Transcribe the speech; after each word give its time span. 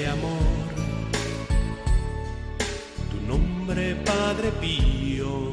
de 0.00 0.06
amor. 0.06 0.40
Tu 3.10 3.20
nombre, 3.26 3.94
Padre 3.96 4.50
Pío, 4.60 5.50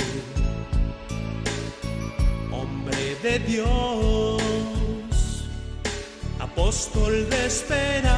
hombre 2.52 3.16
de 3.24 3.40
Dios, 3.40 4.42
apóstol 6.40 7.30
de 7.30 7.46
esperanza. 7.46 8.14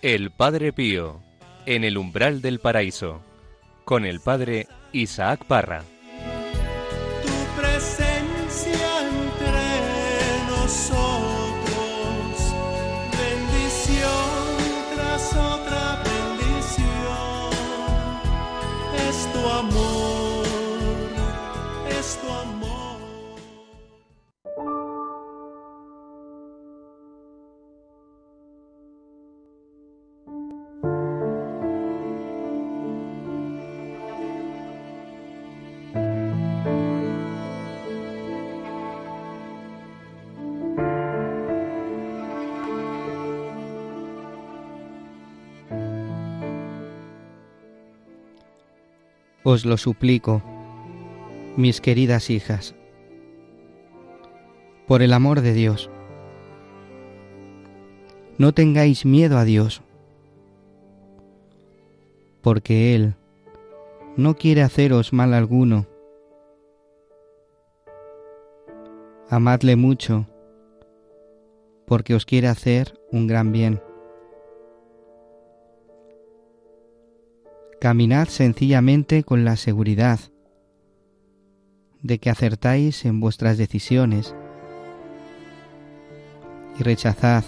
El 0.00 0.30
Padre 0.30 0.72
Pío, 0.72 1.20
en 1.66 1.84
el 1.84 1.98
umbral 1.98 2.40
del 2.40 2.58
paraíso, 2.58 3.20
con 3.84 4.06
el 4.06 4.20
Padre 4.20 4.66
Isaac 4.92 5.44
Parra. 5.46 5.84
Os 49.52 49.66
lo 49.66 49.76
suplico, 49.76 50.42
mis 51.58 51.82
queridas 51.82 52.30
hijas, 52.30 52.74
por 54.86 55.02
el 55.02 55.12
amor 55.12 55.42
de 55.42 55.52
Dios, 55.52 55.90
no 58.38 58.54
tengáis 58.54 59.04
miedo 59.04 59.36
a 59.36 59.44
Dios, 59.44 59.82
porque 62.40 62.94
Él 62.94 63.14
no 64.16 64.36
quiere 64.36 64.62
haceros 64.62 65.12
mal 65.12 65.34
alguno. 65.34 65.86
Amadle 69.28 69.76
mucho, 69.76 70.26
porque 71.86 72.14
os 72.14 72.24
quiere 72.24 72.48
hacer 72.48 72.98
un 73.10 73.26
gran 73.26 73.52
bien. 73.52 73.82
Caminad 77.82 78.28
sencillamente 78.28 79.24
con 79.24 79.44
la 79.44 79.56
seguridad 79.56 80.20
de 82.00 82.20
que 82.20 82.30
acertáis 82.30 83.04
en 83.04 83.18
vuestras 83.18 83.58
decisiones 83.58 84.36
y 86.78 86.84
rechazad 86.84 87.42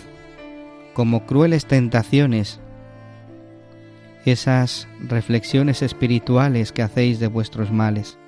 como 0.93 1.25
crueles 1.25 1.67
tentaciones 1.67 2.59
esas 4.25 4.89
reflexiones 4.99 5.83
espirituales 5.83 6.73
que 6.73 6.83
hacéis 6.83 7.21
de 7.21 7.29
vuestros 7.29 7.71
males. 7.71 8.19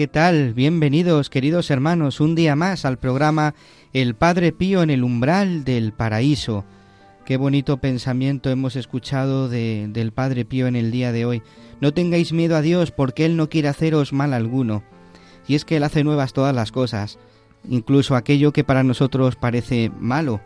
¿Qué 0.00 0.08
tal? 0.08 0.54
Bienvenidos, 0.54 1.28
queridos 1.28 1.70
hermanos, 1.70 2.20
un 2.20 2.34
día 2.34 2.56
más 2.56 2.86
al 2.86 2.98
programa 2.98 3.54
El 3.92 4.14
Padre 4.14 4.50
Pío 4.50 4.82
en 4.82 4.88
el 4.88 5.04
umbral 5.04 5.62
del 5.62 5.92
paraíso. 5.92 6.64
Qué 7.26 7.36
bonito 7.36 7.76
pensamiento 7.76 8.48
hemos 8.48 8.76
escuchado 8.76 9.50
de, 9.50 9.88
del 9.90 10.12
Padre 10.12 10.46
Pío 10.46 10.68
en 10.68 10.76
el 10.76 10.90
día 10.90 11.12
de 11.12 11.26
hoy. 11.26 11.42
No 11.82 11.92
tengáis 11.92 12.32
miedo 12.32 12.56
a 12.56 12.62
Dios 12.62 12.92
porque 12.92 13.26
Él 13.26 13.36
no 13.36 13.50
quiere 13.50 13.68
haceros 13.68 14.14
mal 14.14 14.32
alguno. 14.32 14.82
Y 15.46 15.54
es 15.54 15.66
que 15.66 15.76
Él 15.76 15.84
hace 15.84 16.02
nuevas 16.02 16.32
todas 16.32 16.54
las 16.54 16.72
cosas, 16.72 17.18
incluso 17.68 18.16
aquello 18.16 18.54
que 18.54 18.64
para 18.64 18.82
nosotros 18.82 19.36
parece 19.36 19.92
malo, 19.98 20.40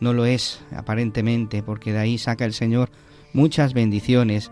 no 0.00 0.14
lo 0.14 0.26
es 0.26 0.58
aparentemente, 0.74 1.62
porque 1.62 1.92
de 1.92 2.00
ahí 2.00 2.18
saca 2.18 2.44
el 2.44 2.54
Señor 2.54 2.90
muchas 3.32 3.72
bendiciones 3.72 4.50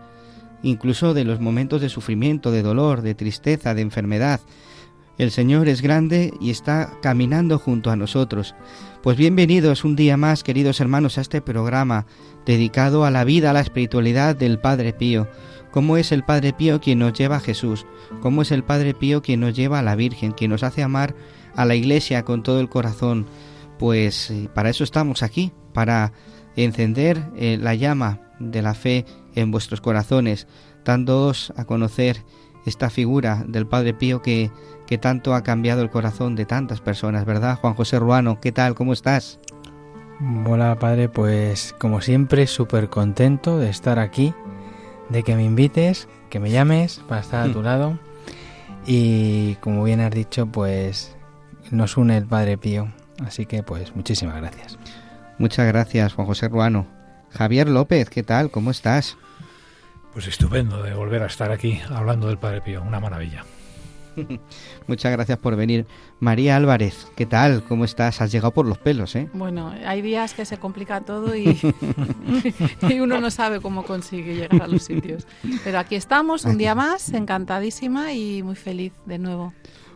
incluso 0.63 1.13
de 1.13 1.23
los 1.23 1.39
momentos 1.39 1.81
de 1.81 1.89
sufrimiento, 1.89 2.51
de 2.51 2.63
dolor, 2.63 3.01
de 3.01 3.15
tristeza, 3.15 3.73
de 3.73 3.81
enfermedad. 3.81 4.41
El 5.17 5.31
Señor 5.31 5.69
es 5.69 5.81
grande 5.81 6.33
y 6.41 6.49
está 6.49 6.91
caminando 7.01 7.57
junto 7.57 7.89
a 7.89 7.95
nosotros. 7.95 8.53
Pues 9.01 9.17
bienvenidos 9.17 9.85
un 9.85 9.95
día 9.95 10.17
más, 10.17 10.43
queridos 10.43 10.81
hermanos, 10.81 11.17
a 11.17 11.21
este 11.21 11.41
programa 11.41 12.05
dedicado 12.45 13.05
a 13.05 13.11
la 13.11 13.23
vida, 13.23 13.51
a 13.51 13.53
la 13.53 13.61
espiritualidad 13.61 14.35
del 14.35 14.59
Padre 14.59 14.91
Pío. 14.91 15.27
¿Cómo 15.71 15.95
es 15.97 16.11
el 16.11 16.23
Padre 16.23 16.53
Pío 16.53 16.81
quien 16.81 16.99
nos 16.99 17.13
lleva 17.13 17.37
a 17.37 17.41
Jesús? 17.41 17.85
¿Cómo 18.21 18.41
es 18.41 18.51
el 18.51 18.63
Padre 18.63 18.93
Pío 18.93 19.21
quien 19.21 19.39
nos 19.39 19.53
lleva 19.55 19.79
a 19.79 19.83
la 19.83 19.95
Virgen, 19.95 20.31
quien 20.31 20.51
nos 20.51 20.63
hace 20.63 20.83
amar 20.83 21.15
a 21.55 21.65
la 21.65 21.75
Iglesia 21.75 22.23
con 22.23 22.43
todo 22.43 22.59
el 22.59 22.69
corazón? 22.69 23.25
Pues 23.79 24.31
eh, 24.31 24.49
para 24.53 24.69
eso 24.69 24.83
estamos 24.83 25.23
aquí, 25.23 25.51
para 25.73 26.11
encender 26.63 27.23
eh, 27.35 27.57
la 27.59 27.75
llama 27.75 28.19
de 28.39 28.61
la 28.61 28.73
fe 28.73 29.05
en 29.35 29.51
vuestros 29.51 29.81
corazones, 29.81 30.47
dándoos 30.83 31.53
a 31.57 31.65
conocer 31.65 32.23
esta 32.65 32.89
figura 32.89 33.43
del 33.47 33.67
Padre 33.67 33.93
Pío 33.93 34.21
que, 34.21 34.51
que 34.87 34.97
tanto 34.97 35.35
ha 35.35 35.43
cambiado 35.43 35.81
el 35.81 35.89
corazón 35.89 36.35
de 36.35 36.45
tantas 36.45 36.81
personas, 36.81 37.25
¿verdad? 37.25 37.57
Juan 37.59 37.73
José 37.73 37.99
Ruano, 37.99 38.39
¿qué 38.41 38.51
tal? 38.51 38.75
¿Cómo 38.75 38.93
estás? 38.93 39.39
Hola 40.47 40.77
padre, 40.79 41.09
pues 41.09 41.75
como 41.77 41.99
siempre 41.99 42.47
súper 42.47 42.89
contento 42.89 43.59
de 43.59 43.69
estar 43.69 43.99
aquí, 43.99 44.33
de 45.09 45.23
que 45.23 45.35
me 45.35 45.43
invites, 45.43 46.07
que 46.29 46.39
me 46.39 46.51
llames 46.51 47.01
para 47.07 47.19
estar 47.19 47.49
a 47.49 47.51
tu 47.51 47.61
lado 47.61 47.99
y 48.85 49.55
como 49.55 49.83
bien 49.83 49.99
has 49.99 50.11
dicho, 50.11 50.45
pues 50.45 51.15
nos 51.71 51.97
une 51.97 52.17
el 52.17 52.25
Padre 52.25 52.57
Pío, 52.57 52.87
así 53.25 53.45
que 53.45 53.63
pues 53.63 53.95
muchísimas 53.95 54.37
gracias. 54.37 54.77
Muchas 55.37 55.67
gracias 55.67 56.13
Juan 56.13 56.27
José 56.27 56.47
Ruano. 56.47 56.87
Javier 57.31 57.67
López, 57.67 58.09
¿qué 58.09 58.23
tal? 58.23 58.49
¿Cómo 58.49 58.71
estás? 58.71 59.17
Pues 60.13 60.27
estupendo 60.27 60.81
de 60.81 60.93
volver 60.93 61.23
a 61.23 61.25
estar 61.25 61.51
aquí 61.51 61.81
hablando 61.89 62.27
del 62.27 62.37
Padre 62.37 62.61
Pío, 62.61 62.81
una 62.81 63.01
maravilla. 63.01 63.43
Muchas 64.87 65.11
gracias 65.11 65.37
por 65.37 65.57
venir. 65.57 65.85
María 66.21 66.55
Álvarez, 66.55 67.07
¿qué 67.17 67.25
tal? 67.25 67.63
¿Cómo 67.63 67.83
estás? 67.83 68.21
Has 68.21 68.31
llegado 68.31 68.53
por 68.53 68.65
los 68.65 68.77
pelos, 68.77 69.15
¿eh? 69.15 69.29
Bueno, 69.33 69.73
hay 69.85 70.01
días 70.01 70.33
que 70.33 70.45
se 70.45 70.57
complica 70.57 71.01
todo 71.01 71.35
y, 71.35 71.59
y 72.89 72.99
uno 73.01 73.19
no 73.19 73.29
sabe 73.29 73.59
cómo 73.59 73.83
consigue 73.83 74.35
llegar 74.35 74.63
a 74.63 74.67
los 74.67 74.83
sitios. 74.83 75.27
Pero 75.63 75.79
aquí 75.79 75.95
estamos, 75.95 76.45
un 76.45 76.57
día 76.57 76.75
más, 76.75 77.09
encantadísima 77.13 78.13
y 78.13 78.41
muy 78.43 78.55
feliz 78.55 78.93
de 79.05 79.19
nuevo. 79.19 79.53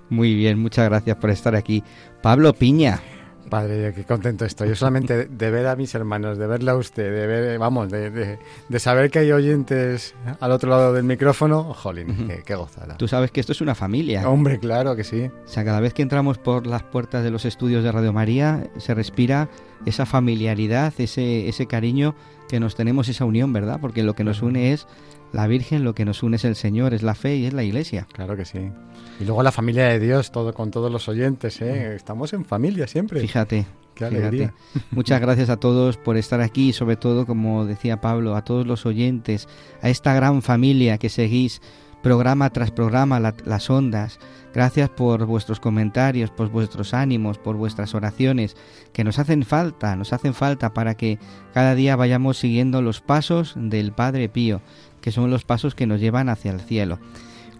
Muy 0.10 0.34
bien, 0.34 0.60
muchas 0.60 0.90
gracias 0.90 1.18
por 1.18 1.30
estar 1.30 1.56
aquí. 1.56 1.84
Pablo 2.22 2.54
Piña, 2.54 3.00
Padre, 3.50 3.94
qué 3.94 4.04
contento 4.04 4.46
estoy. 4.46 4.70
Yo 4.70 4.76
solamente 4.76 5.26
de 5.26 5.52
ver 5.52 5.68
a 5.68 5.76
mis 5.76 5.94
hermanos, 5.96 6.38
de 6.38 6.48
verla 6.48 6.74
a 6.74 6.76
usted, 6.76 7.12
de 7.12 7.28
ver, 7.28 7.60
vamos, 7.60 7.90
de, 7.90 8.10
de, 8.10 8.40
de 8.68 8.80
saber 8.80 9.10
que 9.12 9.20
hay 9.20 9.32
oyentes 9.32 10.16
al 10.40 10.52
otro 10.52 10.70
lado 10.70 10.94
del 10.94 11.04
micrófono, 11.04 11.74
jolín, 11.74 12.28
qué, 12.28 12.44
qué 12.46 12.56
gozada. 12.56 12.98
tú 12.98 13.08
sabes 13.08 13.32
que 13.32 13.40
esto 13.40 13.52
es 13.52 13.62
una 13.62 13.76
familia. 13.76 14.30
Hombre, 14.30 14.60
claro 14.60 14.96
que 14.96 15.04
sí. 15.04 15.30
O 15.46 15.48
sea, 15.48 15.66
cada 15.66 15.80
vez 15.80 15.94
que 15.94 16.02
entramos 16.02 16.38
por 16.38 16.68
las 16.68 16.84
puertas 16.84 17.24
de 17.24 17.32
los 17.32 17.46
estudios 17.46 17.84
de 17.84 17.92
Radio 17.92 18.14
María, 18.14 18.70
se 18.78 18.94
respira 18.94 19.50
esa 19.86 20.06
familiaridad, 20.06 20.94
ese, 20.98 21.50
ese 21.50 21.66
cariño 21.66 22.16
que 22.48 22.60
nos 22.60 22.76
tenemos, 22.76 23.10
esa 23.10 23.26
unión, 23.26 23.54
¿verdad? 23.54 23.80
Porque 23.82 24.04
lo 24.04 24.16
que 24.16 24.24
nos 24.24 24.42
une 24.42 24.74
es 24.74 24.88
la 25.32 25.48
Virgen, 25.48 25.84
lo 25.84 25.94
que 25.94 26.06
nos 26.06 26.24
une 26.24 26.38
es 26.38 26.46
el 26.46 26.56
Señor, 26.56 26.94
es 26.94 27.04
la 27.04 27.16
fe 27.16 27.36
y 27.36 27.46
es 27.46 27.54
la 27.54 27.64
Iglesia. 27.64 28.08
Claro 28.12 28.36
que 28.36 28.46
sí. 28.46 28.72
Y 29.20 29.26
luego 29.26 29.44
la 29.44 29.52
familia 29.52 29.88
de 29.88 30.00
Dios, 30.00 30.32
todo 30.32 30.54
con 30.54 30.72
todos 30.72 30.92
los 30.92 31.10
oyentes, 31.10 31.62
¿eh? 31.62 31.96
Estamos 31.96 32.32
en 32.34 32.46
familia 32.46 32.88
siempre. 32.88 33.20
Fíjate, 33.20 33.66
Qué 34.00 34.06
alegría. 34.06 34.54
Muchas 34.92 35.20
gracias 35.20 35.50
a 35.50 35.58
todos 35.58 35.98
por 35.98 36.16
estar 36.16 36.40
aquí 36.40 36.70
y 36.70 36.74
sobre 36.74 36.96
todo, 36.96 37.26
como 37.26 37.66
decía 37.66 38.00
Pablo, 38.00 38.38
a 38.38 38.46
todos 38.46 38.66
los 38.66 38.86
oyentes, 38.86 39.50
a 39.82 39.90
esta 39.90 40.14
gran 40.14 40.42
familia 40.42 40.98
que 40.98 41.10
seguís 41.10 41.62
programa 42.02 42.50
tras 42.50 42.72
programa 42.72 43.20
las 43.20 43.70
ondas. 43.70 44.20
Gracias 44.54 44.90
por 44.90 45.26
vuestros 45.26 45.60
comentarios, 45.60 46.32
por 46.32 46.50
vuestros 46.50 46.94
ánimos, 46.94 47.38
por 47.38 47.58
vuestras 47.58 47.94
oraciones, 47.94 48.56
que 48.94 49.04
nos 49.04 49.20
hacen 49.20 49.44
falta, 49.44 49.98
nos 49.98 50.14
hacen 50.14 50.34
falta 50.34 50.74
para 50.74 50.96
que 50.96 51.20
cada 51.54 51.76
día 51.76 51.98
vayamos 51.98 52.38
siguiendo 52.38 52.82
los 52.82 53.02
pasos 53.02 53.54
del 53.58 53.92
Padre 53.92 54.30
Pío, 54.30 54.62
que 55.02 55.12
son 55.12 55.30
los 55.30 55.44
pasos 55.44 55.76
que 55.76 55.88
nos 55.88 56.00
llevan 56.00 56.30
hacia 56.30 56.52
el 56.52 56.62
cielo. 56.62 57.00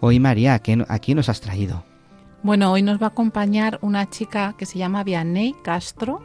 Hoy, 0.02 0.18
María, 0.18 0.54
¿a 0.54 0.58
quién 0.98 1.16
nos 1.16 1.28
has 1.28 1.40
traído? 1.42 1.84
Bueno, 2.42 2.72
hoy 2.72 2.80
nos 2.82 3.00
va 3.00 3.06
a 3.06 3.10
acompañar 3.10 3.78
una 3.82 4.08
chica 4.08 4.54
que 4.56 4.64
se 4.64 4.78
llama 4.78 5.04
Vianney 5.04 5.54
Castro. 5.62 6.22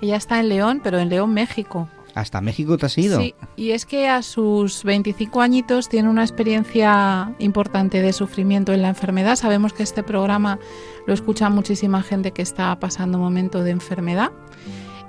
Ella 0.00 0.16
está 0.16 0.40
en 0.40 0.48
León, 0.48 0.80
pero 0.82 0.98
en 0.98 1.10
León, 1.10 1.34
México. 1.34 1.88
¿Hasta 2.14 2.40
México 2.40 2.78
te 2.78 2.86
has 2.86 2.96
ido? 2.96 3.20
Sí, 3.20 3.34
y 3.54 3.70
es 3.72 3.84
que 3.84 4.08
a 4.08 4.22
sus 4.22 4.82
25 4.84 5.42
añitos 5.42 5.90
tiene 5.90 6.08
una 6.08 6.22
experiencia 6.22 7.34
importante 7.38 8.00
de 8.00 8.12
sufrimiento 8.14 8.72
en 8.72 8.80
la 8.80 8.88
enfermedad. 8.88 9.36
Sabemos 9.36 9.74
que 9.74 9.82
este 9.82 10.02
programa 10.02 10.58
lo 11.06 11.12
escucha 11.12 11.50
muchísima 11.50 12.02
gente 12.02 12.32
que 12.32 12.42
está 12.42 12.78
pasando 12.80 13.18
un 13.18 13.24
momento 13.24 13.62
de 13.62 13.70
enfermedad 13.72 14.30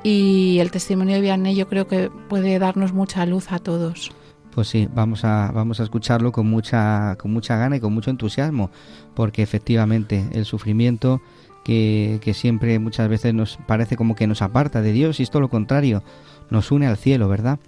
y 0.03 0.59
el 0.59 0.71
testimonio 0.71 1.15
de 1.15 1.21
Vianney 1.21 1.55
yo 1.55 1.67
creo 1.67 1.88
que 1.88 2.09
puede 2.09 2.59
darnos 2.59 2.94
mucha 2.94 3.25
luz 3.25 3.51
a 3.51 3.59
todos. 3.59 4.11
Pues 4.53 4.67
sí, 4.67 4.88
vamos 4.94 5.25
a, 5.25 5.51
vamos 5.51 5.79
a 5.79 5.83
escucharlo 5.83 6.31
con 6.31 6.47
mucha, 6.47 7.15
con 7.17 7.31
mucha 7.33 7.57
gana 7.57 7.77
y 7.77 7.79
con 7.79 7.94
mucho 7.94 8.11
entusiasmo, 8.11 8.69
porque 9.15 9.41
efectivamente 9.41 10.27
el 10.33 10.45
sufrimiento 10.45 11.21
que, 11.63 12.19
que 12.21 12.33
siempre 12.33 12.77
muchas 12.77 13.09
veces 13.09 13.33
nos 13.33 13.57
parece 13.67 13.97
como 13.97 14.15
que 14.15 14.27
nos 14.27 14.41
aparta 14.41 14.81
de 14.81 14.91
Dios 14.91 15.19
y 15.19 15.23
es 15.23 15.31
todo 15.31 15.41
lo 15.41 15.50
contrario 15.50 16.03
nos 16.50 16.71
une 16.71 16.88
al 16.88 16.97
cielo, 16.97 17.27
¿verdad? 17.27 17.59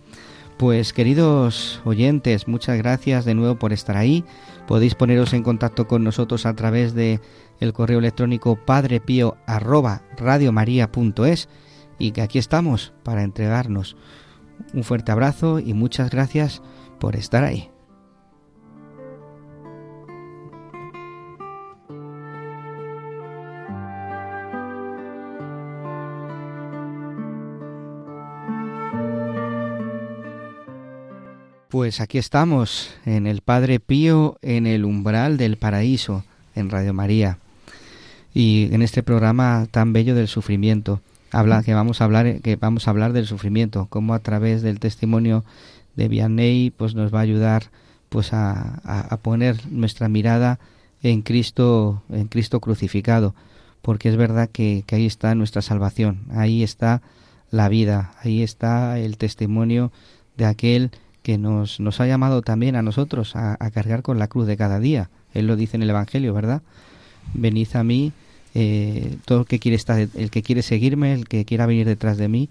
Pues 0.57 0.93
queridos 0.93 1.81
oyentes, 1.83 2.47
muchas 2.47 2.77
gracias 2.77 3.25
de 3.25 3.35
nuevo 3.35 3.55
por 3.55 3.73
estar 3.73 3.97
ahí. 3.97 4.23
Podéis 4.67 4.95
poneros 4.95 5.33
en 5.33 5.43
contacto 5.43 5.87
con 5.87 6.03
nosotros 6.03 6.45
a 6.45 6.55
través 6.55 6.93
de 6.93 7.19
el 7.59 7.73
correo 7.73 7.99
electrónico 7.99 8.55
padrepío 8.55 9.35
y 11.97 12.11
que 12.11 12.21
aquí 12.21 12.39
estamos 12.39 12.93
para 13.03 13.23
entregarnos. 13.23 13.97
Un 14.73 14.83
fuerte 14.83 15.11
abrazo 15.11 15.59
y 15.59 15.73
muchas 15.73 16.09
gracias 16.09 16.61
por 16.99 17.15
estar 17.15 17.43
ahí. 17.43 17.69
Pues 31.75 31.99
aquí 31.99 32.17
estamos, 32.17 32.95
en 33.05 33.27
el 33.27 33.41
Padre 33.41 33.81
Pío, 33.81 34.37
en 34.41 34.65
el 34.65 34.85
umbral 34.85 35.35
del 35.35 35.57
paraíso, 35.57 36.23
en 36.55 36.69
Radio 36.69 36.93
María. 36.93 37.37
Y 38.33 38.69
en 38.71 38.81
este 38.81 39.03
programa 39.03 39.67
tan 39.69 39.91
bello 39.91 40.15
del 40.15 40.29
sufrimiento, 40.29 41.01
habla, 41.31 41.63
que 41.63 41.73
vamos 41.73 41.99
a 41.99 42.05
hablar, 42.05 42.39
que 42.39 42.55
vamos 42.55 42.87
a 42.87 42.91
hablar 42.91 43.11
del 43.11 43.27
sufrimiento, 43.27 43.87
cómo 43.89 44.13
a 44.13 44.19
través 44.19 44.61
del 44.61 44.79
testimonio 44.79 45.43
de 45.95 46.07
Vianney, 46.07 46.71
pues 46.71 46.95
nos 46.95 47.13
va 47.13 47.19
a 47.19 47.23
ayudar 47.23 47.71
pues 48.09 48.33
a, 48.33 48.79
a 48.85 49.17
poner 49.17 49.57
nuestra 49.71 50.07
mirada 50.07 50.59
en 51.03 51.21
Cristo, 51.21 52.01
en 52.09 52.27
Cristo 52.27 52.59
crucificado, 52.59 53.35
porque 53.81 54.09
es 54.09 54.15
verdad 54.15 54.49
que, 54.49 54.83
que 54.87 54.95
ahí 54.95 55.05
está 55.05 55.35
nuestra 55.35 55.61
salvación, 55.61 56.21
ahí 56.31 56.63
está 56.63 57.01
la 57.51 57.69
vida, 57.69 58.13
ahí 58.21 58.41
está 58.41 58.99
el 58.99 59.17
testimonio 59.17 59.91
de 60.37 60.45
aquel 60.45 60.91
que 61.25 61.37
nos, 61.37 61.79
nos 61.79 61.99
ha 61.99 62.07
llamado 62.07 62.41
también 62.41 62.75
a 62.75 62.81
nosotros 62.81 63.35
a, 63.35 63.57
cargar 63.71 64.03
con 64.03 64.19
la 64.19 64.27
cruz 64.27 64.45
de 64.45 64.57
cada 64.57 64.79
día. 64.79 65.09
Él 65.33 65.47
lo 65.47 65.55
dice 65.55 65.75
en 65.75 65.83
el 65.83 65.89
Evangelio, 65.89 66.33
¿verdad? 66.33 66.61
Venid 67.33 67.67
a 67.73 67.83
mí, 67.83 68.11
eh, 68.53 69.17
todo 69.25 69.41
el 69.41 69.45
que 69.47 69.57
quiere 69.59 69.75
estar, 69.75 69.99
el 69.99 70.29
que 70.29 70.43
quiere 70.43 70.61
seguirme, 70.61 71.13
el 71.13 71.27
que 71.27 71.43
quiera 71.43 71.65
venir 71.65 71.87
detrás 71.87 72.17
de 72.17 72.27
mí, 72.27 72.49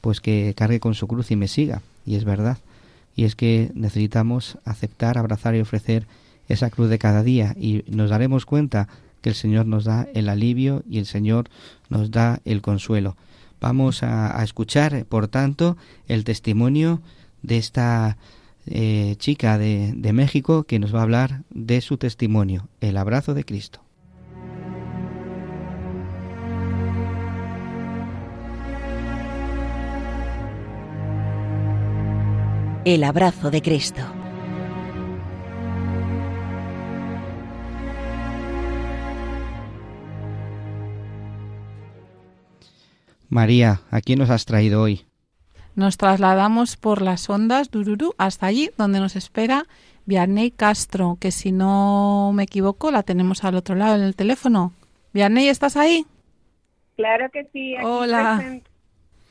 pues 0.00 0.20
que 0.20 0.54
cargue 0.56 0.80
con 0.80 0.94
su 0.94 1.06
cruz 1.06 1.30
y 1.30 1.36
me 1.36 1.46
siga. 1.46 1.82
Y 2.04 2.16
es 2.16 2.24
verdad. 2.24 2.58
Y 3.16 3.24
es 3.24 3.34
que 3.34 3.72
necesitamos 3.74 4.58
aceptar, 4.64 5.18
abrazar 5.18 5.56
y 5.56 5.60
ofrecer 5.60 6.06
esa 6.48 6.70
cruz 6.70 6.88
de 6.88 6.98
cada 6.98 7.22
día 7.22 7.54
y 7.58 7.82
nos 7.88 8.10
daremos 8.10 8.46
cuenta 8.46 8.88
que 9.22 9.30
el 9.30 9.34
Señor 9.34 9.66
nos 9.66 9.84
da 9.84 10.06
el 10.14 10.28
alivio 10.28 10.84
y 10.88 10.98
el 10.98 11.06
Señor 11.06 11.48
nos 11.88 12.10
da 12.10 12.40
el 12.44 12.60
consuelo. 12.62 13.16
Vamos 13.60 14.02
a, 14.02 14.40
escuchar, 14.44 15.06
por 15.06 15.28
tanto, 15.28 15.76
el 16.06 16.24
testimonio 16.24 17.00
de 17.42 17.56
esta 17.56 18.18
eh, 18.66 19.16
chica 19.18 19.58
de 19.58 20.12
México 20.12 20.64
que 20.64 20.78
nos 20.78 20.94
va 20.94 21.00
a 21.00 21.04
hablar 21.04 21.42
de 21.50 21.80
su 21.80 21.96
testimonio, 21.96 22.68
el 22.80 22.98
abrazo 22.98 23.34
de 23.34 23.44
Cristo. 23.44 23.85
El 32.86 33.02
abrazo 33.02 33.50
de 33.50 33.62
Cristo. 33.62 34.00
María, 43.28 43.80
¿a 43.90 44.00
quién 44.00 44.20
nos 44.20 44.30
has 44.30 44.44
traído 44.44 44.82
hoy? 44.82 45.04
Nos 45.74 45.96
trasladamos 45.96 46.76
por 46.76 47.02
las 47.02 47.28
ondas 47.28 47.72
Dururu 47.72 48.14
hasta 48.18 48.46
allí 48.46 48.70
donde 48.78 49.00
nos 49.00 49.16
espera 49.16 49.64
Vianney 50.04 50.52
Castro, 50.52 51.18
que 51.20 51.32
si 51.32 51.50
no 51.50 52.30
me 52.34 52.44
equivoco 52.44 52.92
la 52.92 53.02
tenemos 53.02 53.42
al 53.42 53.56
otro 53.56 53.74
lado 53.74 53.96
en 53.96 54.02
el 54.02 54.14
teléfono. 54.14 54.72
Vianney, 55.12 55.48
¿estás 55.48 55.76
ahí? 55.76 56.06
Claro 56.94 57.30
que 57.32 57.48
sí. 57.52 57.74
Hola. 57.82 58.60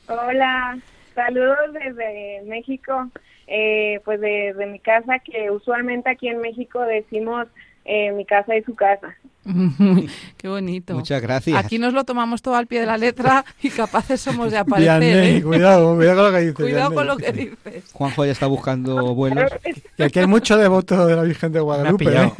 Hola. 0.08 0.78
Saludos 1.14 1.72
desde 1.72 2.42
México, 2.44 3.08
eh, 3.46 4.00
pues 4.04 4.20
desde 4.20 4.66
mi 4.66 4.78
casa, 4.78 5.18
que 5.20 5.50
usualmente 5.50 6.10
aquí 6.10 6.28
en 6.28 6.40
México 6.40 6.80
decimos 6.80 7.46
eh, 7.84 8.12
mi 8.12 8.24
casa 8.24 8.56
y 8.56 8.62
su 8.62 8.74
casa. 8.74 9.16
Qué 10.36 10.48
bonito. 10.48 10.94
Muchas 10.94 11.22
gracias. 11.22 11.64
Aquí 11.64 11.78
nos 11.78 11.92
lo 11.92 12.04
tomamos 12.04 12.42
todo 12.42 12.56
al 12.56 12.66
pie 12.66 12.80
de 12.80 12.86
la 12.86 12.98
letra 12.98 13.44
y 13.62 13.70
capaces 13.70 14.20
somos 14.20 14.50
de 14.50 14.58
aparecer. 14.58 15.02
¿eh? 15.02 15.42
cuidado, 15.44 15.94
cuidado 15.94 16.16
con 16.16 16.26
lo 16.26 16.32
que 16.32 16.40
dices. 16.40 16.54
Cuidado 16.54 16.94
con 16.94 17.06
lo 17.06 17.16
que 17.16 17.32
dices. 17.32 17.92
Juanjo 17.92 18.24
ya 18.24 18.32
está 18.32 18.46
buscando 18.46 19.14
vuelos. 19.14 19.52
Y 19.96 20.02
aquí 20.02 20.18
hay 20.18 20.26
mucho 20.26 20.56
devoto 20.56 21.06
de 21.06 21.16
la 21.16 21.22
Virgen 21.22 21.52
de 21.52 21.60
Guadalupe. 21.60 22.32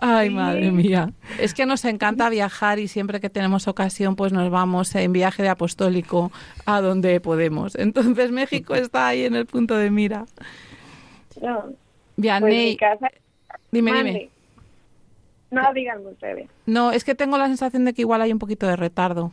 Ay, 0.00 0.30
madre 0.30 0.70
mía. 0.72 1.12
Es 1.38 1.54
que 1.54 1.66
nos 1.66 1.84
encanta 1.84 2.28
viajar 2.28 2.78
y 2.78 2.88
siempre 2.88 3.20
que 3.20 3.30
tenemos 3.30 3.68
ocasión, 3.68 4.16
pues 4.16 4.32
nos 4.32 4.50
vamos 4.50 4.94
en 4.94 5.12
viaje 5.12 5.42
de 5.42 5.48
apostólico 5.48 6.32
a 6.66 6.80
donde 6.80 7.20
podemos. 7.20 7.74
Entonces 7.78 8.30
México 8.32 8.74
está 8.74 9.08
ahí 9.08 9.24
en 9.24 9.34
el 9.34 9.46
punto 9.46 9.76
de 9.76 9.90
mira. 9.90 10.26
No. 11.40 11.72
Vianney, 12.16 12.40
Pues 12.40 12.54
mi 12.54 12.76
casa... 12.76 13.10
dime, 13.72 13.92
Mande. 13.92 14.10
dime. 14.12 14.30
No, 15.50 15.72
díganme 15.72 16.06
ustedes. 16.10 16.48
No, 16.66 16.90
es 16.92 17.04
que 17.04 17.14
tengo 17.14 17.38
la 17.38 17.46
sensación 17.46 17.84
de 17.84 17.92
que 17.92 18.02
igual 18.02 18.20
hay 18.22 18.32
un 18.32 18.38
poquito 18.40 18.66
de 18.66 18.76
retardo. 18.76 19.30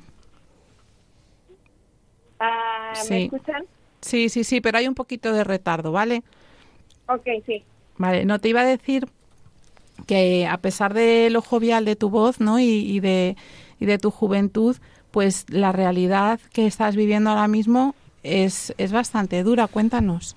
Ah, 2.39 2.93
¿Me 2.95 3.03
Sí. 3.03 3.23
escuchan? 3.23 3.63
Sí, 4.01 4.29
sí, 4.29 4.43
sí, 4.43 4.61
pero 4.61 4.77
hay 4.79 4.87
un 4.87 4.95
poquito 4.95 5.31
de 5.33 5.43
retardo, 5.43 5.91
¿vale? 5.91 6.23
Ok, 7.07 7.27
sí. 7.45 7.63
Vale, 7.97 8.25
no 8.25 8.39
te 8.39 8.49
iba 8.49 8.61
a 8.61 8.65
decir 8.65 9.07
que 10.07 10.47
a 10.47 10.57
pesar 10.57 10.93
de 10.93 11.29
lo 11.29 11.41
jovial 11.41 11.85
de 11.85 11.95
tu 11.95 12.09
voz, 12.09 12.39
¿no? 12.39 12.59
Y, 12.59 12.99
de, 12.99 13.35
y 13.79 13.85
de 13.85 13.97
tu 13.97 14.11
juventud, 14.11 14.77
pues 15.11 15.45
la 15.49 15.71
realidad 15.71 16.39
que 16.53 16.65
estás 16.65 16.95
viviendo 16.95 17.29
ahora 17.29 17.47
mismo 17.47 17.95
es, 18.23 18.73
es 18.77 18.91
bastante 18.91 19.43
dura. 19.43 19.67
Cuéntanos. 19.67 20.35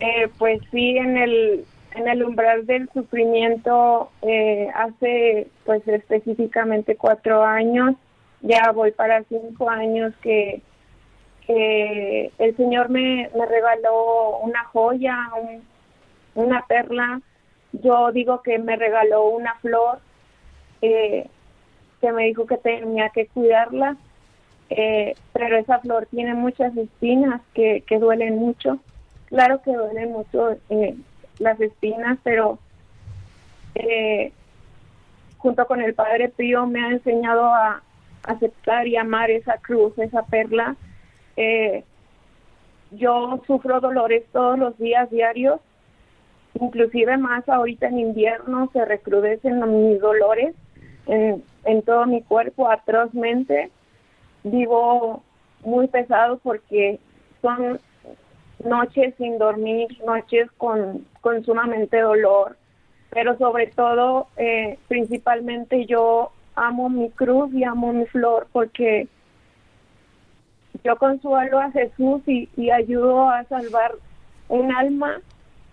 Eh, 0.00 0.28
pues 0.38 0.60
sí, 0.70 0.96
en 0.96 1.16
el, 1.16 1.64
en 1.94 2.08
el 2.08 2.22
umbral 2.24 2.66
del 2.66 2.88
sufrimiento 2.92 4.10
eh, 4.22 4.68
hace 4.74 5.48
pues 5.64 5.86
específicamente 5.86 6.96
cuatro 6.96 7.44
años, 7.44 7.94
ya 8.42 8.72
voy 8.72 8.90
para 8.90 9.22
cinco 9.24 9.70
años 9.70 10.12
que, 10.22 10.60
que 11.46 12.30
el 12.38 12.56
Señor 12.56 12.88
me, 12.88 13.30
me 13.36 13.46
regaló 13.46 14.38
una 14.38 14.64
joya, 14.64 15.16
un- 15.40 15.62
una 16.34 16.66
perla. 16.66 17.20
Yo 17.82 18.12
digo 18.12 18.42
que 18.42 18.58
me 18.58 18.76
regaló 18.76 19.24
una 19.24 19.54
flor 19.56 19.98
eh, 20.80 21.28
que 22.00 22.12
me 22.12 22.24
dijo 22.24 22.46
que 22.46 22.58
tenía 22.58 23.08
que 23.10 23.26
cuidarla, 23.26 23.96
eh, 24.70 25.14
pero 25.32 25.56
esa 25.56 25.80
flor 25.80 26.06
tiene 26.06 26.34
muchas 26.34 26.76
espinas 26.76 27.40
que, 27.52 27.82
que 27.86 27.98
duelen 27.98 28.38
mucho. 28.38 28.78
Claro 29.26 29.60
que 29.62 29.72
duelen 29.72 30.12
mucho 30.12 30.56
eh, 30.68 30.94
las 31.38 31.60
espinas, 31.60 32.18
pero 32.22 32.58
junto 35.38 35.66
con 35.66 35.80
el 35.80 35.94
Padre 35.94 36.28
Pío 36.28 36.66
me 36.66 36.84
ha 36.84 36.90
enseñado 36.90 37.46
a, 37.46 37.82
aceptar 38.22 38.86
y 38.86 38.96
amar 38.96 39.30
esa 39.30 39.58
cruz, 39.58 39.98
esa 39.98 40.22
perla. 40.22 40.76
Yo 42.92 43.42
sufro 43.46 43.80
dolores 43.80 44.24
todos 44.32 44.58
los 44.58 44.78
días 44.78 45.10
diarios, 45.10 45.60
inclusive 46.60 47.16
más 47.16 47.48
ahorita 47.48 47.88
en 47.88 47.98
invierno 47.98 48.70
se 48.72 48.84
recrudecen 48.84 49.60
mis 49.88 50.00
dolores 50.00 50.54
en, 51.06 51.42
todo 51.82 52.06
mi 52.06 52.22
cuerpo 52.22 52.70
atrozmente. 52.70 53.70
Vivo 54.42 55.22
muy 55.62 55.88
pesado 55.88 56.38
porque 56.38 56.98
son 57.42 57.80
noches 58.64 59.14
sin 59.18 59.38
dormir, 59.38 59.88
noches 60.06 60.50
con, 60.56 61.06
con 61.20 61.44
sumamente 61.44 62.00
dolor, 62.00 62.56
pero 63.10 63.36
sobre 63.38 63.68
todo, 63.68 64.28
eh, 64.36 64.78
principalmente 64.88 65.86
yo 65.86 66.30
amo 66.54 66.88
mi 66.88 67.10
cruz 67.10 67.52
y 67.52 67.64
amo 67.64 67.92
mi 67.92 68.06
flor 68.06 68.46
porque 68.52 69.08
yo 70.84 70.96
consuelo 70.96 71.58
a 71.58 71.70
Jesús 71.70 72.22
y 72.26 72.70
ayudo 72.70 73.28
a 73.28 73.44
salvar 73.44 73.92
un 74.48 74.72
alma, 74.72 75.20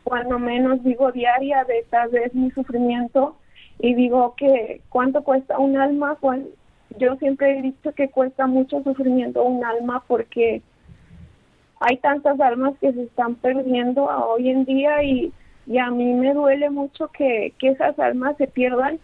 cuando 0.03 0.39
menos 0.39 0.83
digo 0.83 1.11
diaria 1.11 1.63
de 1.63 1.85
tal 1.89 2.09
vez 2.09 2.33
mi 2.33 2.51
sufrimiento 2.51 3.35
y 3.79 3.93
digo 3.95 4.35
que 4.35 4.81
cuánto 4.89 5.23
cuesta 5.23 5.57
un 5.57 5.77
alma, 5.77 6.17
yo 6.97 7.15
siempre 7.17 7.57
he 7.57 7.61
dicho 7.61 7.93
que 7.93 8.09
cuesta 8.09 8.47
mucho 8.47 8.83
sufrimiento 8.83 9.43
un 9.43 9.63
alma 9.63 10.03
porque 10.07 10.61
hay 11.79 11.97
tantas 11.97 12.39
almas 12.39 12.73
que 12.79 12.93
se 12.93 13.03
están 13.03 13.35
perdiendo 13.35 14.03
hoy 14.05 14.49
en 14.49 14.65
día 14.65 15.01
y, 15.03 15.33
y 15.65 15.77
a 15.79 15.89
mí 15.89 16.13
me 16.13 16.33
duele 16.33 16.69
mucho 16.69 17.07
que, 17.07 17.53
que 17.57 17.69
esas 17.69 17.97
almas 17.97 18.37
se 18.37 18.47
pierdan. 18.47 18.99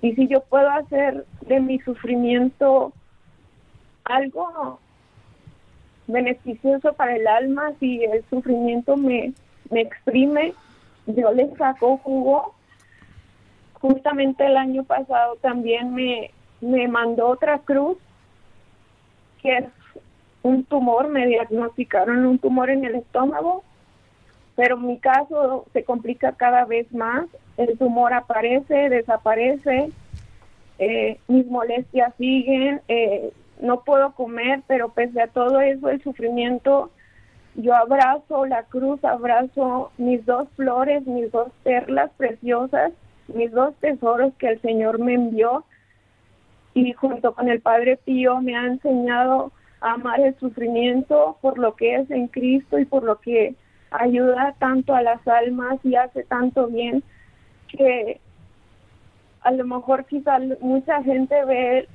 Y 0.00 0.14
si 0.14 0.26
yo 0.28 0.40
puedo 0.40 0.70
hacer 0.70 1.26
de 1.42 1.60
mi 1.60 1.78
sufrimiento 1.80 2.92
algo 4.04 4.78
beneficioso 6.06 6.92
para 6.94 7.16
el 7.16 7.26
alma, 7.26 7.72
si 7.78 8.04
el 8.04 8.24
sufrimiento 8.30 8.96
me, 8.96 9.34
me 9.70 9.80
exprime, 9.82 10.54
yo 11.06 11.32
le 11.32 11.54
saco 11.56 11.98
jugo. 11.98 12.54
Justamente 13.80 14.46
el 14.46 14.56
año 14.56 14.84
pasado 14.84 15.36
también 15.36 15.94
me, 15.94 16.30
me 16.60 16.88
mandó 16.88 17.28
otra 17.28 17.58
cruz, 17.58 17.98
que 19.42 19.58
es 19.58 19.64
un 20.42 20.64
tumor, 20.64 21.08
me 21.08 21.26
diagnosticaron 21.26 22.24
un 22.24 22.38
tumor 22.38 22.70
en 22.70 22.84
el 22.84 22.96
estómago, 22.96 23.62
pero 24.54 24.76
mi 24.76 24.98
caso 24.98 25.66
se 25.72 25.84
complica 25.84 26.32
cada 26.32 26.64
vez 26.64 26.90
más, 26.92 27.26
el 27.56 27.76
tumor 27.76 28.14
aparece, 28.14 28.88
desaparece, 28.88 29.90
eh, 30.78 31.18
mis 31.28 31.46
molestias 31.46 32.14
siguen, 32.16 32.80
eh, 32.88 33.32
no 33.60 33.80
puedo 33.80 34.12
comer, 34.12 34.62
pero 34.66 34.90
pese 34.90 35.20
a 35.20 35.28
todo 35.28 35.60
eso, 35.60 35.88
el 35.88 36.02
sufrimiento, 36.02 36.90
yo 37.56 37.74
abrazo 37.74 38.46
la 38.46 38.64
cruz, 38.64 39.02
abrazo 39.04 39.90
mis 39.96 40.24
dos 40.26 40.48
flores, 40.56 41.06
mis 41.06 41.30
dos 41.32 41.48
perlas 41.62 42.10
preciosas, 42.16 42.92
mis 43.28 43.50
dos 43.50 43.74
tesoros 43.76 44.32
que 44.38 44.48
el 44.48 44.60
Señor 44.60 44.98
me 44.98 45.14
envió. 45.14 45.64
Y 46.74 46.92
junto 46.92 47.34
con 47.34 47.48
el 47.48 47.60
Padre 47.60 47.98
Pío 48.04 48.40
me 48.42 48.56
ha 48.56 48.66
enseñado 48.66 49.52
a 49.80 49.92
amar 49.92 50.20
el 50.20 50.38
sufrimiento 50.38 51.38
por 51.40 51.58
lo 51.58 51.74
que 51.74 51.96
es 51.96 52.10
en 52.10 52.28
Cristo 52.28 52.78
y 52.78 52.84
por 52.84 53.02
lo 53.02 53.20
que 53.20 53.54
ayuda 53.90 54.54
tanto 54.58 54.94
a 54.94 55.00
las 55.00 55.26
almas 55.26 55.78
y 55.82 55.96
hace 55.96 56.24
tanto 56.24 56.66
bien 56.66 57.02
que 57.68 58.20
a 59.40 59.50
lo 59.52 59.64
mejor 59.64 60.04
quizá 60.04 60.38
mucha 60.60 61.02
gente 61.02 61.44
ve 61.44 61.88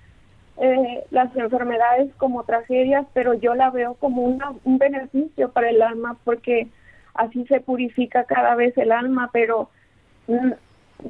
eh, 0.63 1.05
las 1.09 1.35
enfermedades 1.35 2.13
como 2.17 2.43
tragedias, 2.43 3.07
pero 3.13 3.33
yo 3.33 3.55
la 3.55 3.71
veo 3.71 3.95
como 3.95 4.21
un 4.21 4.77
beneficio 4.77 5.51
para 5.51 5.71
el 5.71 5.81
alma 5.81 6.17
porque 6.23 6.67
así 7.15 7.45
se 7.47 7.61
purifica 7.61 8.25
cada 8.25 8.53
vez 8.53 8.77
el 8.77 8.91
alma, 8.91 9.31
pero 9.33 9.71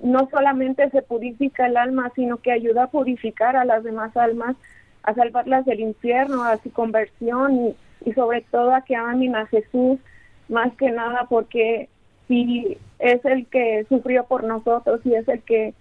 no 0.04 0.30
solamente 0.32 0.90
se 0.92 1.02
purifica 1.02 1.68
el 1.68 1.76
alma, 1.76 2.14
sino 2.16 2.38
que 2.38 2.54
ayuda 2.54 2.84
a 2.84 2.92
purificar 2.92 3.58
a 3.58 3.66
las 3.66 3.84
demás 3.84 4.16
almas, 4.16 4.56
a 5.04 5.14
salvarlas 5.16 5.66
del 5.66 5.82
infierno, 5.82 6.46
a 6.46 6.56
su 6.60 6.72
conversión 6.72 7.68
y, 7.68 7.76
y 8.06 8.14
sobre 8.14 8.46
todo 8.52 8.74
a 8.74 8.86
que 8.86 8.96
amen 8.96 9.36
a 9.36 9.48
Jesús, 9.48 10.00
más 10.48 10.74
que 10.78 10.92
nada 10.92 11.26
porque 11.28 11.90
si 12.30 12.78
es 13.00 13.26
el 13.26 13.48
que 13.48 13.86
sufrió 13.90 14.24
por 14.24 14.46
nosotros 14.46 15.02
y 15.04 15.14
es 15.14 15.28
el 15.28 15.42
que 15.42 15.74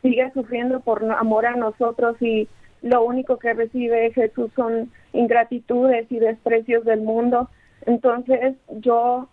sigue 0.00 0.30
sufriendo 0.32 0.80
por 0.80 1.04
amor 1.12 1.44
a 1.44 1.56
nosotros 1.56 2.16
y 2.22 2.48
lo 2.82 3.02
único 3.02 3.38
que 3.38 3.54
recibe 3.54 4.12
Jesús 4.12 4.50
son 4.54 4.90
ingratitudes 5.12 6.10
y 6.10 6.18
desprecios 6.18 6.84
del 6.84 7.00
mundo. 7.00 7.48
Entonces 7.86 8.54
yo, 8.70 9.28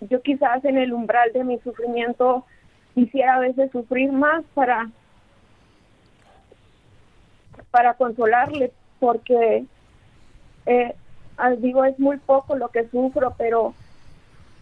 yo 0.00 0.22
quizás 0.22 0.64
en 0.64 0.78
el 0.78 0.92
umbral 0.92 1.32
de 1.32 1.44
mi 1.44 1.58
sufrimiento 1.58 2.44
quisiera 2.94 3.36
a 3.36 3.40
veces 3.40 3.70
sufrir 3.72 4.12
más 4.12 4.44
para, 4.54 4.88
para 7.70 7.94
consolarle, 7.94 8.72
porque 9.00 9.64
eh, 10.66 10.94
digo 11.58 11.84
es 11.84 11.98
muy 11.98 12.18
poco 12.18 12.56
lo 12.56 12.68
que 12.68 12.88
sufro, 12.88 13.34
pero 13.36 13.74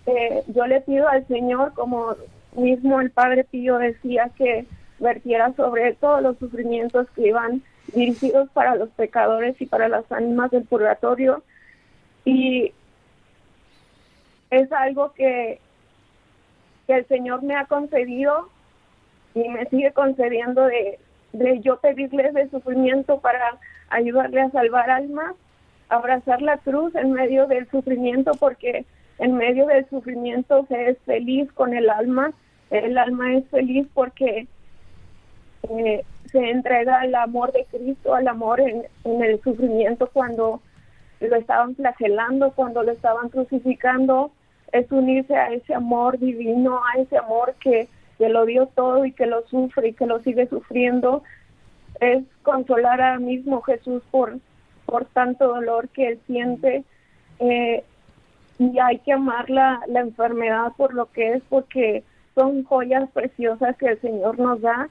eh, 0.07 0.43
yo 0.49 0.67
le 0.67 0.81
pido 0.81 1.09
al 1.09 1.27
Señor, 1.29 1.75
como 1.75 2.17
mismo 2.57 3.01
el 3.01 3.11
Padre 3.11 3.45
Pío 3.45 3.79
decía, 3.79 4.31
que 4.37 4.67
vertiera 4.99 5.53
sobre 5.55 5.95
todos 5.95 6.23
los 6.23 6.39
sufrimientos 6.39 7.09
que 7.11 7.29
iban 7.29 7.63
dirigidos 7.95 8.49
para 8.51 8.75
los 8.77 8.89
pecadores 8.91 9.61
y 9.61 9.67
para 9.67 9.89
las 9.89 10.11
ánimas 10.11 10.51
del 10.51 10.65
purgatorio. 10.65 11.43
Y 12.25 12.73
es 14.51 14.71
algo 14.73 15.13
que, 15.13 15.59
que 16.87 16.95
el 16.95 17.07
Señor 17.07 17.43
me 17.43 17.57
ha 17.57 17.67
concedido 17.67 18.49
y 19.35 19.49
me 19.49 19.67
sigue 19.67 19.93
concediendo 19.93 20.67
de, 20.67 20.99
de 21.33 21.61
yo 21.61 21.79
pedirles 21.79 22.35
de 22.35 22.51
sufrimiento 22.51 23.19
para 23.21 23.59
ayudarle 23.89 24.43
a 24.43 24.51
salvar 24.51 24.91
almas, 24.91 25.35
abrazar 25.89 26.43
la 26.43 26.59
cruz 26.59 26.95
en 26.95 27.13
medio 27.13 27.47
del 27.47 27.69
sufrimiento 27.71 28.33
porque 28.39 28.85
en 29.19 29.37
medio 29.37 29.67
del 29.67 29.89
sufrimiento 29.89 30.67
se 30.69 30.91
es 30.91 30.99
feliz 31.07 31.51
con 31.53 31.75
el 31.75 31.89
alma, 31.91 32.33
el 32.71 32.99
alma 32.99 33.35
es 33.35 33.47
feliz 33.49 33.87
porque 33.95 34.47
eh, 35.69 36.05
se 36.31 36.51
entrega 36.51 37.01
al 37.01 37.15
amor 37.15 37.53
de 37.53 37.67
Cristo, 37.71 38.15
al 38.15 38.29
amor 38.29 38.61
en, 38.61 38.85
el 39.05 39.41
sufrimiento 39.43 40.09
cuando 40.13 40.61
lo 41.21 41.37
estaban 41.37 41.77
flagelando, 41.77 42.53
cuando 42.53 42.83
lo 42.83 42.93
estaban 42.93 43.29
crucificando, 43.29 44.33
es 44.73 44.91
unirse 44.91 45.37
a 45.37 45.53
ese 45.53 45.75
amor 45.75 46.19
divino, 46.19 46.81
a 46.85 47.01
ese 47.01 47.19
amor 47.19 47.55
que, 47.61 47.89
que 48.19 48.29
lo 48.29 48.47
dio 48.47 48.67
todo 48.67 49.05
y 49.05 49.13
que 49.13 49.27
lo 49.27 49.47
sufre 49.49 49.89
y 49.89 49.93
que 49.93 50.07
lo 50.07 50.21
sigue 50.21 50.49
sufriendo, 50.49 51.23
es 52.01 52.25
consolar 52.43 53.01
a 53.01 53.19
mismo 53.19 53.61
Jesús 53.63 54.03
por, 54.11 54.39
por 54.87 55.05
tanto 55.07 55.49
dolor 55.49 55.89
que 55.91 56.09
él 56.09 56.21
siente. 56.27 56.85
Eh, 57.39 57.85
y 58.59 58.79
hay 58.79 58.99
que 58.99 59.13
amar 59.13 59.51
la, 59.51 59.81
la 59.89 60.01
enfermedad 60.01 60.73
por 60.77 60.95
lo 60.95 61.07
que 61.07 61.35
es, 61.35 61.43
porque 61.49 62.05
son 62.35 62.65
joyas 62.65 63.11
preciosas 63.11 63.77
que 63.77 63.87
el 63.87 64.01
Señor 64.01 64.39
nos 64.39 64.61
da, 64.61 64.89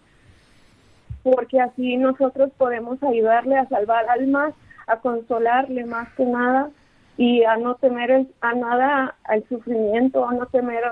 porque 1.24 1.60
así 1.60 1.98
nosotros 1.98 2.51
podemos 2.58 3.01
ayudarle 3.04 3.58
a 3.58 3.68
salvar 3.68 4.10
almas, 4.10 4.54
a 4.88 4.98
consolarle 4.98 5.86
más 5.86 6.10
que 6.13 6.25
nada 6.25 6.70
y 7.18 7.44
a 7.44 7.58
no 7.58 7.75
temer 7.75 8.25
a 8.42 8.54
nada 8.54 9.16
al 9.24 9.48
sufrimiento, 9.48 10.28
a 10.28 10.34
no 10.34 10.46
temer 10.48 10.84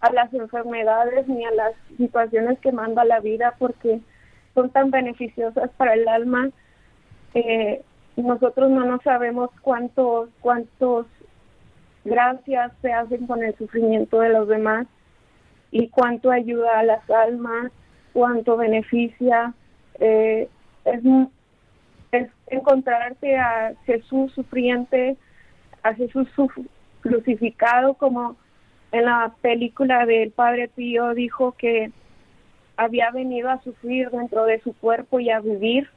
a 0.00 0.12
las 0.12 0.32
enfermedades 0.32 1.26
ni 1.28 1.44
a 1.44 1.50
las 1.50 1.72
situaciones 1.96 2.58
que 2.60 2.72
manda 2.72 3.04
la 3.04 3.20
vida, 3.20 3.54
porque 3.58 4.00
son 4.54 4.70
tan 4.70 4.90
beneficiosas 4.90 5.70
para 5.76 5.94
el 5.94 6.08
alma. 6.08 6.50
Eh, 7.34 7.82
nosotros 8.16 8.70
no 8.70 8.84
nos 8.84 9.02
sabemos 9.02 9.50
cuántos 9.62 10.30
cuántos 10.40 11.06
gracias 12.04 12.72
se 12.80 12.92
hacen 12.92 13.26
con 13.26 13.42
el 13.42 13.54
sufrimiento 13.56 14.20
de 14.20 14.30
los 14.30 14.48
demás 14.48 14.86
y 15.70 15.88
cuánto 15.88 16.30
ayuda 16.30 16.78
a 16.78 16.82
las 16.82 17.08
almas, 17.10 17.70
cuánto 18.12 18.56
beneficia. 18.56 19.52
Eh, 20.00 20.48
es, 20.84 21.02
encontrarte 22.46 23.36
a 23.36 23.74
Jesús 23.84 24.32
sufriente, 24.32 25.16
a 25.82 25.92
Jesús 25.94 26.28
crucificado, 27.00 27.94
como 27.94 28.36
en 28.92 29.04
la 29.04 29.34
película 29.42 30.06
del 30.06 30.30
Padre 30.30 30.68
Pío 30.68 31.12
dijo 31.14 31.52
que 31.52 31.92
había 32.76 33.10
venido 33.10 33.50
a 33.50 33.60
sufrir 33.62 34.10
dentro 34.10 34.46
de 34.46 34.60
su 34.60 34.72
cuerpo 34.72 35.20
y 35.20 35.30
a 35.30 35.40
vivir. 35.40 35.90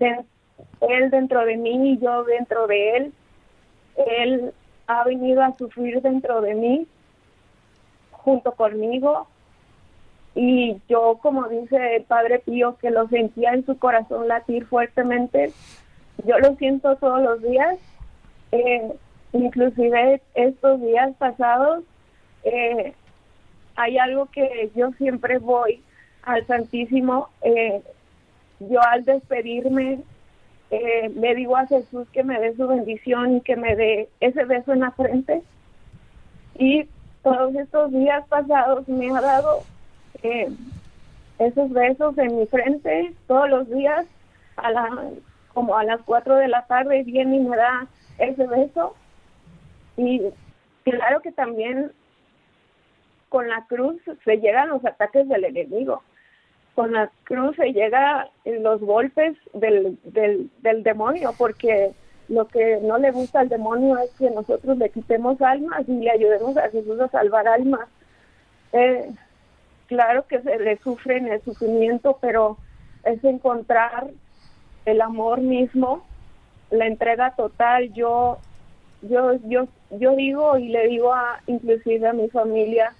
Él 0.00 1.10
dentro 1.10 1.44
de 1.44 1.56
mí 1.56 1.92
y 1.92 1.98
yo 1.98 2.24
dentro 2.24 2.66
de 2.66 2.96
él 2.96 3.12
él 4.06 4.52
ha 4.86 5.04
venido 5.04 5.42
a 5.42 5.56
sufrir 5.56 6.00
dentro 6.00 6.40
de 6.40 6.54
mí, 6.54 6.86
junto 8.10 8.52
conmigo, 8.52 9.26
y 10.40 10.80
yo, 10.88 11.18
como 11.20 11.48
dice 11.48 11.96
el 11.96 12.04
Padre 12.04 12.38
Pío, 12.38 12.76
que 12.78 12.92
lo 12.92 13.08
sentía 13.08 13.54
en 13.54 13.66
su 13.66 13.76
corazón 13.76 14.28
latir 14.28 14.66
fuertemente, 14.66 15.52
yo 16.24 16.38
lo 16.38 16.54
siento 16.54 16.94
todos 16.94 17.20
los 17.20 17.42
días, 17.42 17.76
eh, 18.52 18.92
inclusive 19.32 20.22
estos 20.34 20.80
días 20.80 21.12
pasados, 21.18 21.82
eh, 22.44 22.94
hay 23.74 23.98
algo 23.98 24.26
que 24.26 24.70
yo 24.76 24.92
siempre 24.92 25.38
voy 25.38 25.82
al 26.22 26.46
Santísimo, 26.46 27.30
eh, 27.42 27.82
yo 28.60 28.80
al 28.80 29.04
despedirme 29.04 29.98
eh, 30.70 31.10
le 31.16 31.34
digo 31.34 31.56
a 31.56 31.66
Jesús 31.66 32.06
que 32.12 32.22
me 32.22 32.38
dé 32.38 32.54
su 32.54 32.68
bendición 32.68 33.38
y 33.38 33.40
que 33.40 33.56
me 33.56 33.74
dé 33.74 34.08
ese 34.20 34.44
beso 34.44 34.72
en 34.72 34.80
la 34.80 34.92
frente. 34.92 35.42
Y 36.54 36.86
todos 37.24 37.56
estos 37.56 37.90
días 37.90 38.24
pasados 38.28 38.86
me 38.88 39.10
ha 39.10 39.20
dado 39.20 39.64
eh, 40.22 40.48
esos 41.38 41.70
besos 41.70 42.16
en 42.18 42.38
mi 42.38 42.46
frente 42.46 43.14
todos 43.26 43.48
los 43.48 43.70
días 43.70 44.06
a 44.56 44.70
la 44.70 45.10
como 45.54 45.76
a 45.76 45.84
las 45.84 46.00
4 46.02 46.36
de 46.36 46.48
la 46.48 46.66
tarde 46.66 47.02
viene 47.04 47.36
y 47.36 47.40
me 47.40 47.56
da 47.56 47.86
ese 48.18 48.46
beso 48.46 48.94
y 49.96 50.22
claro 50.84 51.20
que 51.20 51.32
también 51.32 51.92
con 53.28 53.48
la 53.48 53.64
cruz 53.66 54.00
se 54.24 54.36
llegan 54.36 54.68
los 54.68 54.84
ataques 54.84 55.28
del 55.28 55.44
enemigo 55.44 56.02
con 56.78 56.92
la 56.92 57.10
cruz 57.24 57.56
se 57.56 57.72
llega 57.72 58.30
los 58.44 58.80
golpes 58.80 59.36
del, 59.52 59.98
del, 60.04 60.48
del 60.62 60.84
demonio, 60.84 61.34
porque 61.36 61.92
lo 62.28 62.46
que 62.46 62.78
no 62.84 62.98
le 62.98 63.10
gusta 63.10 63.40
al 63.40 63.48
demonio 63.48 63.98
es 63.98 64.12
que 64.12 64.30
nosotros 64.30 64.78
le 64.78 64.88
quitemos 64.90 65.42
almas 65.42 65.88
y 65.88 65.92
le 65.94 66.08
ayudemos 66.08 66.56
a 66.56 66.70
Jesús 66.70 67.00
a 67.00 67.08
salvar 67.08 67.48
almas. 67.48 67.88
Eh, 68.72 69.10
claro 69.88 70.26
que 70.26 70.40
se 70.40 70.58
le 70.58 70.78
sufre 70.78 71.16
en 71.16 71.26
el 71.28 71.42
sufrimiento, 71.42 72.18
pero 72.20 72.58
es 73.04 73.22
encontrar 73.24 74.10
el 74.84 75.00
amor 75.00 75.40
mismo, 75.40 76.06
la 76.70 76.86
entrega 76.86 77.34
total. 77.34 77.92
Yo, 77.92 78.38
yo, 79.02 79.34
yo, 79.48 79.66
yo 79.90 80.14
digo 80.14 80.56
y 80.58 80.68
le 80.68 80.86
digo 80.86 81.12
a, 81.12 81.40
inclusive 81.46 82.06
a 82.06 82.12
mi 82.12 82.28
familia, 82.28 82.94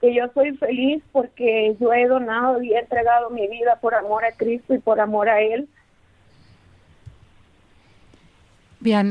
que 0.00 0.14
yo 0.14 0.24
soy 0.32 0.56
feliz 0.56 1.02
porque 1.10 1.76
yo 1.80 1.92
he 1.92 2.06
donado 2.06 2.62
y 2.62 2.72
he 2.72 2.78
entregado 2.78 3.30
mi 3.30 3.48
vida 3.48 3.80
por 3.80 3.94
amor 3.94 4.24
a 4.24 4.32
Cristo 4.32 4.74
y 4.74 4.78
por 4.78 5.00
amor 5.00 5.28
a 5.28 5.40
Él. 5.40 5.68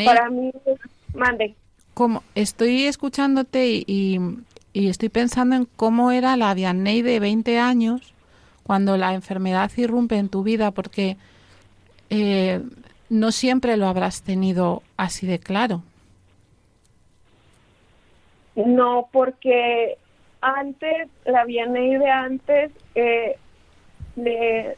Para 0.06 0.30
mí, 0.30 0.52
mande. 1.14 1.56
Como 1.94 2.24
estoy 2.36 2.86
escuchándote 2.86 3.68
y, 3.68 3.84
y, 3.88 4.20
estoy 4.86 5.10
pensando 5.10 5.56
en 5.56 5.66
cómo 5.66 6.12
era 6.12 6.38
la 6.38 6.54
Vianney 6.54 7.02
de 7.02 7.20
20 7.20 7.58
años 7.58 8.14
cuando 8.62 8.98
la 8.98 9.16
enfermedad 9.16 9.72
irrumpe 9.76 10.18
en 10.18 10.30
tu 10.30 10.44
vida, 10.44 10.70
porque 10.70 11.18
eh, 12.12 12.62
no 13.10 13.32
siempre 13.32 13.78
lo 13.78 13.88
habrás 13.88 14.22
tenido 14.22 14.84
así 14.98 15.26
de 15.26 15.40
claro. 15.40 15.82
No, 18.56 19.10
porque 19.12 19.98
antes, 20.42 21.08
la 21.26 21.46
Vianney 21.46 21.98
de 21.98 22.10
antes, 22.10 22.72
eh, 22.94 23.38
le, 24.16 24.76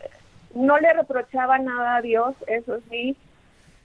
no 0.54 0.78
le 0.80 0.94
reprochaba 0.94 1.58
nada 1.58 1.98
a 1.98 2.02
Dios, 2.02 2.36
eso 2.48 2.80
sí, 2.90 3.18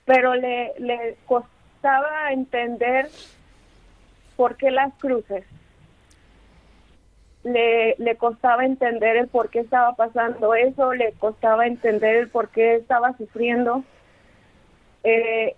pero 0.05 0.35
le, 0.35 0.73
le 0.79 1.17
costaba 1.25 2.31
entender 2.31 3.09
por 4.35 4.55
qué 4.55 4.71
las 4.71 4.93
cruces. 4.95 5.45
Le, 7.45 7.95
le 7.97 8.17
costaba 8.17 8.65
entender 8.65 9.15
el 9.15 9.27
por 9.27 9.49
qué 9.49 9.59
estaba 9.59 9.95
pasando 9.95 10.53
eso, 10.53 10.93
le 10.93 11.13
costaba 11.13 11.65
entender 11.65 12.17
el 12.17 12.29
por 12.29 12.49
qué 12.49 12.75
estaba 12.75 13.15
sufriendo. 13.17 13.83
Eh, 15.03 15.55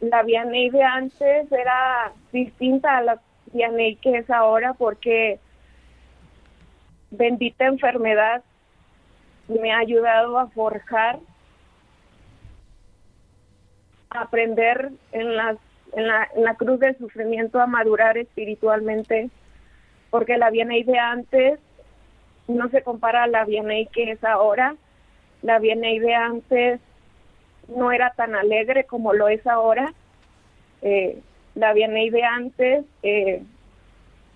la 0.00 0.22
Vianney 0.22 0.70
de 0.70 0.82
antes 0.82 1.50
era 1.50 2.12
distinta 2.32 2.98
a 2.98 3.02
la 3.02 3.20
Vianney 3.52 3.96
que 3.96 4.18
es 4.18 4.30
ahora 4.30 4.74
porque 4.74 5.38
bendita 7.10 7.66
enfermedad 7.66 8.42
me 9.48 9.72
ha 9.72 9.78
ayudado 9.78 10.38
a 10.38 10.48
forjar, 10.48 11.18
a 14.10 14.22
aprender 14.22 14.90
en, 15.12 15.36
las, 15.36 15.56
en, 15.92 16.06
la, 16.06 16.28
en 16.34 16.44
la 16.44 16.54
cruz 16.54 16.78
del 16.80 16.96
sufrimiento, 16.98 17.60
a 17.60 17.66
madurar 17.66 18.18
espiritualmente, 18.18 19.30
porque 20.10 20.38
la 20.38 20.50
Vianney 20.50 20.84
de 20.84 20.98
antes 20.98 21.60
no 22.46 22.68
se 22.70 22.82
compara 22.82 23.24
a 23.24 23.26
la 23.26 23.44
Vianney 23.44 23.86
que 23.86 24.12
es 24.12 24.24
ahora. 24.24 24.74
La 25.42 25.58
Vianney 25.58 25.98
de 25.98 26.14
antes 26.14 26.80
no 27.68 27.92
era 27.92 28.12
tan 28.14 28.34
alegre 28.34 28.84
como 28.84 29.12
lo 29.12 29.28
es 29.28 29.46
ahora. 29.46 29.92
Eh, 30.82 31.20
la 31.54 31.72
Vianney 31.72 32.10
de 32.10 32.24
antes 32.24 32.84
eh, 33.02 33.42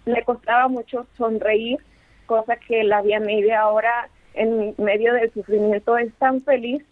le 0.04 0.24
costaba 0.24 0.68
mucho 0.68 1.06
sonreír, 1.16 1.78
cosa 2.26 2.56
que 2.56 2.85
la 2.85 3.00
Vianney 3.00 3.42
de 3.42 3.54
ahora 3.54 4.08
en 4.35 4.74
medio 4.78 5.14
del 5.14 5.32
sufrimiento 5.32 5.96
es 5.98 6.12
tan 6.14 6.40
feliz 6.40 6.82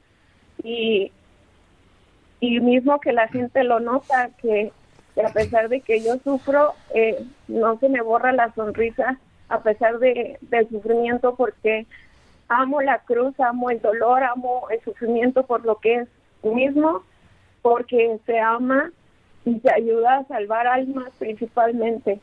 y, 0.63 1.11
y 2.41 2.61
mismo 2.61 3.01
que 3.01 3.13
la 3.13 3.29
gente 3.29 3.65
lo 3.65 3.81
nota, 3.81 4.31
que, 4.41 4.73
a 5.25 5.33
pesar 5.33 5.69
de 5.69 5.81
que 5.81 6.03
yo 6.03 6.17
sufro, 6.25 6.75
eh, 6.95 7.25
no 7.49 7.79
se 7.79 7.89
me 7.89 8.01
borra 8.01 8.33
la 8.33 8.53
sonrisa 8.55 9.19
a 9.49 9.61
pesar 9.61 9.99
de, 9.99 10.39
del 10.43 10.69
sufrimiento 10.69 11.35
porque 11.35 11.87
amo 12.49 12.81
la 12.83 12.99
cruz, 13.01 13.39
amo 13.41 13.71
el 13.71 13.81
dolor, 13.81 14.23
amo 14.23 14.69
el 14.71 14.81
sufrimiento 14.83 15.45
por 15.45 15.65
lo 15.65 15.77
que 15.77 15.97
es 15.97 16.09
mismo, 16.43 17.03
porque 17.63 18.19
se 18.27 18.39
ama 18.39 18.91
y 19.45 19.59
te 19.59 19.73
ayuda 19.73 20.19
a 20.19 20.25
salvar 20.25 20.67
almas 20.67 21.11
principalmente. 21.19 22.21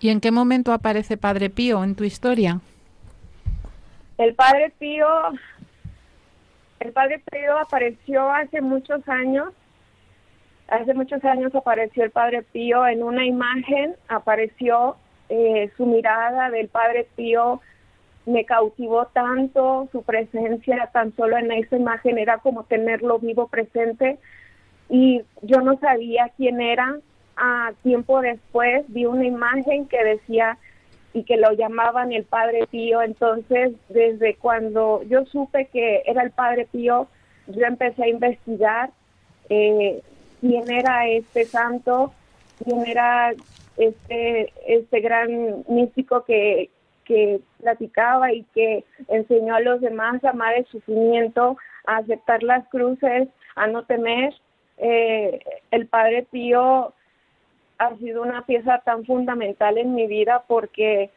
¿Y 0.00 0.10
en 0.10 0.20
qué 0.20 0.30
momento 0.30 0.72
aparece 0.72 1.16
Padre 1.16 1.50
Pío 1.50 1.82
en 1.82 1.94
tu 1.94 2.04
historia? 2.04 2.60
El 4.16 4.34
Padre 4.34 4.72
Pío, 4.78 5.06
el 6.80 6.92
Padre 6.92 7.22
Pío 7.30 7.58
apareció 7.58 8.30
hace 8.30 8.60
muchos 8.60 9.06
años. 9.08 9.52
Hace 10.68 10.92
muchos 10.92 11.24
años 11.24 11.54
apareció 11.54 12.04
el 12.04 12.10
Padre 12.10 12.42
Pío 12.42 12.86
en 12.86 13.02
una 13.02 13.24
imagen, 13.24 13.96
apareció 14.06 14.96
eh, 15.30 15.70
su 15.78 15.86
mirada 15.86 16.50
del 16.50 16.68
Padre 16.68 17.06
Pío, 17.16 17.62
me 18.26 18.44
cautivó 18.44 19.06
tanto, 19.06 19.88
su 19.90 20.02
presencia 20.02 20.90
tan 20.92 21.16
solo 21.16 21.38
en 21.38 21.50
esa 21.52 21.76
imagen 21.76 22.18
era 22.18 22.38
como 22.38 22.64
tenerlo 22.64 23.18
vivo 23.18 23.48
presente 23.48 24.18
y 24.90 25.22
yo 25.40 25.62
no 25.62 25.78
sabía 25.78 26.30
quién 26.36 26.60
era. 26.60 26.98
A 27.40 27.72
tiempo 27.82 28.20
después 28.20 28.84
vi 28.88 29.06
una 29.06 29.24
imagen 29.24 29.86
que 29.86 30.02
decía 30.04 30.58
y 31.14 31.22
que 31.22 31.36
lo 31.36 31.52
llamaban 31.52 32.12
el 32.12 32.24
Padre 32.24 32.66
Pío. 32.70 33.00
Entonces, 33.00 33.72
desde 33.88 34.34
cuando 34.34 35.02
yo 35.04 35.24
supe 35.26 35.66
que 35.72 36.02
era 36.04 36.22
el 36.22 36.32
Padre 36.32 36.66
Pío, 36.70 37.06
yo 37.46 37.64
empecé 37.64 38.02
a 38.02 38.08
investigar 38.08 38.90
eh, 39.48 40.02
quién 40.40 40.70
era 40.70 41.06
este 41.08 41.44
santo, 41.44 42.12
quién 42.64 42.86
era 42.86 43.32
este, 43.76 44.52
este 44.66 45.00
gran 45.00 45.64
místico 45.68 46.24
que, 46.24 46.70
que 47.04 47.40
platicaba 47.60 48.32
y 48.32 48.44
que 48.54 48.84
enseñó 49.08 49.54
a 49.54 49.60
los 49.60 49.80
demás 49.80 50.22
a 50.24 50.30
amar 50.30 50.54
el 50.54 50.66
sufrimiento, 50.66 51.56
a 51.86 51.98
aceptar 51.98 52.42
las 52.42 52.66
cruces, 52.68 53.28
a 53.54 53.66
no 53.66 53.84
temer. 53.84 54.34
Eh, 54.76 55.40
el 55.70 55.86
Padre 55.86 56.26
Pío 56.30 56.92
ha 57.78 57.96
sido 57.96 58.22
una 58.22 58.44
pieza 58.44 58.78
tan 58.84 59.04
fundamental 59.04 59.78
en 59.78 59.94
mi 59.94 60.06
vida 60.06 60.44
porque 60.46 61.10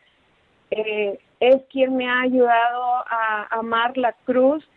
eh, 0.72 1.20
es 1.40 1.62
quien 1.72 1.98
me 1.98 2.08
ha 2.08 2.22
ayudado 2.22 2.84
a 3.08 3.48
amar 3.52 3.98
la 3.98 4.14
cruz 4.26 4.68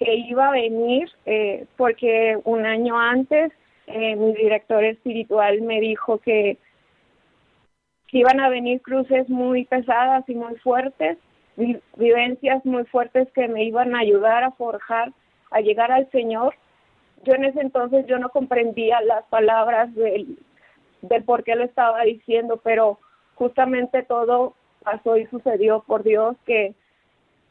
que 0.00 0.14
iba 0.14 0.48
a 0.48 0.52
venir, 0.52 1.10
eh, 1.26 1.66
porque 1.76 2.38
un 2.44 2.64
año 2.64 2.98
antes 2.98 3.52
eh, 3.86 4.16
mi 4.16 4.32
director 4.32 4.82
espiritual 4.82 5.60
me 5.60 5.78
dijo 5.78 6.18
que, 6.18 6.56
que 8.08 8.18
iban 8.18 8.40
a 8.40 8.48
venir 8.48 8.80
cruces 8.80 9.28
muy 9.28 9.66
pesadas 9.66 10.26
y 10.26 10.34
muy 10.34 10.56
fuertes, 10.56 11.18
vivencias 11.96 12.64
muy 12.64 12.84
fuertes 12.86 13.28
que 13.34 13.46
me 13.46 13.64
iban 13.64 13.94
a 13.94 14.00
ayudar 14.00 14.42
a 14.42 14.52
forjar 14.52 15.12
a 15.50 15.60
llegar 15.60 15.92
al 15.92 16.10
Señor. 16.10 16.54
Yo 17.24 17.34
en 17.34 17.44
ese 17.44 17.60
entonces 17.60 18.06
yo 18.06 18.18
no 18.18 18.30
comprendía 18.30 19.02
las 19.02 19.24
palabras 19.26 19.94
del, 19.94 20.38
del 21.02 21.24
por 21.24 21.44
qué 21.44 21.54
lo 21.56 21.64
estaba 21.64 22.02
diciendo, 22.04 22.58
pero 22.64 22.98
justamente 23.34 24.02
todo 24.02 24.54
pasó 24.82 25.18
y 25.18 25.26
sucedió 25.26 25.82
por 25.86 26.04
Dios 26.04 26.36
que, 26.46 26.74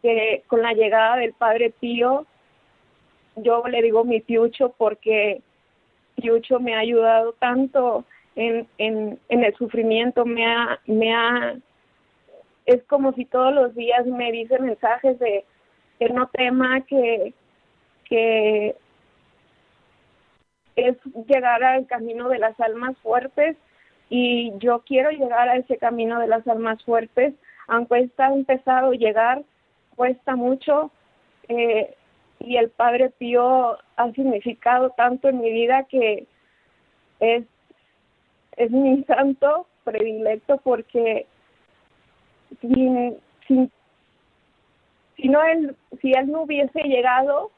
que 0.02 0.44
con 0.48 0.64
la 0.64 0.74
llegada 0.74 1.18
del 1.18 1.34
Padre 1.34 1.72
Pío, 1.80 2.26
yo 3.44 3.64
le 3.68 3.82
digo 3.82 4.04
mi 4.04 4.22
Piucho 4.22 4.74
porque 4.78 5.42
Piucho 6.16 6.60
me 6.60 6.76
ha 6.76 6.80
ayudado 6.80 7.34
tanto 7.34 8.06
en, 8.36 8.68
en, 8.78 9.20
el 9.30 9.56
sufrimiento, 9.56 10.26
me 10.26 10.46
ha, 10.46 10.80
me 10.86 11.14
ha 11.14 11.56
es 12.66 12.84
como 12.84 13.14
si 13.14 13.26
todos 13.26 13.54
los 13.54 13.74
días 13.76 14.06
me 14.06 14.32
dice 14.32 14.60
mensajes 14.60 15.18
de 15.20 15.44
que 15.98 16.10
no 16.10 16.28
tema, 16.28 16.82
que, 16.82 17.34
que 18.06 18.76
es 20.76 20.96
llegar 21.28 21.64
al 21.64 21.88
camino 21.88 22.30
de 22.30 22.40
las 22.40 22.60
almas 22.60 22.96
fuertes 23.00 23.58
y 24.10 24.54
yo 24.60 24.84
quiero 24.86 25.12
llegar 25.12 25.50
a 25.50 25.58
ese 25.58 25.78
camino 25.78 26.20
de 26.20 26.28
las 26.28 26.48
almas 26.48 26.84
fuertes, 26.84 27.34
aunque 27.68 28.00
está 28.00 28.28
empezado 28.28 28.94
llegar, 28.94 29.44
cuesta 29.96 30.36
mucho 30.36 30.92
eh, 31.48 31.96
y 32.40 32.58
el 32.58 32.70
Padre 32.70 33.10
Pío 33.10 33.78
ha 33.96 34.12
significado 34.14 34.92
tanto 34.92 35.30
en 35.30 35.42
mi 35.42 35.52
vida 35.52 35.84
que 35.84 36.28
es, 37.20 37.44
es 38.58 38.72
mi 38.72 39.04
santo 39.08 39.68
predilecto 39.84 40.58
porque 40.58 41.26
sin, 42.62 43.18
sin, 43.48 43.72
si 45.16 45.28
no 45.28 45.44
él, 45.44 45.76
si 46.02 46.12
él 46.14 46.32
no 46.32 46.44
hubiese 46.44 46.82
llegado, 46.84 47.52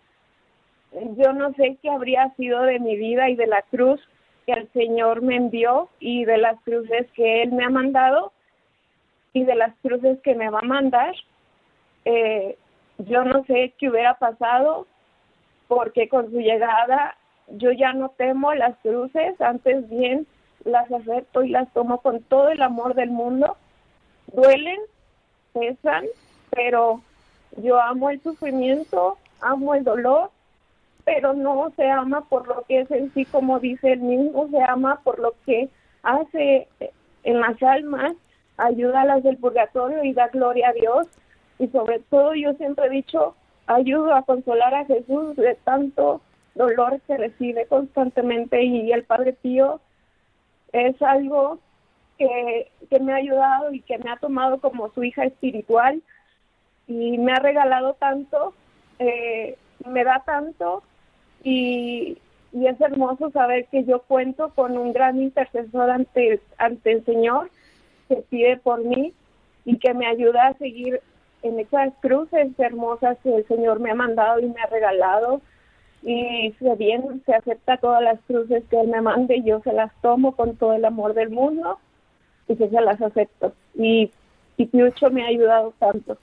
yo 1.17 1.33
no 1.33 1.53
sé 1.53 1.77
qué 1.81 1.89
habría 1.89 2.33
sido 2.35 2.61
de 2.63 2.79
mi 2.79 2.97
vida 2.97 3.29
y 3.29 3.35
de 3.35 3.47
la 3.47 3.61
cruz 3.63 4.01
que 4.45 4.53
el 4.53 4.69
Señor 4.73 5.21
me 5.21 5.35
envió 5.35 5.89
y 5.99 6.25
de 6.25 6.37
las 6.37 6.59
cruces 6.63 7.07
que 7.13 7.43
Él 7.43 7.51
me 7.53 7.63
ha 7.63 7.69
mandado 7.69 8.33
y 9.33 9.43
de 9.43 9.55
las 9.55 9.73
cruces 9.81 10.19
que 10.21 10.35
me 10.35 10.49
va 10.49 10.59
a 10.59 10.63
mandar. 10.67 11.15
Eh, 12.05 12.57
yo 13.05 13.23
no 13.23 13.43
sé 13.45 13.73
qué 13.77 13.89
hubiera 13.89 14.15
pasado 14.15 14.87
porque 15.67 16.09
con 16.09 16.29
su 16.31 16.39
llegada 16.39 17.15
yo 17.47 17.71
ya 17.71 17.93
no 17.93 18.09
temo 18.09 18.53
las 18.53 18.77
cruces, 18.77 19.39
antes 19.41 19.89
bien 19.89 20.27
las 20.63 20.91
acepto 20.91 21.43
y 21.43 21.49
las 21.49 21.71
tomo 21.73 22.01
con 22.01 22.21
todo 22.23 22.49
el 22.49 22.61
amor 22.61 22.93
del 22.93 23.09
mundo. 23.09 23.57
Duelen, 24.33 24.79
pesan, 25.53 26.05
pero 26.51 27.01
yo 27.57 27.81
amo 27.81 28.09
el 28.09 28.21
sufrimiento, 28.21 29.17
amo 29.41 29.75
el 29.75 29.83
dolor 29.83 30.29
pero 31.03 31.33
no 31.33 31.71
se 31.75 31.89
ama 31.89 32.21
por 32.21 32.47
lo 32.47 32.63
que 32.67 32.81
es 32.81 32.91
en 32.91 33.13
sí, 33.13 33.25
como 33.25 33.59
dice 33.59 33.93
el 33.93 34.01
mismo, 34.01 34.47
se 34.49 34.61
ama 34.61 35.01
por 35.03 35.19
lo 35.19 35.33
que 35.45 35.69
hace 36.03 36.67
en 37.23 37.39
las 37.39 37.61
almas, 37.61 38.13
ayuda 38.57 39.01
a 39.01 39.05
las 39.05 39.23
del 39.23 39.37
purgatorio 39.37 40.03
y 40.03 40.13
da 40.13 40.27
gloria 40.27 40.69
a 40.69 40.73
Dios. 40.73 41.07
Y 41.61 41.67
sobre 41.67 41.99
todo 41.99 42.33
yo 42.33 42.53
siempre 42.53 42.87
he 42.87 42.89
dicho, 42.89 43.35
ayudo 43.67 44.15
a 44.15 44.23
consolar 44.23 44.73
a 44.73 44.85
Jesús 44.85 45.35
de 45.35 45.53
tanto 45.63 46.19
dolor 46.55 46.99
que 47.05 47.17
recibe 47.17 47.67
constantemente 47.67 48.63
y 48.63 48.91
el 48.91 49.03
Padre 49.03 49.33
Pío 49.33 49.79
es 50.73 50.99
algo 51.03 51.59
que, 52.17 52.71
que 52.89 52.99
me 52.99 53.13
ha 53.13 53.17
ayudado 53.17 53.71
y 53.71 53.81
que 53.81 53.99
me 53.99 54.09
ha 54.09 54.17
tomado 54.17 54.59
como 54.59 54.91
su 54.91 55.03
hija 55.03 55.23
espiritual 55.23 56.01
y 56.87 57.19
me 57.19 57.31
ha 57.31 57.39
regalado 57.39 57.93
tanto, 57.93 58.55
eh, 58.97 59.55
me 59.85 60.03
da 60.03 60.23
tanto 60.25 60.81
y, 61.43 62.17
y 62.53 62.65
es 62.65 62.81
hermoso 62.81 63.29
saber 63.29 63.67
que 63.67 63.83
yo 63.83 64.01
cuento 64.01 64.49
con 64.55 64.79
un 64.79 64.93
gran 64.93 65.21
intercesor 65.21 65.91
ante, 65.91 66.41
ante 66.57 66.91
el 66.91 67.05
Señor 67.05 67.51
que 68.09 68.15
pide 68.15 68.57
por 68.57 68.83
mí 68.83 69.13
y 69.63 69.77
que 69.77 69.93
me 69.93 70.07
ayuda 70.07 70.47
a 70.47 70.53
seguir 70.55 70.99
en 71.43 71.59
esas 71.59 71.93
cruces 72.01 72.47
hermosas 72.57 73.17
que 73.23 73.35
el 73.35 73.47
Señor 73.47 73.79
me 73.79 73.91
ha 73.91 73.95
mandado 73.95 74.39
y 74.39 74.47
me 74.47 74.61
ha 74.61 74.67
regalado. 74.67 75.41
Y 76.03 76.53
si 76.57 76.65
bien 76.77 77.21
se 77.25 77.33
acepta 77.33 77.77
todas 77.77 78.01
las 78.01 78.19
cruces 78.27 78.63
que 78.69 78.79
Él 78.79 78.87
me 78.87 79.01
mande, 79.01 79.41
yo 79.43 79.61
se 79.63 79.73
las 79.73 79.91
tomo 80.01 80.35
con 80.35 80.55
todo 80.55 80.73
el 80.73 80.85
amor 80.85 81.13
del 81.13 81.29
mundo 81.29 81.79
y 82.47 82.55
que 82.55 82.69
se 82.69 82.81
las 82.81 83.01
acepto. 83.01 83.53
Y, 83.75 84.11
y 84.57 84.65
Piucho 84.65 85.09
me 85.11 85.23
ha 85.23 85.27
ayudado 85.27 85.73
tanto. 85.79 86.17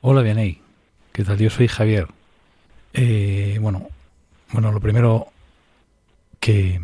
Hola, 0.00 0.22
Vianey. 0.22 0.58
¿Qué 1.12 1.24
tal? 1.24 1.38
Yo 1.38 1.50
soy 1.50 1.68
Javier. 1.68 2.06
Eh, 2.94 3.58
bueno, 3.60 3.86
bueno, 4.52 4.72
lo 4.72 4.80
primero 4.80 5.28
que, 6.40 6.80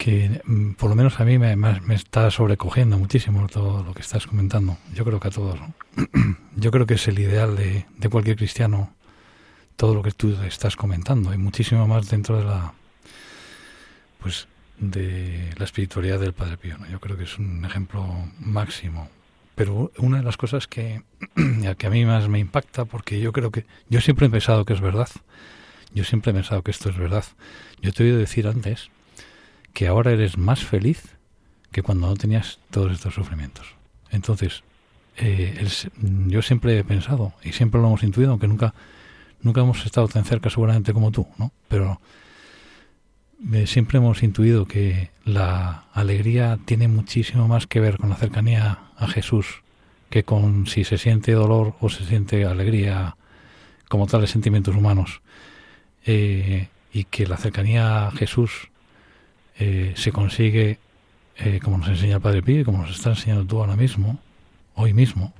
que 0.00 0.40
mm, 0.46 0.72
por 0.72 0.88
lo 0.88 0.96
menos 0.96 1.20
a 1.20 1.26
mí 1.26 1.38
me, 1.38 1.54
está 1.94 2.30
sobrecogiendo 2.30 2.96
muchísimo 2.96 3.46
todo 3.48 3.84
lo 3.84 3.92
que 3.92 4.00
estás 4.00 4.26
comentando. 4.26 4.78
Yo 4.94 5.04
creo 5.04 5.20
que 5.20 5.28
a 5.28 5.30
todos. 5.30 5.60
Yo 6.56 6.70
creo 6.70 6.86
que 6.86 6.94
es 6.94 7.06
el 7.06 7.18
ideal 7.18 7.54
de, 7.54 7.84
de 7.98 8.08
cualquier 8.08 8.36
cristiano 8.36 8.94
todo 9.76 9.94
lo 9.94 10.02
que 10.02 10.12
tú 10.12 10.34
estás 10.42 10.74
comentando 10.74 11.34
y 11.34 11.38
muchísimo 11.38 11.86
más 11.86 12.08
dentro 12.08 12.38
de 12.38 12.44
la 12.44 12.72
pues 14.20 14.48
de 14.78 15.52
la 15.58 15.64
espiritualidad 15.66 16.18
del 16.18 16.32
Padre 16.32 16.56
Pío. 16.56 16.78
Yo 16.90 16.98
creo 16.98 17.18
que 17.18 17.24
es 17.24 17.38
un 17.38 17.62
ejemplo 17.66 18.06
máximo. 18.38 19.10
Pero 19.54 19.92
una 19.98 20.18
de 20.18 20.24
las 20.24 20.38
cosas 20.38 20.66
que, 20.66 21.02
que 21.78 21.86
a 21.86 21.90
mí 21.90 22.06
más 22.06 22.26
me 22.30 22.38
impacta, 22.38 22.86
porque 22.86 23.20
yo 23.20 23.32
creo 23.32 23.50
que 23.50 23.66
yo 23.90 24.00
siempre 24.00 24.28
he 24.28 24.30
pensado 24.30 24.64
que 24.64 24.72
es 24.72 24.80
verdad, 24.80 25.10
yo 25.92 26.04
siempre 26.04 26.30
he 26.30 26.34
pensado 26.34 26.62
que 26.62 26.70
esto 26.70 26.88
es 26.88 26.96
verdad. 26.96 27.24
Yo 27.82 27.92
te 27.92 28.02
he 28.02 28.06
oído 28.06 28.18
decir 28.18 28.46
antes 28.46 28.90
que 29.72 29.88
ahora 29.88 30.12
eres 30.12 30.38
más 30.38 30.64
feliz 30.64 31.16
que 31.72 31.82
cuando 31.82 32.08
no 32.08 32.16
tenías 32.16 32.58
todos 32.70 32.92
estos 32.92 33.14
sufrimientos. 33.14 33.74
Entonces, 34.10 34.62
eh, 35.16 35.66
yo 36.26 36.42
siempre 36.42 36.78
he 36.78 36.84
pensado, 36.84 37.32
y 37.44 37.52
siempre 37.52 37.80
lo 37.80 37.86
hemos 37.86 38.02
intuido, 38.02 38.30
aunque 38.30 38.48
nunca, 38.48 38.74
nunca 39.42 39.60
hemos 39.60 39.84
estado 39.84 40.08
tan 40.08 40.24
cerca 40.24 40.50
seguramente 40.50 40.92
como 40.92 41.10
tú, 41.10 41.26
¿no? 41.38 41.52
Pero 41.68 42.00
eh, 43.52 43.66
siempre 43.66 43.98
hemos 43.98 44.22
intuido 44.22 44.66
que 44.66 45.10
la 45.24 45.84
alegría 45.92 46.58
tiene 46.64 46.88
muchísimo 46.88 47.48
más 47.48 47.66
que 47.66 47.80
ver 47.80 47.98
con 47.98 48.10
la 48.10 48.16
cercanía 48.16 48.78
a 48.96 49.06
Jesús 49.06 49.62
que 50.10 50.24
con 50.24 50.66
si 50.66 50.84
se 50.84 50.98
siente 50.98 51.32
dolor 51.32 51.76
o 51.80 51.88
se 51.88 52.04
siente 52.04 52.44
alegría 52.44 53.16
como 53.88 54.08
tales 54.08 54.30
sentimientos 54.30 54.74
humanos. 54.74 55.22
Eh, 56.04 56.68
y 56.92 57.04
que 57.04 57.26
la 57.26 57.36
cercanía 57.36 58.08
a 58.08 58.10
Jesús 58.10 58.70
eh, 59.60 59.92
se 59.94 60.10
consigue, 60.10 60.78
eh, 61.36 61.60
como 61.62 61.76
nos 61.78 61.88
enseña 61.88 62.16
el 62.16 62.22
Padre 62.22 62.42
Pío 62.42 62.64
como 62.64 62.78
nos 62.78 62.90
está 62.90 63.10
enseñando 63.10 63.46
tú 63.46 63.60
ahora 63.60 63.76
mismo, 63.76 64.18
hoy 64.74 64.94
mismo, 64.94 65.34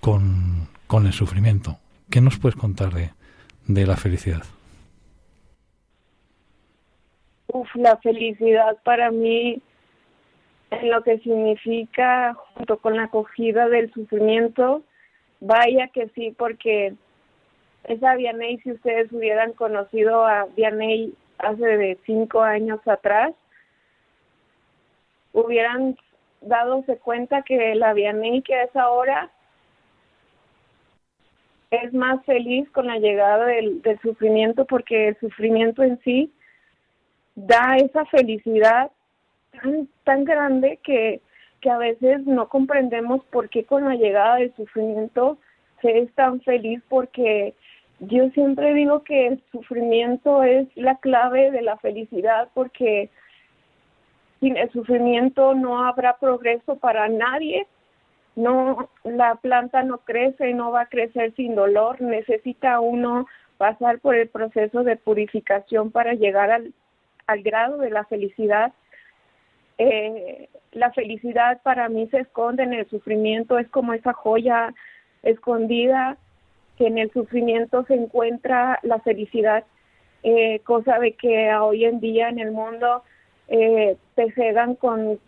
con, 0.00 0.68
con 0.86 1.06
el 1.06 1.14
sufrimiento. 1.14 1.78
¿Qué 2.10 2.20
nos 2.20 2.38
puedes 2.38 2.56
contar 2.56 2.92
de, 2.92 3.10
de 3.66 3.86
la 3.86 3.96
felicidad? 3.96 4.42
Uf, 7.46 7.74
la 7.74 7.96
felicidad 7.96 8.76
para 8.84 9.10
mí 9.10 9.62
en 10.70 10.90
lo 10.90 11.02
que 11.02 11.18
significa 11.18 12.34
junto 12.34 12.78
con 12.78 12.96
la 12.96 13.04
acogida 13.04 13.68
del 13.68 13.92
sufrimiento, 13.92 14.82
vaya 15.40 15.88
que 15.88 16.08
sí, 16.14 16.34
porque 16.36 16.94
esa 17.84 18.14
Vianey, 18.14 18.58
si 18.58 18.72
ustedes 18.72 19.10
hubieran 19.12 19.52
conocido 19.54 20.24
a 20.26 20.46
Vianey 20.56 21.14
hace 21.38 21.64
de 21.64 21.98
cinco 22.06 22.42
años 22.42 22.80
atrás, 22.86 23.34
hubieran 25.32 25.96
dadose 26.40 26.98
cuenta 26.98 27.42
que 27.42 27.74
la 27.74 27.92
Vianey 27.94 28.42
que 28.42 28.62
es 28.62 28.76
ahora 28.76 29.30
es 31.70 31.92
más 31.94 32.22
feliz 32.26 32.68
con 32.70 32.86
la 32.86 32.98
llegada 32.98 33.46
del, 33.46 33.80
del 33.82 33.98
sufrimiento 34.00 34.66
porque 34.66 35.08
el 35.08 35.18
sufrimiento 35.20 35.82
en 35.82 35.98
sí 36.02 36.30
da 37.34 37.76
esa 37.76 38.04
felicidad 38.06 38.90
tan, 39.52 39.88
tan 40.04 40.24
grande 40.24 40.78
que, 40.82 41.22
que 41.60 41.70
a 41.70 41.78
veces 41.78 42.26
no 42.26 42.48
comprendemos 42.48 43.24
por 43.26 43.48
qué 43.48 43.64
con 43.64 43.84
la 43.84 43.94
llegada 43.94 44.36
del 44.36 44.54
sufrimiento 44.54 45.38
se 45.80 45.98
es 45.98 46.12
tan 46.14 46.40
feliz 46.42 46.82
porque 46.88 47.54
yo 48.02 48.30
siempre 48.30 48.74
digo 48.74 49.04
que 49.04 49.28
el 49.28 49.42
sufrimiento 49.52 50.42
es 50.42 50.66
la 50.76 50.96
clave 50.96 51.52
de 51.52 51.62
la 51.62 51.76
felicidad 51.76 52.48
porque 52.52 53.10
sin 54.40 54.56
el 54.56 54.70
sufrimiento 54.72 55.54
no 55.54 55.84
habrá 55.84 56.16
progreso 56.16 56.76
para 56.76 57.08
nadie. 57.08 57.66
No, 58.34 58.88
la 59.04 59.36
planta 59.36 59.84
no 59.84 59.98
crece, 59.98 60.52
no 60.52 60.72
va 60.72 60.82
a 60.82 60.88
crecer 60.88 61.32
sin 61.36 61.54
dolor. 61.54 62.00
Necesita 62.00 62.80
uno 62.80 63.28
pasar 63.56 64.00
por 64.00 64.16
el 64.16 64.28
proceso 64.28 64.82
de 64.82 64.96
purificación 64.96 65.92
para 65.92 66.14
llegar 66.14 66.50
al, 66.50 66.72
al 67.28 67.42
grado 67.44 67.78
de 67.78 67.90
la 67.90 68.04
felicidad. 68.06 68.72
Eh, 69.78 70.48
la 70.72 70.90
felicidad 70.90 71.62
para 71.62 71.88
mí 71.88 72.08
se 72.08 72.18
esconde 72.18 72.64
en 72.64 72.72
el 72.72 72.88
sufrimiento, 72.90 73.58
es 73.58 73.68
como 73.68 73.92
esa 73.92 74.12
joya 74.12 74.74
escondida 75.22 76.16
que 76.76 76.86
en 76.86 76.98
el 76.98 77.10
sufrimiento 77.12 77.84
se 77.86 77.94
encuentra 77.94 78.78
la 78.82 78.98
felicidad, 79.00 79.64
eh, 80.22 80.60
cosa 80.60 80.98
de 80.98 81.12
que 81.12 81.54
hoy 81.54 81.84
en 81.84 82.00
día 82.00 82.28
en 82.28 82.38
el 82.38 82.52
mundo 82.52 83.02
eh, 83.48 83.96
te 84.14 84.32
cegan 84.32 84.76
con 84.76 85.18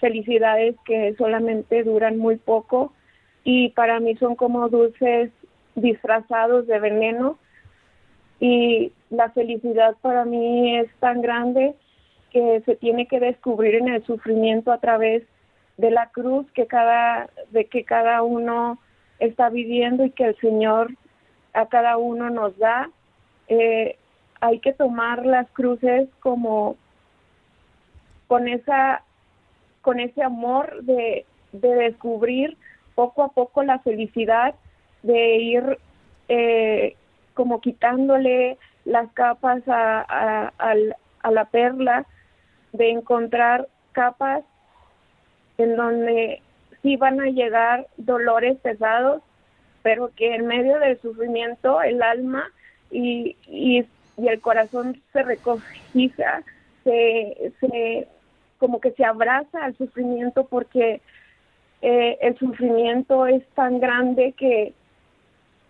felicidades 0.00 0.76
que 0.84 1.14
solamente 1.16 1.82
duran 1.82 2.18
muy 2.18 2.36
poco 2.36 2.92
y 3.42 3.70
para 3.70 4.00
mí 4.00 4.16
son 4.16 4.36
como 4.36 4.68
dulces 4.68 5.30
disfrazados 5.74 6.66
de 6.66 6.78
veneno. 6.78 7.38
Y 8.40 8.92
la 9.10 9.30
felicidad 9.30 9.96
para 10.00 10.24
mí 10.24 10.76
es 10.76 10.88
tan 10.98 11.22
grande 11.22 11.74
que 12.30 12.62
se 12.66 12.74
tiene 12.76 13.06
que 13.06 13.20
descubrir 13.20 13.76
en 13.76 13.88
el 13.88 14.04
sufrimiento 14.04 14.72
a 14.72 14.78
través 14.78 15.22
de 15.76 15.90
la 15.90 16.10
cruz 16.10 16.50
que 16.52 16.66
cada, 16.66 17.30
de 17.50 17.66
que 17.66 17.84
cada 17.84 18.22
uno 18.22 18.78
está 19.18 19.48
viviendo 19.48 20.04
y 20.04 20.10
que 20.10 20.24
el 20.24 20.36
Señor 20.36 20.92
a 21.52 21.66
cada 21.66 21.96
uno 21.96 22.30
nos 22.30 22.56
da. 22.58 22.90
Eh, 23.48 23.96
hay 24.40 24.58
que 24.60 24.72
tomar 24.72 25.24
las 25.24 25.48
cruces 25.50 26.08
como 26.20 26.76
con 28.26 28.48
esa 28.48 29.02
con 29.82 30.00
ese 30.00 30.22
amor 30.22 30.82
de, 30.82 31.26
de 31.52 31.74
descubrir 31.74 32.56
poco 32.94 33.22
a 33.22 33.28
poco 33.28 33.62
la 33.62 33.80
felicidad 33.80 34.54
de 35.02 35.36
ir 35.36 35.78
eh, 36.28 36.96
como 37.34 37.60
quitándole 37.60 38.56
las 38.84 39.10
capas 39.12 39.62
a, 39.66 40.52
a, 40.58 41.30
la 41.30 41.44
perla, 41.46 42.06
de 42.72 42.90
encontrar 42.90 43.68
capas 43.92 44.44
en 45.58 45.76
donde 45.76 46.42
sí 46.84 46.96
van 46.96 47.18
a 47.18 47.26
llegar 47.26 47.88
dolores 47.96 48.58
pesados, 48.58 49.22
pero 49.82 50.10
que 50.14 50.34
en 50.34 50.46
medio 50.46 50.78
del 50.78 51.00
sufrimiento 51.00 51.82
el 51.82 52.02
alma 52.02 52.52
y, 52.90 53.36
y, 53.48 53.84
el 54.18 54.40
corazón 54.40 55.00
se 55.12 55.22
recogiza, 55.24 56.42
se, 56.84 57.52
se, 57.58 58.06
como 58.58 58.80
que 58.80 58.92
se 58.92 59.04
abraza 59.04 59.64
al 59.64 59.76
sufrimiento 59.76 60.46
porque 60.46 61.00
eh, 61.82 62.18
el 62.20 62.38
sufrimiento 62.38 63.26
es 63.26 63.44
tan 63.54 63.80
grande 63.80 64.32
que 64.36 64.74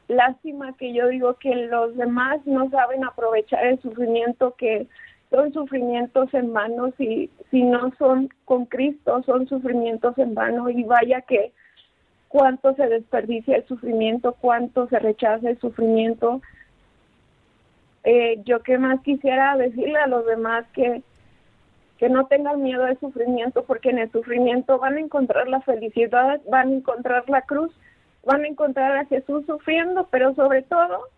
lástima 0.09 0.77
que 0.77 0.93
yo 0.93 1.09
digo 1.09 1.35
que 1.35 1.55
los 1.55 1.97
demás 1.97 2.41
no 2.45 2.69
saben 2.71 3.05
aprovechar 3.05 3.65
el 3.65 3.81
sufrimiento 3.81 4.55
que 4.59 4.89
son 5.31 5.53
sufrimientos 5.53 6.33
en 6.35 6.53
vano 6.53 6.93
y 6.99 7.31
si 7.51 7.63
no 7.63 7.93
son 7.99 8.29
con 8.45 8.67
Cristo 8.67 9.23
son 9.25 9.49
sufrimientos 9.49 10.17
en 10.19 10.35
vano 10.35 10.69
y 10.71 10.85
vaya 10.85 11.23
que 11.23 11.53
cuánto 12.29 12.75
se 12.75 12.89
desperdicia 12.89 13.57
el 13.57 13.67
sufrimiento, 13.67 14.37
cuánto 14.41 14.89
se 14.89 14.99
rechaza 14.99 15.51
el 15.51 15.59
sufrimiento. 15.59 16.41
Eh, 18.05 18.43
yo 18.45 18.63
que 18.63 18.79
más 18.79 19.01
quisiera 19.01 19.57
decirle 19.57 19.99
a 19.99 20.07
los 20.07 20.27
demás 20.27 20.67
que 20.73 21.03
que 21.99 22.09
no 22.09 22.27
tengan 22.27 22.61
miedo 22.63 22.85
al 22.85 22.99
sufrimiento 22.99 23.65
porque 23.65 23.91
en 23.91 23.99
el 23.99 24.11
sufrimiento 24.11 24.79
van 24.79 24.97
a 24.97 25.01
encontrar 25.01 25.49
la 25.49 25.61
felicidad, 25.61 26.41
van 26.51 26.69
a 26.69 26.75
encontrar 26.75 27.29
la 27.31 27.43
cruz 27.43 27.73
van 28.25 28.45
a 28.45 28.49
encontrar 28.49 28.97
a 28.97 29.05
Jesús 29.07 29.45
sufriendo, 29.47 30.09
pero 30.11 30.35
sobre 30.35 30.63
todo 30.63 31.09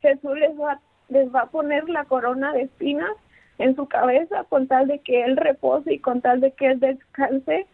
Jesús 0.00 0.38
les 0.38 0.58
va, 0.58 0.80
les 1.08 1.32
va 1.34 1.42
a 1.42 1.46
poner 1.46 1.88
la 1.88 2.04
corona 2.04 2.52
de 2.52 2.62
espinas 2.62 3.10
en 3.58 3.74
su 3.74 3.86
cabeza 3.86 4.44
con 4.44 4.68
tal 4.68 4.86
de 4.86 5.00
que 5.00 5.24
Él 5.24 5.36
repose 5.36 5.94
y 5.94 5.98
con 5.98 6.20
tal 6.20 6.40
de 6.40 6.52
que 6.52 6.66
Él 6.66 6.80
descanse. 6.80 7.66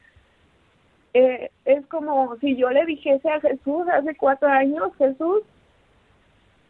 Eh, 1.12 1.50
es 1.64 1.86
como 1.86 2.36
si 2.36 2.56
yo 2.56 2.70
le 2.70 2.84
dijese 2.86 3.28
a 3.28 3.40
Jesús 3.40 3.86
hace 3.92 4.16
cuatro 4.16 4.48
años, 4.48 4.90
Jesús, 4.98 5.42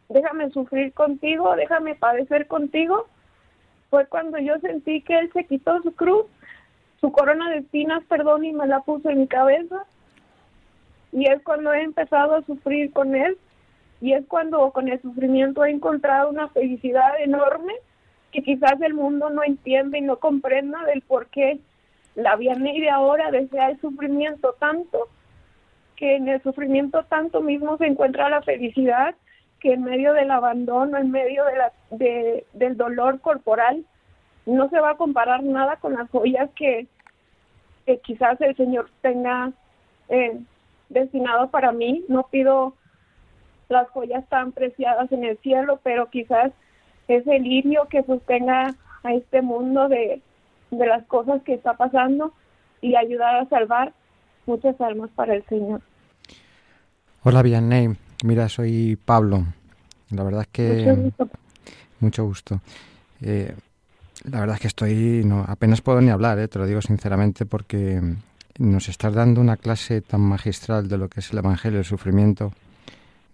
déjame 0.08 0.50
sufrir 0.50 0.92
contigo, 0.92 1.54
déjame 1.56 1.94
padecer 1.94 2.46
contigo. 2.46 3.06
Fue 3.90 4.06
cuando 4.06 4.38
yo 4.38 4.58
sentí 4.58 5.00
que 5.02 5.18
Él 5.18 5.30
se 5.32 5.44
quitó 5.44 5.80
su 5.82 5.94
cruz, 5.94 6.26
su 7.00 7.12
corona 7.12 7.50
de 7.50 7.58
espinas, 7.58 8.02
perdón, 8.04 8.44
y 8.44 8.52
me 8.52 8.66
la 8.66 8.80
puso 8.80 9.08
en 9.10 9.20
mi 9.20 9.26
cabeza 9.28 9.84
y 11.14 11.26
es 11.30 11.40
cuando 11.42 11.72
he 11.72 11.82
empezado 11.82 12.34
a 12.34 12.42
sufrir 12.42 12.92
con 12.92 13.14
él 13.14 13.38
y 14.00 14.12
es 14.12 14.24
cuando 14.26 14.70
con 14.72 14.88
el 14.88 15.00
sufrimiento 15.00 15.64
he 15.64 15.70
encontrado 15.70 16.30
una 16.30 16.48
felicidad 16.48 17.20
enorme 17.20 17.72
que 18.32 18.42
quizás 18.42 18.80
el 18.80 18.94
mundo 18.94 19.30
no 19.30 19.42
entiende 19.44 19.98
y 19.98 20.02
no 20.02 20.18
comprenda 20.18 20.84
del 20.84 21.02
por 21.02 21.26
qué 21.26 21.60
la 22.14 22.36
Vianney 22.36 22.80
de 22.80 22.90
ahora 22.90 23.30
desea 23.30 23.70
el 23.70 23.80
sufrimiento 23.80 24.54
tanto 24.58 25.08
que 25.96 26.16
en 26.16 26.28
el 26.28 26.42
sufrimiento 26.42 27.04
tanto 27.04 27.40
mismo 27.40 27.76
se 27.78 27.86
encuentra 27.86 28.28
la 28.28 28.42
felicidad 28.42 29.14
que 29.60 29.72
en 29.72 29.84
medio 29.84 30.12
del 30.12 30.30
abandono, 30.30 30.98
en 30.98 31.10
medio 31.10 31.44
de 31.46 31.56
la, 31.56 31.72
de, 31.90 32.46
del 32.52 32.76
dolor 32.76 33.20
corporal, 33.20 33.84
no 34.46 34.68
se 34.68 34.78
va 34.78 34.90
a 34.90 34.96
comparar 34.96 35.42
nada 35.42 35.76
con 35.76 35.94
las 35.94 36.10
joyas 36.10 36.50
que, 36.54 36.86
que 37.86 37.98
quizás 37.98 38.38
el 38.40 38.54
Señor 38.56 38.90
tenga 39.00 39.52
eh, 40.08 40.38
destinado 40.90 41.48
para 41.48 41.72
mí. 41.72 42.04
No 42.08 42.24
pido 42.24 42.74
las 43.68 43.88
joyas 43.90 44.28
tan 44.28 44.52
preciadas 44.52 45.10
en 45.12 45.24
el 45.24 45.38
cielo, 45.38 45.80
pero 45.82 46.10
quizás 46.10 46.52
es 47.08 47.26
el 47.26 47.42
lirio 47.42 47.86
que 47.90 48.02
sostenga 48.02 48.74
a 49.02 49.12
este 49.12 49.42
mundo 49.42 49.88
de, 49.88 50.22
de 50.70 50.86
las 50.86 51.04
cosas 51.06 51.42
que 51.42 51.54
está 51.54 51.74
pasando 51.76 52.32
y 52.80 52.96
ayudar 52.96 53.36
a 53.36 53.48
salvar 53.48 53.92
muchas 54.46 54.80
almas 54.80 55.10
para 55.14 55.34
el 55.34 55.44
Señor. 55.46 55.80
Hola, 57.22 57.42
Vianney. 57.42 57.96
Mira, 58.24 58.48
soy 58.48 58.96
Pablo. 59.02 59.44
La 60.10 60.22
verdad 60.22 60.42
es 60.42 60.48
que... 60.48 60.84
Mucho 60.86 61.02
gusto. 61.02 61.28
Mucho 62.00 62.24
gusto. 62.24 62.60
Eh, 63.22 63.54
la 64.30 64.40
verdad 64.40 64.56
es 64.56 64.60
que 64.60 64.68
estoy... 64.68 65.22
No, 65.24 65.44
apenas 65.46 65.80
puedo 65.80 66.00
ni 66.00 66.10
hablar, 66.10 66.38
eh, 66.38 66.48
te 66.48 66.58
lo 66.58 66.66
digo 66.66 66.82
sinceramente, 66.82 67.46
porque 67.46 68.00
nos 68.58 68.88
estás 68.88 69.14
dando 69.14 69.40
una 69.40 69.56
clase 69.56 70.00
tan 70.00 70.20
magistral 70.20 70.88
de 70.88 70.98
lo 70.98 71.08
que 71.08 71.20
es 71.20 71.32
el 71.32 71.38
Evangelio 71.38 71.78
del 71.78 71.86
Sufrimiento, 71.86 72.52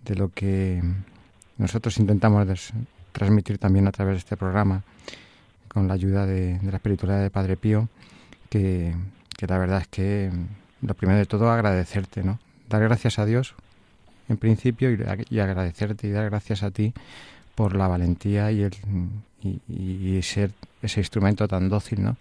de 0.04 0.14
lo 0.14 0.30
que 0.30 0.82
nosotros 1.58 1.98
intentamos 1.98 2.72
transmitir 3.12 3.58
también 3.58 3.86
a 3.86 3.92
través 3.92 4.14
de 4.14 4.18
este 4.18 4.36
programa, 4.36 4.82
con 5.68 5.88
la 5.88 5.94
ayuda 5.94 6.26
de, 6.26 6.58
la 6.62 6.76
espiritualidad 6.76 7.22
de 7.22 7.30
Padre 7.30 7.56
Pío, 7.56 7.88
que, 8.48 8.94
la 9.46 9.58
verdad 9.58 9.82
es 9.82 9.88
que 9.88 10.30
lo 10.82 10.94
primero 10.94 11.18
de 11.18 11.26
todo 11.26 11.50
agradecerte, 11.50 12.22
¿no? 12.22 12.38
Dar 12.68 12.82
gracias 12.82 13.18
a 13.18 13.26
Dios 13.26 13.54
en 14.28 14.36
principio 14.36 14.90
y, 14.92 15.38
agradecerte 15.40 16.06
y 16.06 16.10
dar 16.10 16.28
gracias 16.30 16.62
a 16.62 16.70
ti 16.70 16.92
por 17.54 17.74
la 17.74 17.88
valentía 17.88 18.52
y, 18.52 18.62
el, 18.62 18.74
y 19.42 20.20
ser 20.22 20.52
ese 20.82 21.00
instrumento 21.00 21.48
tan 21.48 21.68
dócil, 21.68 22.02
¿no? 22.02 22.16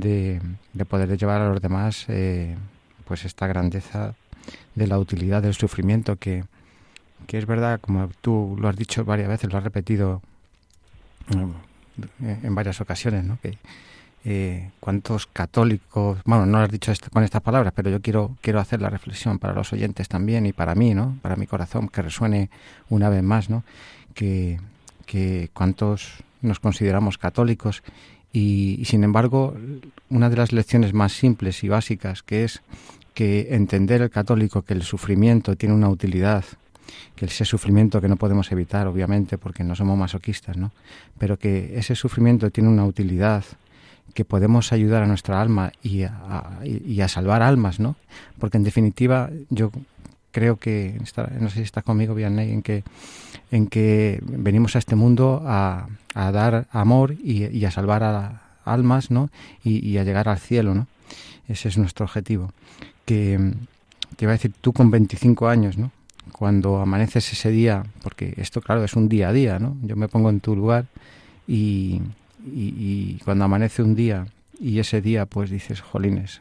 de, 0.00 0.40
poder 0.88 1.16
llevar 1.16 1.40
a 1.40 1.48
los 1.48 1.60
demás 1.60 2.04
eh, 2.08 2.56
pues 3.06 3.24
esta 3.24 3.46
grandeza 3.46 4.14
de 4.74 4.86
la 4.86 4.98
utilidad 4.98 5.42
del 5.42 5.54
sufrimiento 5.54 6.16
que, 6.16 6.44
que 7.26 7.38
es 7.38 7.46
verdad, 7.46 7.80
como 7.80 8.08
tú 8.20 8.56
lo 8.58 8.68
has 8.68 8.76
dicho 8.76 9.04
varias 9.04 9.28
veces, 9.28 9.50
lo 9.50 9.58
has 9.58 9.64
repetido 9.64 10.22
eh, 12.22 12.38
en 12.42 12.54
varias 12.54 12.80
ocasiones, 12.80 13.24
¿no? 13.24 13.38
que 13.42 13.58
eh, 14.24 14.70
cuántos 14.80 15.26
católicos, 15.26 16.18
bueno, 16.24 16.46
no 16.46 16.58
lo 16.58 16.64
has 16.64 16.70
dicho 16.70 16.92
con 17.12 17.22
estas 17.22 17.42
palabras, 17.42 17.72
pero 17.76 17.90
yo 17.90 18.00
quiero 18.00 18.36
quiero 18.40 18.58
hacer 18.58 18.82
la 18.82 18.90
reflexión 18.90 19.38
para 19.38 19.54
los 19.54 19.72
oyentes 19.72 20.08
también 20.08 20.46
y 20.46 20.52
para 20.52 20.74
mí, 20.74 20.94
¿no? 20.94 21.16
Para 21.22 21.36
mi 21.36 21.46
corazón 21.46 21.88
que 21.88 22.02
resuene 22.02 22.50
una 22.88 23.08
vez 23.08 23.22
más, 23.22 23.48
¿no? 23.48 23.62
Que 24.14 24.58
que 25.06 25.48
cuántos 25.54 26.24
nos 26.42 26.60
consideramos 26.60 27.16
católicos 27.16 27.82
y, 28.32 28.82
sin 28.84 29.04
embargo, 29.04 29.56
una 30.10 30.28
de 30.28 30.36
las 30.36 30.52
lecciones 30.52 30.92
más 30.92 31.12
simples 31.12 31.64
y 31.64 31.68
básicas 31.68 32.22
que 32.22 32.44
es 32.44 32.60
que 33.14 33.54
entender 33.54 34.02
el 34.02 34.10
católico 34.10 34.60
que 34.60 34.74
el 34.74 34.82
sufrimiento 34.82 35.56
tiene 35.56 35.74
una 35.74 35.88
utilidad, 35.88 36.44
que 37.14 37.26
ese 37.26 37.44
sufrimiento 37.44 38.00
que 38.00 38.08
no 38.08 38.16
podemos 38.16 38.50
evitar, 38.52 38.86
obviamente, 38.86 39.38
porque 39.38 39.64
no 39.64 39.74
somos 39.74 39.98
masoquistas, 39.98 40.56
¿no? 40.56 40.72
Pero 41.18 41.38
que 41.38 41.78
ese 41.78 41.94
sufrimiento 41.94 42.50
tiene 42.50 42.68
una 42.68 42.84
utilidad, 42.84 43.44
que 44.14 44.24
podemos 44.24 44.72
ayudar 44.72 45.02
a 45.02 45.06
nuestra 45.06 45.40
alma 45.40 45.72
y 45.82 46.04
a, 46.04 46.60
y 46.64 47.00
a 47.00 47.08
salvar 47.08 47.42
almas, 47.42 47.80
¿no? 47.80 47.96
Porque 48.38 48.56
en 48.56 48.64
definitiva 48.64 49.30
yo 49.50 49.70
creo 50.36 50.58
que, 50.58 51.00
no 51.40 51.48
sé 51.48 51.56
si 51.56 51.62
estás 51.62 51.82
conmigo, 51.82 52.14
Vianney, 52.14 52.52
en 52.52 52.60
que, 52.60 52.84
en 53.50 53.68
que 53.68 54.20
venimos 54.22 54.76
a 54.76 54.78
este 54.78 54.94
mundo 54.94 55.42
a, 55.46 55.88
dar 56.14 56.66
amor 56.72 57.14
y, 57.14 57.64
a 57.64 57.70
salvar 57.70 58.02
a 58.02 58.42
almas, 58.66 59.10
¿no? 59.10 59.30
Y, 59.64 59.96
a 59.96 60.04
llegar 60.04 60.28
al 60.28 60.38
cielo, 60.38 60.74
¿no? 60.74 60.88
Ese 61.48 61.68
es 61.68 61.78
nuestro 61.78 62.04
objetivo. 62.04 62.52
Que, 63.06 63.54
que 64.18 64.26
va 64.26 64.32
a 64.32 64.36
decir 64.36 64.52
tú 64.60 64.74
con 64.74 64.90
25 64.90 65.48
años, 65.48 65.78
¿no? 65.78 65.90
Cuando 66.32 66.78
amaneces 66.78 67.32
ese 67.32 67.50
día, 67.50 67.84
porque 68.02 68.34
esto, 68.36 68.60
claro, 68.60 68.84
es 68.84 68.94
un 68.94 69.08
día 69.08 69.28
a 69.28 69.32
día, 69.32 69.58
¿no? 69.58 69.76
Yo 69.82 69.96
me 69.96 70.08
pongo 70.08 70.30
en 70.30 70.40
tu 70.40 70.54
lugar 70.54 70.86
y, 71.46 72.02
y 72.44 73.18
cuando 73.24 73.44
amanece 73.44 73.82
un 73.82 73.94
día 73.94 74.26
y 74.60 74.78
ese 74.78 75.00
día, 75.00 75.26
pues 75.26 75.50
dices, 75.50 75.80
jolines, 75.80 76.40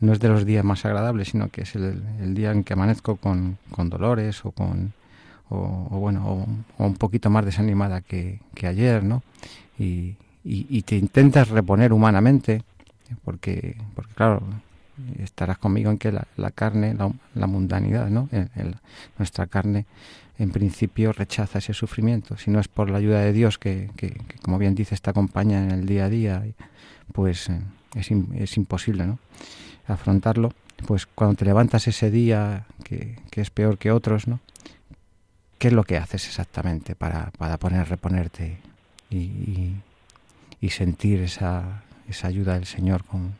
no 0.00 0.12
es 0.12 0.20
de 0.20 0.28
los 0.28 0.44
días 0.44 0.64
más 0.64 0.84
agradables, 0.84 1.28
sino 1.28 1.48
que 1.48 1.62
es 1.62 1.74
el, 1.74 2.34
día 2.34 2.52
en 2.52 2.64
que 2.64 2.74
amanezco 2.74 3.16
con, 3.16 3.58
con 3.70 3.88
dolores 3.88 4.44
o 4.44 4.50
con 4.50 4.92
o, 5.48 5.56
bueno 5.90 6.46
o, 6.78 6.84
un 6.84 6.94
poquito 6.94 7.30
más 7.30 7.44
desanimada 7.44 8.00
que, 8.00 8.40
ayer, 8.62 9.02
¿no? 9.02 9.22
Y, 9.78 10.16
y, 10.44 10.82
te 10.82 10.96
intentas 10.96 11.48
reponer 11.48 11.92
humanamente, 11.92 12.62
porque, 13.24 13.76
porque 13.94 14.14
claro, 14.14 14.42
estarás 15.18 15.58
conmigo 15.58 15.90
en 15.90 15.98
que 15.98 16.12
la, 16.12 16.50
carne, 16.50 16.96
la, 17.34 17.46
mundanidad, 17.46 18.08
¿no? 18.08 18.28
nuestra 19.18 19.46
carne 19.46 19.86
en 20.38 20.50
principio 20.50 21.12
rechaza 21.12 21.58
ese 21.58 21.72
sufrimiento. 21.72 22.36
Si 22.36 22.50
no 22.50 22.60
es 22.60 22.68
por 22.68 22.90
la 22.90 22.98
ayuda 22.98 23.20
de 23.20 23.32
Dios, 23.32 23.58
que, 23.58 23.90
que, 23.96 24.16
como 24.42 24.58
bien 24.58 24.74
dice, 24.74 24.94
esta 24.94 25.10
acompaña 25.10 25.62
en 25.62 25.70
el 25.70 25.86
día 25.86 26.06
a 26.06 26.08
día, 26.10 26.44
pues 27.12 27.48
eh, 27.48 27.60
es, 27.94 28.10
es 28.10 28.56
imposible, 28.56 29.06
¿no? 29.06 29.18
Afrontarlo. 29.86 30.52
Pues 30.86 31.06
cuando 31.06 31.36
te 31.36 31.46
levantas 31.46 31.88
ese 31.88 32.10
día, 32.10 32.66
que, 32.84 33.18
que, 33.30 33.40
es 33.40 33.50
peor 33.50 33.78
que 33.78 33.90
otros, 33.90 34.28
¿no? 34.28 34.40
¿Qué 35.58 35.68
es 35.68 35.74
lo 35.74 35.84
que 35.84 35.96
haces 35.96 36.26
exactamente 36.26 36.94
para, 36.94 37.30
para 37.38 37.56
poner, 37.56 37.88
reponerte 37.88 38.58
y, 39.08 39.72
y, 40.60 40.68
sentir 40.68 41.22
esa, 41.22 41.82
esa 42.08 42.28
ayuda 42.28 42.54
del 42.54 42.66
Señor 42.66 43.04
con, 43.04 43.32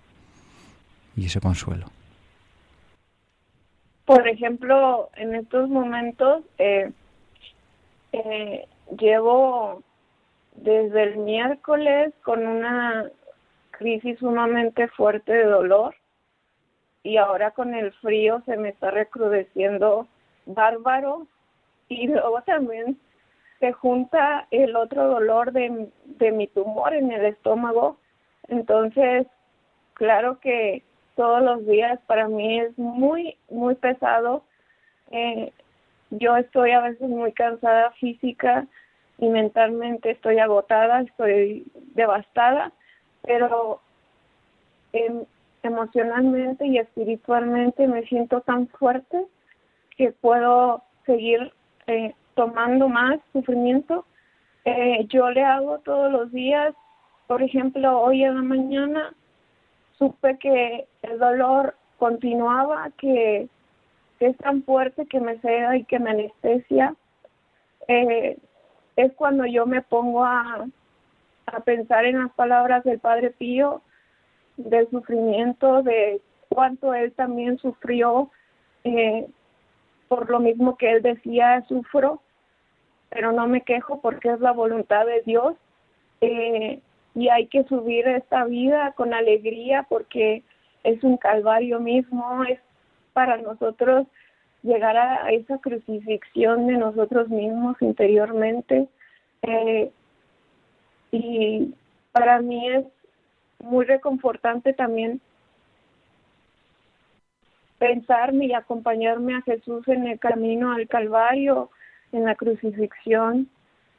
y 1.16 1.26
ese 1.26 1.40
consuelo? 1.40 1.86
Por 4.04 4.28
ejemplo, 4.28 5.10
en 5.16 5.34
estos 5.34 5.68
momentos 5.68 6.44
eh, 6.58 6.92
eh, 8.12 8.68
llevo 8.98 9.82
desde 10.54 11.02
el 11.02 11.16
miércoles 11.18 12.14
con 12.22 12.46
una 12.46 13.10
crisis 13.72 14.18
sumamente 14.18 14.88
fuerte 14.88 15.32
de 15.32 15.44
dolor 15.44 15.94
y 17.02 17.16
ahora 17.16 17.50
con 17.50 17.74
el 17.74 17.92
frío 17.94 18.42
se 18.46 18.56
me 18.56 18.70
está 18.70 18.90
recrudeciendo 18.90 20.06
bárbaro 20.46 21.26
y 21.88 22.08
luego 22.08 22.42
también 22.42 22.98
se 23.58 23.72
junta 23.72 24.46
el 24.50 24.76
otro 24.76 25.08
dolor 25.08 25.52
de, 25.52 25.88
de 26.04 26.32
mi 26.32 26.46
tumor 26.46 26.94
en 26.94 27.10
el 27.10 27.24
estómago. 27.26 27.96
Entonces, 28.48 29.26
claro 29.94 30.38
que 30.40 30.82
todos 31.16 31.42
los 31.42 31.66
días 31.66 31.98
para 32.06 32.28
mí 32.28 32.60
es 32.60 32.78
muy, 32.78 33.36
muy 33.50 33.74
pesado. 33.74 34.44
Eh, 35.10 35.52
yo 36.10 36.36
estoy 36.36 36.70
a 36.70 36.82
veces 36.82 37.08
muy 37.08 37.32
cansada 37.32 37.90
física 37.92 38.66
y 39.18 39.28
mentalmente 39.28 40.10
estoy 40.10 40.38
agotada, 40.38 41.00
estoy 41.00 41.64
devastada, 41.94 42.70
pero 43.22 43.80
em, 44.92 45.24
emocionalmente 45.62 46.66
y 46.66 46.78
espiritualmente 46.78 47.88
me 47.88 48.02
siento 48.06 48.42
tan 48.42 48.68
fuerte 48.68 49.24
que 49.96 50.12
puedo 50.12 50.82
seguir 51.06 51.52
eh, 51.86 52.14
tomando 52.34 52.88
más 52.88 53.18
sufrimiento. 53.32 54.04
Eh, 54.64 55.06
yo 55.08 55.30
le 55.30 55.42
hago 55.42 55.78
todos 55.78 56.12
los 56.12 56.30
días, 56.30 56.74
por 57.26 57.42
ejemplo, 57.42 58.00
hoy 58.00 58.22
en 58.22 58.34
la 58.34 58.42
mañana 58.42 59.14
supe 59.98 60.38
que 60.38 60.86
el 61.02 61.18
dolor 61.18 61.74
continuaba, 61.98 62.90
que, 62.98 63.48
es 64.18 64.36
tan 64.38 64.62
fuerte 64.62 65.04
que 65.06 65.20
me 65.20 65.38
cega 65.40 65.76
y 65.76 65.84
que 65.84 65.98
me 65.98 66.10
anestesia. 66.10 66.94
Eh, 67.86 68.38
es 68.96 69.12
cuando 69.12 69.44
yo 69.44 69.66
me 69.66 69.82
pongo 69.82 70.24
a, 70.24 70.66
a 71.46 71.60
pensar 71.60 72.06
en 72.06 72.20
las 72.20 72.32
palabras 72.32 72.82
del 72.84 72.98
Padre 72.98 73.30
Pío, 73.30 73.82
del 74.56 74.88
sufrimiento, 74.88 75.82
de 75.82 76.22
cuánto 76.48 76.94
él 76.94 77.12
también 77.12 77.58
sufrió 77.58 78.30
eh, 78.84 79.26
por 80.08 80.30
lo 80.30 80.40
mismo 80.40 80.76
que 80.76 80.92
él 80.92 81.02
decía, 81.02 81.64
sufro, 81.68 82.22
pero 83.10 83.32
no 83.32 83.46
me 83.46 83.62
quejo 83.62 84.00
porque 84.00 84.30
es 84.30 84.40
la 84.40 84.52
voluntad 84.52 85.06
de 85.06 85.22
Dios. 85.22 85.54
Eh, 86.20 86.80
y 87.16 87.30
hay 87.30 87.46
que 87.46 87.64
subir 87.64 88.06
esta 88.06 88.44
vida 88.44 88.92
con 88.92 89.14
alegría 89.14 89.86
porque 89.88 90.42
es 90.84 91.02
un 91.02 91.16
calvario 91.16 91.80
mismo, 91.80 92.44
es 92.44 92.60
para 93.14 93.38
nosotros 93.38 94.06
llegar 94.62 94.98
a 94.98 95.30
esa 95.32 95.58
crucifixión 95.58 96.66
de 96.66 96.74
nosotros 96.74 97.30
mismos 97.30 97.76
interiormente. 97.80 98.86
Eh, 99.42 99.90
y 101.10 101.74
para 102.12 102.40
mí 102.42 102.68
es 102.68 102.84
muy 103.60 103.86
reconfortante 103.86 104.74
también 104.74 105.22
pensarme 107.78 108.46
y 108.46 108.52
acompañarme 108.52 109.36
a 109.36 109.42
Jesús 109.42 109.88
en 109.88 110.06
el 110.06 110.18
camino 110.18 110.72
al 110.72 110.86
Calvario, 110.86 111.70
en 112.12 112.24
la 112.24 112.34
crucifixión, 112.34 113.48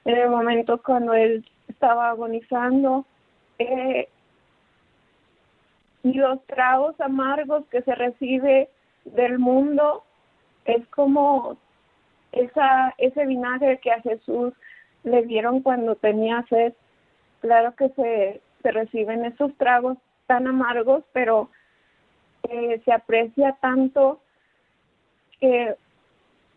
en 0.05 0.17
el 0.17 0.29
momento 0.29 0.79
cuando 0.83 1.15
Él 1.15 1.43
estaba 1.67 2.09
agonizando. 2.09 3.05
Eh, 3.59 4.07
y 6.03 6.13
los 6.13 6.43
tragos 6.45 6.99
amargos 7.01 7.65
que 7.67 7.81
se 7.81 7.95
recibe 7.95 8.69
del 9.05 9.39
mundo 9.39 10.03
es 10.65 10.85
como 10.89 11.57
esa 12.31 12.93
ese 12.97 13.25
vinagre 13.25 13.79
que 13.79 13.91
a 13.91 14.01
Jesús 14.01 14.53
le 15.03 15.23
dieron 15.23 15.61
cuando 15.61 15.95
tenía 15.95 16.45
sed. 16.49 16.73
Claro 17.41 17.75
que 17.75 17.89
se, 17.89 18.41
se 18.61 18.71
reciben 18.71 19.25
esos 19.25 19.55
tragos 19.57 19.97
tan 20.27 20.47
amargos, 20.47 21.03
pero 21.13 21.49
eh, 22.49 22.81
se 22.85 22.91
aprecia 22.91 23.57
tanto 23.61 24.21
que 25.39 25.75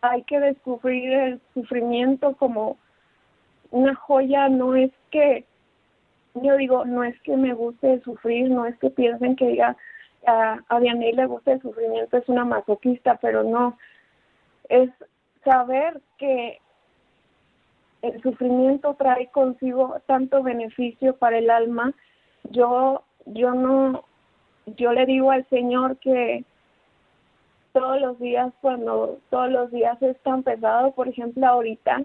hay 0.01 0.23
que 0.23 0.39
descubrir 0.39 1.13
el 1.13 1.41
sufrimiento 1.53 2.35
como 2.35 2.77
una 3.71 3.95
joya, 3.95 4.49
no 4.49 4.75
es 4.75 4.91
que, 5.09 5.45
yo 6.35 6.55
digo, 6.57 6.85
no 6.85 7.03
es 7.03 7.19
que 7.21 7.35
me 7.35 7.53
guste 7.53 8.01
sufrir, 8.01 8.49
no 8.49 8.65
es 8.65 8.77
que 8.79 8.89
piensen 8.89 9.35
que 9.35 9.47
diga, 9.47 9.75
a, 10.27 10.59
a 10.69 10.79
Dianey 10.79 11.13
le 11.13 11.25
gusta 11.25 11.53
el 11.53 11.61
sufrimiento, 11.61 12.17
es 12.17 12.29
una 12.29 12.45
masoquista, 12.45 13.17
pero 13.21 13.43
no, 13.43 13.77
es 14.69 14.89
saber 15.43 15.99
que 16.17 16.59
el 18.01 18.21
sufrimiento 18.21 18.95
trae 18.95 19.27
consigo 19.27 19.97
tanto 20.07 20.41
beneficio 20.41 21.15
para 21.15 21.37
el 21.37 21.49
alma. 21.49 21.93
Yo, 22.49 23.03
yo 23.25 23.53
no, 23.53 24.03
yo 24.65 24.91
le 24.93 25.05
digo 25.05 25.31
al 25.31 25.47
Señor 25.49 25.97
que 25.97 26.43
todos 27.73 28.01
los 28.01 28.19
días, 28.19 28.53
cuando 28.61 29.19
todos 29.29 29.49
los 29.49 29.71
días 29.71 30.01
es 30.01 30.19
tan 30.21 30.43
pesado, 30.43 30.91
por 30.91 31.07
ejemplo, 31.07 31.45
ahorita, 31.45 32.03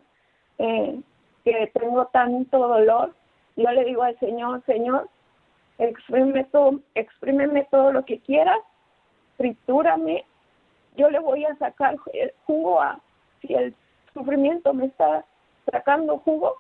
eh, 0.59 1.01
que 1.47 1.71
tengo 1.79 2.07
tanto 2.07 2.59
dolor, 2.59 3.15
yo 3.55 3.71
le 3.71 3.85
digo 3.85 4.03
al 4.03 4.19
Señor, 4.19 4.65
Señor, 4.67 5.09
exprímeme 5.79 6.43
todo, 6.45 6.81
exprímeme 6.97 7.69
todo 7.71 7.93
lo 7.93 8.05
que 8.05 8.19
quieras, 8.19 8.59
tritúrame, 9.37 10.25
yo 10.97 11.09
le 11.09 11.21
voy 11.21 11.45
a 11.45 11.55
sacar 11.55 11.97
jugo 12.47 12.81
a, 12.81 12.99
si 13.41 13.55
el 13.55 13.73
sufrimiento 14.13 14.75
me 14.75 14.87
está 14.87 15.25
sacando 15.71 16.19
jugo, 16.19 16.57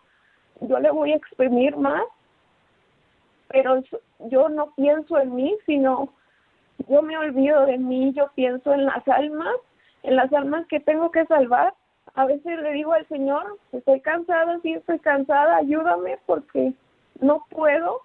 yo 0.60 0.78
le 0.78 0.92
voy 0.92 1.12
a 1.12 1.16
exprimir 1.16 1.76
más, 1.76 2.04
pero 3.48 3.82
yo 4.20 4.48
no 4.48 4.70
pienso 4.76 5.18
en 5.18 5.34
mí, 5.34 5.56
sino 5.66 6.10
yo 6.88 7.02
me 7.02 7.18
olvido 7.18 7.66
de 7.66 7.78
mí, 7.78 8.12
yo 8.12 8.30
pienso 8.36 8.72
en 8.72 8.84
las 8.84 9.06
almas, 9.08 9.56
en 10.04 10.14
las 10.14 10.32
almas 10.32 10.64
que 10.68 10.78
tengo 10.78 11.10
que 11.10 11.26
salvar. 11.26 11.74
A 12.14 12.24
veces 12.24 12.58
le 12.60 12.72
digo 12.72 12.92
al 12.92 13.06
Señor, 13.08 13.58
estoy 13.72 14.00
cansada, 14.00 14.58
sí 14.62 14.72
estoy 14.72 14.98
cansada, 15.00 15.56
ayúdame 15.56 16.18
porque 16.26 16.72
no 17.20 17.44
puedo, 17.50 18.00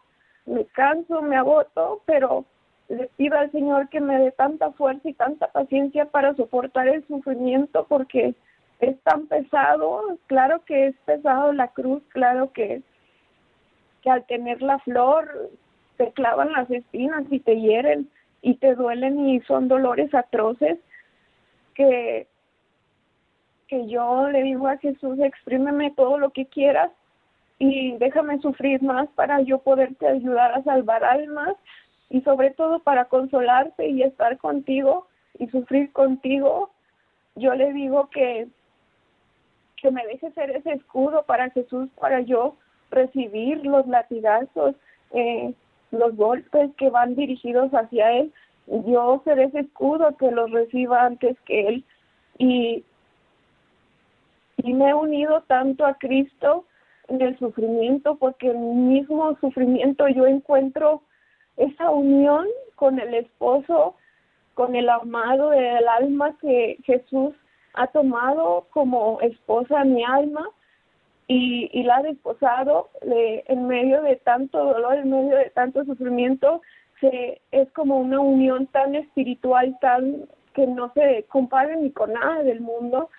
me 0.46 0.66
canso, 0.66 1.22
me 1.22 1.38
agoto, 1.38 2.02
pero 2.06 2.46
le 2.90 3.08
pido 3.16 3.38
al 3.38 3.52
Señor 3.52 3.90
que 3.90 4.02
me 4.02 4.20
dé 4.20 4.32
tanta 4.32 4.72
fuerza 4.72 5.08
y 5.08 5.14
tanta 5.14 5.48
paciencia 5.48 6.06
para 6.06 6.36
soportar 6.36 6.88
el 6.90 7.06
sufrimiento 7.08 7.86
porque 7.88 8.36
es 8.80 9.00
tan 9.02 9.28
pesado, 9.28 10.18
claro 10.28 10.64
que 10.66 10.88
es 10.88 10.96
pesado 11.06 11.54
la 11.54 11.70
cruz, 11.70 12.04
claro 12.10 12.52
que, 12.52 12.82
que 14.02 14.10
al 14.10 14.26
tener 14.26 14.62
la 14.62 14.80
flor 14.80 15.52
te 15.98 16.12
clavan 16.12 16.52
las 16.52 16.70
espinas 16.70 17.24
y 17.30 17.40
te 17.40 17.62
hieren 17.62 18.10
y 18.42 18.56
te 18.56 18.76
duelen 18.76 19.30
y 19.30 19.40
son 19.42 19.68
dolores 19.68 20.14
atroces 20.14 20.80
que 21.76 22.28
que 23.71 23.88
yo 23.88 24.27
le 24.27 24.43
digo 24.43 24.67
a 24.67 24.77
Jesús, 24.77 25.17
exprímeme 25.19 25.91
todo 25.91 26.17
lo 26.17 26.31
que 26.31 26.45
quieras 26.45 26.91
y 27.57 27.93
déjame 27.99 28.38
sufrir 28.39 28.84
más 28.84 29.07
para 29.15 29.39
yo 29.43 29.60
poderte 29.60 30.05
ayudar 30.10 30.53
a 30.53 30.63
salvar 30.63 31.05
almas 31.05 31.55
y 32.10 32.19
sobre 32.19 32.51
todo 32.51 32.79
para 32.79 33.05
consolarte 33.05 33.88
y 33.88 34.03
estar 34.03 34.38
contigo 34.39 35.07
y 35.39 35.47
sufrir 35.47 35.89
contigo. 35.93 36.72
Yo 37.36 37.55
le 37.55 37.72
digo 37.72 38.09
que 38.09 38.49
que 39.78 39.89
me 39.89 40.05
deje 40.05 40.32
ser 40.32 40.51
ese 40.51 40.74
escudo 40.74 41.24
para 41.24 41.49
Jesús, 41.51 41.89
para 41.97 42.19
yo 42.19 42.57
recibir 42.91 43.65
los 43.65 43.88
latigazos, 43.88 44.76
eh, 45.11 45.53
los 45.91 46.13
golpes 46.17 46.72
que 46.76 46.89
van 46.89 47.15
dirigidos 47.15 47.72
hacia 47.72 48.11
Él. 48.11 48.34
Yo 48.67 49.22
ser 49.24 49.39
ese 49.39 49.61
escudo 49.61 50.17
que 50.17 50.30
los 50.30 50.51
reciba 50.51 51.05
antes 51.05 51.39
que 51.45 51.67
Él. 51.69 51.86
Y, 52.38 52.84
y 54.64 54.74
me 54.74 54.89
he 54.89 54.93
unido 54.93 55.41
tanto 55.47 55.86
a 55.86 55.95
Cristo 55.95 56.66
en 57.07 57.22
el 57.22 57.38
sufrimiento, 57.39 58.16
porque 58.16 58.49
en 58.49 58.57
el 58.57 58.76
mismo 58.76 59.38
sufrimiento 59.39 60.07
yo 60.07 60.26
encuentro 60.26 61.01
esa 61.57 61.89
unión 61.89 62.47
con 62.76 62.99
el 62.99 63.14
esposo, 63.14 63.95
con 64.53 64.76
el 64.76 64.89
amado 64.89 65.49
del 65.49 65.88
alma 65.88 66.38
que 66.39 66.78
Jesús 66.84 67.34
ha 67.74 67.88
tomado 67.88 68.68
como 68.72 69.20
esposa 69.22 69.84
mi 69.84 70.03
alma 70.03 70.49
y, 71.28 71.70
y 71.72 71.84
la 71.84 71.97
ha 71.97 72.03
desposado 72.03 72.89
en 73.01 73.68
medio 73.68 74.01
de 74.01 74.18
tanto 74.18 74.64
dolor, 74.64 74.95
en 74.95 75.12
medio 75.12 75.38
de 75.38 75.49
tanto 75.51 75.86
sufrimiento, 75.86 76.62
se, 76.99 77.41
es 77.51 77.72
como 77.72 77.99
una 77.99 78.20
unión 78.20 78.68
tan 78.68 78.95
espiritual, 78.95 79.78
tan 79.82 80.28
que 80.53 80.68
no 80.68 80.91
se 80.93 81.26
compara 81.30 81.76
ni 81.76 81.91
con 81.91 82.14
nada 82.14 82.43
del 82.43 82.59
mundo, 82.59 83.09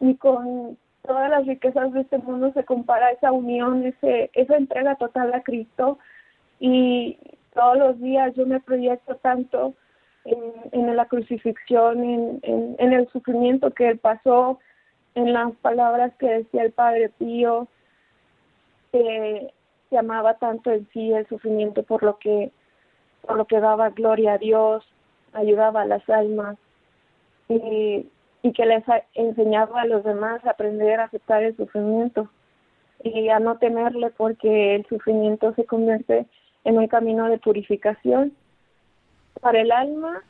ni 0.00 0.16
con 0.16 0.76
todas 1.02 1.30
las 1.30 1.46
riquezas 1.46 1.92
de 1.92 2.02
este 2.02 2.18
mundo 2.18 2.52
se 2.52 2.64
compara 2.64 3.10
esa 3.10 3.32
unión, 3.32 3.84
ese, 3.84 4.30
esa 4.34 4.56
entrega 4.56 4.94
total 4.96 5.32
a 5.34 5.42
Cristo. 5.42 5.98
Y 6.60 7.18
todos 7.54 7.76
los 7.76 8.00
días 8.00 8.34
yo 8.34 8.46
me 8.46 8.60
proyecto 8.60 9.16
tanto 9.16 9.74
en, 10.24 10.38
en 10.72 10.96
la 10.96 11.06
crucifixión, 11.06 12.02
en, 12.04 12.76
en, 12.78 12.92
el 12.92 13.08
sufrimiento 13.08 13.72
que 13.72 13.88
él 13.88 13.98
pasó, 13.98 14.60
en 15.14 15.32
las 15.32 15.52
palabras 15.56 16.12
que 16.18 16.26
decía 16.26 16.62
el 16.62 16.72
Padre 16.72 17.10
Pío, 17.18 17.68
que, 18.92 19.52
que 19.90 19.98
amaba 19.98 20.34
tanto 20.34 20.70
en 20.70 20.88
sí 20.92 21.12
el 21.12 21.26
sufrimiento 21.26 21.82
por 21.82 22.02
lo 22.02 22.18
que 22.18 22.52
por 23.22 23.36
lo 23.36 23.44
que 23.44 23.60
daba 23.60 23.90
gloria 23.90 24.32
a 24.32 24.38
Dios, 24.38 24.84
ayudaba 25.32 25.82
a 25.82 25.86
las 25.86 26.08
almas 26.10 26.58
y, 27.48 28.06
y 28.42 28.52
que 28.52 28.66
les 28.66 28.84
enseñaba 29.14 29.82
a 29.82 29.86
los 29.86 30.04
demás 30.04 30.44
a 30.44 30.50
aprender 30.50 31.00
a 31.00 31.04
aceptar 31.04 31.42
el 31.42 31.56
sufrimiento 31.56 32.28
y 33.04 33.28
a 33.28 33.38
no 33.38 33.58
temerle 33.58 34.10
porque 34.10 34.74
el 34.74 34.86
sufrimiento 34.86 35.54
se 35.54 35.64
convierte 35.64 36.26
en 36.64 36.78
un 36.78 36.86
camino 36.88 37.28
de 37.28 37.38
purificación 37.38 38.32
para 39.40 39.60
el 39.60 39.72
alma, 39.72 40.22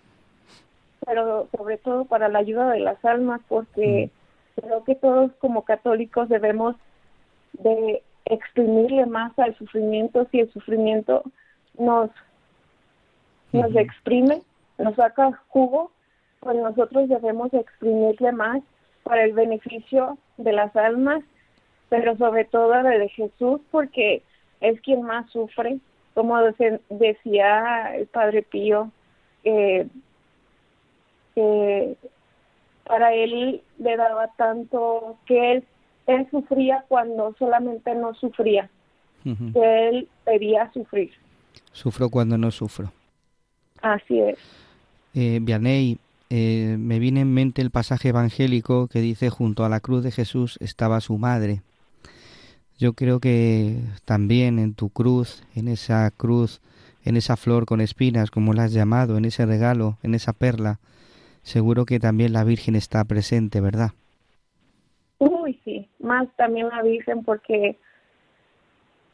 pero 1.04 1.48
sobre 1.56 1.78
todo 1.78 2.04
para 2.04 2.28
la 2.28 2.38
ayuda 2.38 2.70
de 2.70 2.80
las 2.80 3.02
almas 3.04 3.40
porque 3.48 4.10
creo 4.56 4.84
que 4.84 4.94
todos 4.94 5.32
como 5.38 5.62
católicos 5.64 6.28
debemos 6.28 6.76
de 7.54 8.02
exprimirle 8.24 9.06
más 9.06 9.36
al 9.38 9.56
sufrimiento 9.56 10.26
si 10.30 10.40
el 10.40 10.52
sufrimiento 10.52 11.22
nos 11.78 12.10
nos 13.52 13.76
exprime, 13.76 14.42
nos 14.78 14.94
saca 14.96 15.38
jugo, 15.48 15.91
pues 16.42 16.56
nosotros 16.56 17.08
debemos 17.08 17.54
exprimirle 17.54 18.32
más 18.32 18.62
para 19.04 19.24
el 19.24 19.32
beneficio 19.32 20.18
de 20.38 20.52
las 20.52 20.74
almas, 20.74 21.22
pero 21.88 22.16
sobre 22.16 22.44
todo 22.44 22.82
de 22.82 23.08
Jesús, 23.10 23.60
porque 23.70 24.22
es 24.60 24.80
quien 24.80 25.02
más 25.02 25.30
sufre, 25.30 25.78
como 26.14 26.36
decía 26.90 27.94
el 27.94 28.06
Padre 28.08 28.42
Pío, 28.42 28.90
que 29.44 29.86
para 32.84 33.14
él 33.14 33.62
le 33.78 33.96
daba 33.96 34.26
tanto 34.36 35.16
que 35.26 35.52
él, 35.52 35.64
él 36.08 36.26
sufría 36.30 36.84
cuando 36.88 37.36
solamente 37.38 37.94
no 37.94 38.14
sufría, 38.14 38.68
que 39.22 39.88
él 39.88 40.08
pedía 40.24 40.72
sufrir. 40.72 41.12
Sufro 41.70 42.10
cuando 42.10 42.36
no 42.36 42.50
sufro. 42.50 42.92
Así 43.80 44.18
es. 44.20 44.38
Eh, 45.14 45.38
Vianney, 45.40 45.98
eh, 46.34 46.78
me 46.78 46.98
viene 46.98 47.20
en 47.20 47.34
mente 47.34 47.60
el 47.60 47.70
pasaje 47.70 48.08
evangélico 48.08 48.88
que 48.88 49.00
dice 49.00 49.28
junto 49.28 49.66
a 49.66 49.68
la 49.68 49.80
cruz 49.80 50.02
de 50.02 50.10
Jesús 50.10 50.56
estaba 50.62 51.02
su 51.02 51.18
madre. 51.18 51.60
Yo 52.78 52.94
creo 52.94 53.20
que 53.20 53.76
también 54.06 54.58
en 54.58 54.72
tu 54.72 54.88
cruz, 54.88 55.46
en 55.54 55.68
esa 55.68 56.10
cruz, 56.10 56.62
en 57.04 57.18
esa 57.18 57.36
flor 57.36 57.66
con 57.66 57.82
espinas, 57.82 58.30
como 58.30 58.54
la 58.54 58.64
has 58.64 58.72
llamado, 58.72 59.18
en 59.18 59.26
ese 59.26 59.44
regalo, 59.44 59.98
en 60.02 60.14
esa 60.14 60.32
perla, 60.32 60.78
seguro 61.42 61.84
que 61.84 62.00
también 62.00 62.32
la 62.32 62.44
Virgen 62.44 62.76
está 62.76 63.04
presente, 63.04 63.60
¿verdad? 63.60 63.90
Uy, 65.18 65.60
sí, 65.66 65.86
más 65.98 66.34
también 66.36 66.70
la 66.70 66.80
Virgen 66.80 67.24
porque 67.24 67.76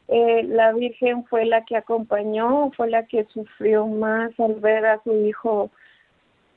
eh, 0.06 0.42
la 0.44 0.72
Virgen 0.72 1.24
fue 1.24 1.46
la 1.46 1.64
que 1.64 1.76
acompañó, 1.76 2.70
fue 2.76 2.88
la 2.88 3.06
que 3.06 3.24
sufrió 3.34 3.88
más 3.88 4.38
al 4.38 4.54
ver 4.60 4.86
a 4.86 5.02
su 5.02 5.12
hijo 5.26 5.72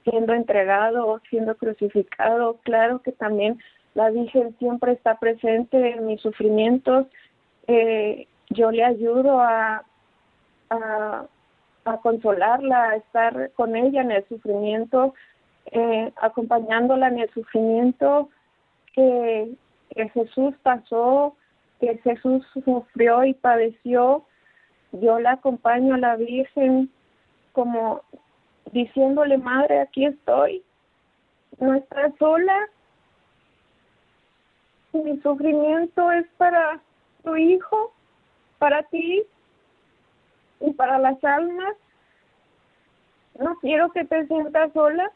siendo 0.04 0.34
entregado, 0.34 1.22
siendo 1.30 1.56
crucificado. 1.56 2.58
Claro 2.64 3.02
que 3.02 3.12
también 3.12 3.60
la 3.94 4.10
Virgen 4.10 4.56
siempre 4.60 4.94
está 4.94 5.20
presente 5.20 5.92
en 5.92 6.06
mis 6.06 6.22
sufrimientos. 6.22 7.08
Eh, 7.68 8.28
yo 8.50 8.72
le 8.72 8.84
ayudo 8.84 9.40
a, 9.40 9.84
a, 10.70 11.26
a, 11.86 11.98
consolarla, 11.98 12.90
a 12.90 12.96
estar 12.98 13.52
con 13.54 13.76
ella 13.76 14.02
en 14.02 14.12
el 14.12 14.28
sufrimiento, 14.28 15.14
eh, 15.72 16.12
acompañándola 16.18 17.08
en 17.08 17.20
el 17.20 17.30
sufrimiento 17.32 18.30
que, 18.94 19.54
que 19.90 20.10
Jesús 20.10 20.56
pasó 20.64 21.36
que 21.82 21.98
Jesús 21.98 22.46
sufrió 22.54 23.26
y 23.26 23.34
padeció, 23.34 24.24
yo 24.92 25.20
la 25.20 25.32
acompaño 25.32 25.96
a 25.96 25.98
la 25.98 26.16
Virgen 26.16 26.92
como 27.54 28.04
diciéndole, 28.72 29.38
Madre, 29.38 29.82
aquí 29.82 30.06
estoy, 30.06 30.64
no 31.60 31.74
estás 31.74 32.14
sola, 32.18 32.70
mi 34.94 35.20
sufrimiento 35.22 36.12
es 36.12 36.28
para 36.38 36.82
tu 37.24 37.36
hijo, 37.36 37.94
para 38.60 38.84
ti 38.84 39.24
y 40.60 40.74
para 40.74 41.00
las 41.00 41.24
almas. 41.24 41.76
No 43.40 43.56
quiero 43.60 43.90
que 43.92 44.04
te 44.04 44.28
sientas 44.28 44.74
sola 44.74 45.12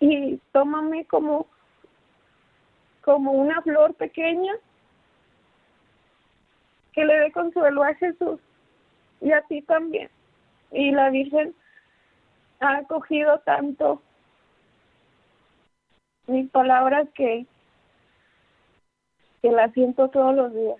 y 0.00 0.38
tómame 0.52 1.06
como 1.06 1.46
como 3.00 3.32
una 3.32 3.60
flor 3.60 3.94
pequeña 3.94 4.54
que 6.92 7.04
le 7.04 7.14
dé 7.20 7.32
consuelo 7.32 7.82
a 7.82 7.94
Jesús 7.94 8.40
y 9.20 9.30
a 9.32 9.42
ti 9.42 9.60
también. 9.62 10.08
Y 10.74 10.90
la 10.90 11.10
Virgen 11.10 11.54
ha 12.60 12.76
acogido 12.78 13.40
tanto 13.46 14.02
mis 16.26 16.50
palabras 16.50 17.08
que, 17.14 17.46
que 19.40 19.50
la 19.50 19.70
siento 19.72 20.08
todos 20.08 20.34
los 20.34 20.52
días. 20.52 20.76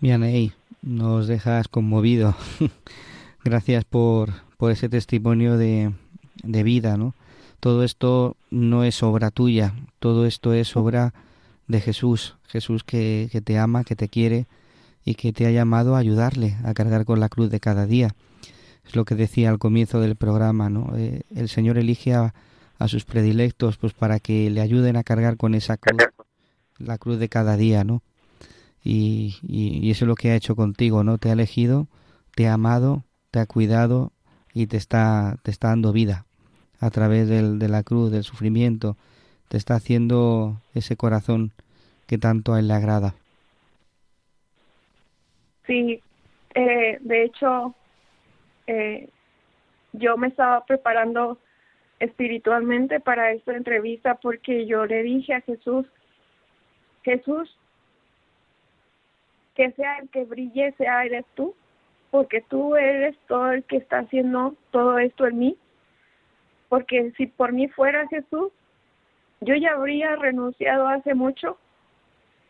Mianei, 0.00 0.52
nos 0.82 1.28
dejas 1.28 1.68
conmovido. 1.68 2.34
Gracias 3.44 3.84
por, 3.84 4.30
por 4.58 4.72
ese 4.72 4.88
testimonio 4.88 5.56
de, 5.56 5.92
de 6.42 6.62
vida, 6.62 6.96
¿no? 6.96 7.14
todo 7.60 7.82
esto 7.82 8.36
no 8.50 8.84
es 8.84 9.02
obra 9.02 9.30
tuya, 9.30 9.74
todo 9.98 10.26
esto 10.26 10.52
es 10.54 10.76
obra 10.76 11.14
de 11.66 11.80
Jesús, 11.80 12.36
Jesús 12.46 12.84
que, 12.84 13.28
que, 13.32 13.40
te 13.40 13.58
ama, 13.58 13.82
que 13.82 13.96
te 13.96 14.08
quiere 14.08 14.46
y 15.06 15.14
que 15.14 15.32
te 15.32 15.46
ha 15.46 15.50
llamado 15.52 15.94
a 15.94 16.00
ayudarle 16.00 16.56
a 16.64 16.74
cargar 16.74 17.04
con 17.06 17.20
la 17.20 17.28
cruz 17.30 17.48
de 17.48 17.60
cada 17.60 17.86
día. 17.86 18.14
Es 18.84 18.96
lo 18.96 19.04
que 19.04 19.14
decía 19.14 19.48
al 19.48 19.58
comienzo 19.58 20.00
del 20.00 20.16
programa, 20.16 20.68
¿no? 20.68 20.92
Eh, 20.96 21.22
el 21.34 21.48
Señor 21.48 21.78
elige 21.78 22.12
a, 22.12 22.34
a, 22.78 22.88
sus 22.88 23.04
predilectos 23.04 23.78
pues 23.78 23.94
para 23.94 24.18
que 24.18 24.50
le 24.50 24.60
ayuden 24.60 24.96
a 24.96 25.04
cargar 25.04 25.36
con 25.36 25.54
esa 25.54 25.76
cruz, 25.76 26.02
la 26.78 26.98
cruz 26.98 27.20
de 27.20 27.28
cada 27.28 27.56
día, 27.56 27.84
¿no? 27.84 28.02
Y, 28.82 29.36
y, 29.42 29.78
y 29.78 29.90
eso 29.92 30.04
es 30.04 30.08
lo 30.08 30.16
que 30.16 30.32
ha 30.32 30.36
hecho 30.36 30.56
contigo, 30.56 31.04
¿no? 31.04 31.18
Te 31.18 31.30
ha 31.30 31.34
elegido, 31.34 31.86
te 32.34 32.48
ha 32.48 32.54
amado, 32.54 33.04
te 33.30 33.38
ha 33.38 33.46
cuidado 33.46 34.12
y 34.52 34.66
te 34.66 34.76
está, 34.76 35.38
te 35.44 35.52
está 35.52 35.68
dando 35.68 35.92
vida 35.92 36.26
a 36.80 36.90
través 36.90 37.28
del, 37.28 37.60
de 37.60 37.68
la 37.68 37.84
cruz, 37.84 38.10
del 38.10 38.24
sufrimiento, 38.24 38.96
te 39.48 39.56
está 39.56 39.76
haciendo 39.76 40.60
ese 40.74 40.96
corazón 40.96 41.52
que 42.08 42.18
tanto 42.18 42.54
a 42.54 42.58
él 42.58 42.68
le 42.68 42.74
agrada. 42.74 43.14
Sí, 45.66 46.02
eh, 46.54 46.98
de 47.00 47.22
hecho, 47.24 47.74
eh, 48.66 49.08
yo 49.92 50.16
me 50.16 50.28
estaba 50.28 50.64
preparando 50.64 51.38
espiritualmente 51.98 53.00
para 53.00 53.32
esta 53.32 53.56
entrevista 53.56 54.16
porque 54.16 54.66
yo 54.66 54.86
le 54.86 55.02
dije 55.02 55.34
a 55.34 55.40
Jesús, 55.40 55.86
Jesús, 57.02 57.56
que 59.54 59.70
sea 59.72 59.98
el 59.98 60.10
que 60.10 60.24
brille, 60.24 60.72
sea 60.72 61.04
eres 61.04 61.24
tú, 61.34 61.54
porque 62.10 62.42
tú 62.42 62.76
eres 62.76 63.16
todo 63.26 63.52
el 63.52 63.64
que 63.64 63.78
está 63.78 64.00
haciendo 64.00 64.54
todo 64.70 64.98
esto 64.98 65.26
en 65.26 65.38
mí 65.38 65.58
porque 66.68 67.12
si 67.16 67.26
por 67.26 67.52
mí 67.52 67.68
fuera 67.68 68.08
Jesús, 68.08 68.52
yo 69.40 69.54
ya 69.54 69.72
habría 69.72 70.16
renunciado 70.16 70.88
hace 70.88 71.14
mucho, 71.14 71.58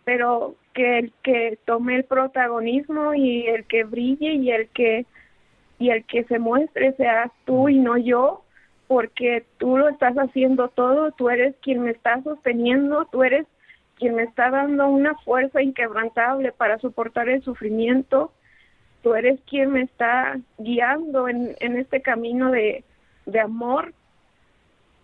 pero 0.06 0.54
que 0.72 1.00
el 1.00 1.12
que 1.24 1.58
tome 1.64 1.96
el 1.96 2.04
protagonismo 2.04 3.12
y 3.12 3.48
el 3.48 3.64
que 3.64 3.82
brille 3.82 4.34
y 4.34 4.52
el 4.52 4.68
que 4.68 5.04
y 5.80 5.90
el 5.90 6.04
que 6.04 6.22
se 6.24 6.38
muestre 6.38 6.92
seas 6.92 7.32
tú 7.44 7.68
y 7.68 7.80
no 7.80 7.98
yo, 7.98 8.44
porque 8.86 9.44
tú 9.58 9.76
lo 9.76 9.88
estás 9.88 10.14
haciendo 10.14 10.68
todo, 10.68 11.10
tú 11.10 11.28
eres 11.28 11.56
quien 11.60 11.82
me 11.82 11.90
está 11.90 12.22
sosteniendo, 12.22 13.06
tú 13.06 13.24
eres 13.24 13.48
quien 13.96 14.14
me 14.14 14.22
está 14.22 14.48
dando 14.50 14.86
una 14.86 15.16
fuerza 15.16 15.60
inquebrantable 15.60 16.52
para 16.52 16.78
soportar 16.78 17.28
el 17.28 17.42
sufrimiento, 17.42 18.32
tú 19.02 19.16
eres 19.16 19.40
quien 19.40 19.72
me 19.72 19.82
está 19.82 20.38
guiando 20.56 21.28
en, 21.28 21.56
en 21.58 21.76
este 21.78 22.00
camino 22.00 22.52
de, 22.52 22.84
de 23.26 23.40
amor 23.40 23.92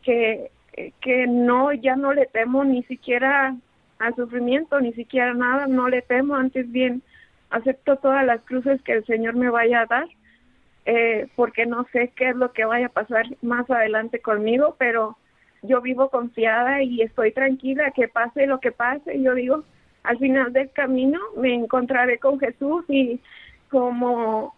que, 0.02 0.52
que 1.00 1.26
no, 1.26 1.72
ya 1.72 1.96
no 1.96 2.12
le 2.12 2.26
temo 2.26 2.62
ni 2.62 2.84
siquiera 2.84 3.56
al 4.02 4.16
sufrimiento, 4.16 4.80
ni 4.80 4.92
siquiera 4.94 5.32
nada, 5.32 5.68
no 5.68 5.88
le 5.88 6.02
temo, 6.02 6.34
antes 6.34 6.70
bien 6.70 7.02
acepto 7.50 7.96
todas 7.96 8.26
las 8.26 8.40
cruces 8.42 8.82
que 8.82 8.94
el 8.94 9.06
Señor 9.06 9.34
me 9.36 9.48
vaya 9.48 9.82
a 9.82 9.86
dar, 9.86 10.08
eh, 10.86 11.28
porque 11.36 11.66
no 11.66 11.86
sé 11.92 12.12
qué 12.16 12.30
es 12.30 12.36
lo 12.36 12.52
que 12.52 12.64
vaya 12.64 12.86
a 12.86 12.98
pasar 13.00 13.26
más 13.42 13.70
adelante 13.70 14.18
conmigo, 14.20 14.74
pero 14.76 15.16
yo 15.62 15.80
vivo 15.80 16.08
confiada 16.08 16.82
y 16.82 17.02
estoy 17.02 17.30
tranquila 17.30 17.92
que 17.92 18.08
pase 18.08 18.48
lo 18.48 18.58
que 18.58 18.72
pase. 18.72 19.22
Yo 19.22 19.34
digo, 19.34 19.62
al 20.02 20.18
final 20.18 20.52
del 20.52 20.72
camino 20.72 21.20
me 21.36 21.54
encontraré 21.54 22.18
con 22.18 22.40
Jesús 22.40 22.84
y 22.88 23.20
como 23.70 24.56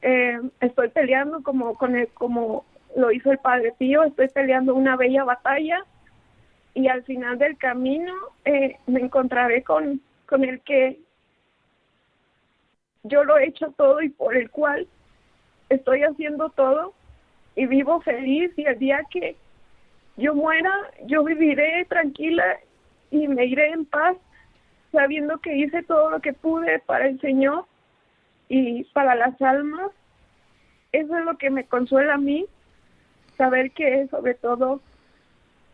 eh, 0.00 0.40
estoy 0.60 0.88
peleando 0.88 1.42
como 1.42 1.74
con 1.74 1.96
el, 1.96 2.08
como 2.08 2.64
lo 2.96 3.12
hizo 3.12 3.30
el 3.30 3.38
Padre 3.38 3.74
Pío, 3.78 4.04
estoy 4.04 4.28
peleando 4.28 4.74
una 4.74 4.96
bella 4.96 5.24
batalla 5.24 5.84
y 6.74 6.88
al 6.88 7.02
final 7.04 7.38
del 7.38 7.56
camino 7.56 8.14
eh, 8.44 8.76
me 8.86 9.00
encontraré 9.00 9.62
con, 9.62 10.00
con 10.26 10.44
el 10.44 10.60
que 10.60 10.98
yo 13.02 13.24
lo 13.24 13.38
he 13.38 13.46
hecho 13.46 13.72
todo 13.76 14.02
y 14.02 14.10
por 14.10 14.36
el 14.36 14.50
cual 14.50 14.86
estoy 15.68 16.02
haciendo 16.02 16.50
todo 16.50 16.94
y 17.56 17.66
vivo 17.66 18.00
feliz 18.00 18.52
y 18.56 18.64
el 18.64 18.78
día 18.78 19.00
que 19.10 19.36
yo 20.16 20.34
muera, 20.34 20.72
yo 21.06 21.24
viviré 21.24 21.84
tranquila 21.86 22.58
y 23.10 23.28
me 23.28 23.46
iré 23.46 23.70
en 23.70 23.84
paz 23.84 24.16
sabiendo 24.92 25.38
que 25.38 25.56
hice 25.56 25.82
todo 25.82 26.10
lo 26.10 26.20
que 26.20 26.32
pude 26.32 26.78
para 26.80 27.06
el 27.06 27.20
Señor 27.20 27.66
y 28.48 28.84
para 28.84 29.14
las 29.14 29.40
almas. 29.40 29.92
Eso 30.92 31.16
es 31.18 31.24
lo 31.24 31.36
que 31.36 31.50
me 31.50 31.64
consuela 31.64 32.14
a 32.14 32.18
mí, 32.18 32.46
saber 33.36 33.70
que 33.72 34.08
sobre 34.08 34.34
todo 34.34 34.80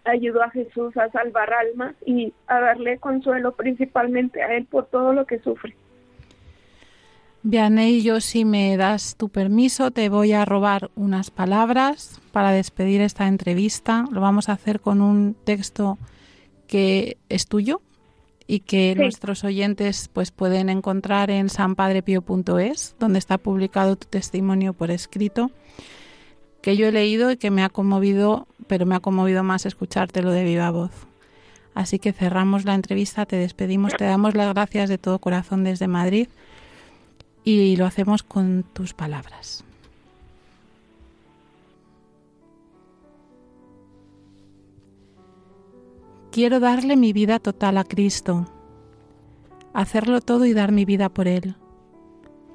ayudó 0.05 0.43
a 0.43 0.51
Jesús 0.51 0.97
a 0.97 1.11
salvar 1.11 1.53
almas 1.53 1.95
y 2.07 2.33
a 2.47 2.61
darle 2.61 2.99
consuelo 2.99 3.53
principalmente 3.53 4.43
a 4.43 4.57
Él 4.57 4.67
por 4.67 4.87
todo 4.87 5.13
lo 5.13 5.27
que 5.27 5.39
sufre. 5.39 5.75
Vianey, 7.43 8.03
yo 8.03 8.21
si 8.21 8.47
me 8.47 8.75
das 8.79 9.17
tu 9.17 9.29
permiso 9.29 9.91
te 9.91 10.09
voy 10.09 10.33
a 10.33 10.47
robar 10.47 10.91
unas 10.95 11.31
palabras 11.31 12.21
para 12.33 12.53
despedir 12.53 13.03
esta 13.03 13.27
entrevista. 13.29 14.07
Lo 14.11 14.23
vamos 14.23 14.49
a 14.49 14.53
hacer 14.53 14.81
con 14.81 15.03
un 15.03 15.37
texto 15.45 15.99
que 16.67 17.19
es 17.29 17.47
tuyo 17.47 17.83
y 18.47 18.61
que 18.61 18.95
nuestros 18.95 19.45
oyentes 19.45 20.09
pues 20.13 20.31
pueden 20.31 20.69
encontrar 20.69 21.31
en 21.31 21.49
sanpadrepio.es, 21.49 22.97
donde 22.99 23.19
está 23.19 23.39
publicado 23.39 23.97
tu 23.97 24.07
testimonio 24.09 24.73
por 24.73 24.91
escrito, 24.91 25.51
que 26.65 26.79
yo 26.79 26.87
he 26.87 26.93
leído 26.93 27.31
y 27.31 27.37
que 27.37 27.51
me 27.51 27.63
ha 27.63 27.69
conmovido, 27.69 28.49
pero 28.69 28.87
me 28.87 28.95
ha 28.95 29.01
conmovido 29.01 29.45
más 29.45 29.67
escuchártelo 29.67 30.31
de 30.31 30.45
viva 30.45 30.71
voz. 30.71 30.93
Así 31.75 31.99
que 31.99 32.15
cerramos 32.15 32.65
la 32.65 32.75
entrevista, 32.75 33.27
te 33.27 33.37
despedimos, 33.37 33.93
te 33.93 34.07
damos 34.07 34.35
las 34.35 34.55
gracias 34.55 34.89
de 34.89 34.97
todo 34.97 35.19
corazón 35.19 35.63
desde 35.63 35.89
Madrid 35.89 36.27
y 37.45 37.77
lo 37.77 37.85
hacemos 37.85 38.23
con 38.23 38.65
tus 38.73 38.95
palabras. 38.95 39.63
Quiero 46.33 46.61
darle 46.61 46.97
mi 46.97 47.13
vida 47.13 47.41
total 47.41 47.77
a 47.77 47.85
Cristo, 47.85 48.47
hacerlo 49.75 50.23
todo 50.23 50.47
y 50.47 50.55
dar 50.55 50.73
mi 50.73 50.87
vida 50.87 51.11
por 51.11 51.29
Él. 51.29 51.57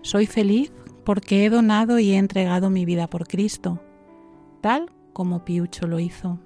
Soy 0.02 0.26
feliz 0.26 0.72
porque 1.04 1.46
he 1.46 1.52
donado 1.52 2.00
y 2.00 2.14
he 2.14 2.18
entregado 2.18 2.72
mi 2.72 2.86
vida 2.86 3.08
por 3.08 3.28
Cristo, 3.28 3.80
tal 4.62 4.92
como 5.14 5.44
Piucho 5.46 5.88
lo 5.88 6.00
hizo. 6.00 6.40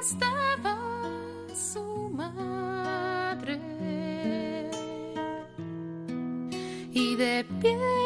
estaba 0.00 0.78
su 1.54 2.10
madre. 2.10 3.60
Y 6.92 7.16
de 7.16 7.44
pie 7.60 7.97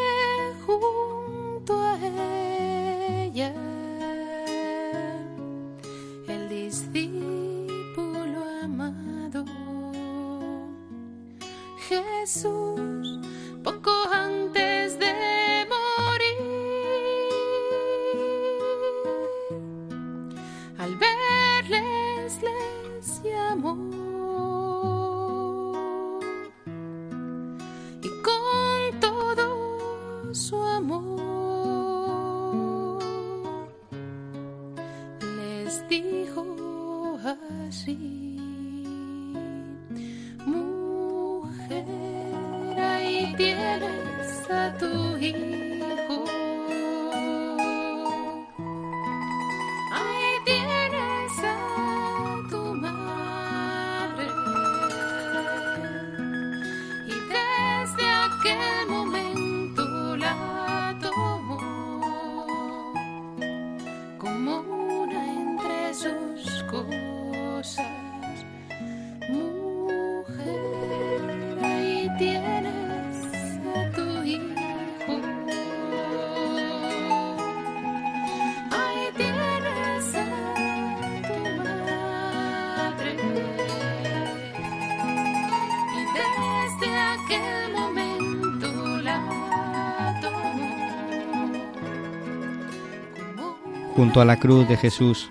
Junto 94.03 94.21
a 94.21 94.25
la 94.25 94.41
cruz 94.41 94.69
de 94.69 94.77
Jesús 94.77 95.31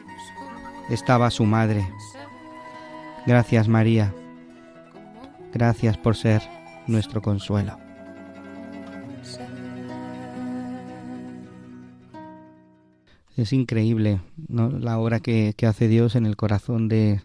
estaba 0.90 1.30
su 1.30 1.44
madre. 1.44 1.86
Gracias 3.28 3.68
María. 3.68 4.16
Gracias 5.52 5.98
por 5.98 6.16
ser 6.16 6.42
nuestro 6.88 7.22
consuelo. 7.22 7.78
Es 13.36 13.52
increíble 13.52 14.22
la 14.48 15.00
obra 15.00 15.20
que, 15.20 15.54
hace 15.68 15.90
Dios 15.90 16.16
en 16.16 16.26
el 16.26 16.38
corazón 16.38 16.88
de, 16.88 17.24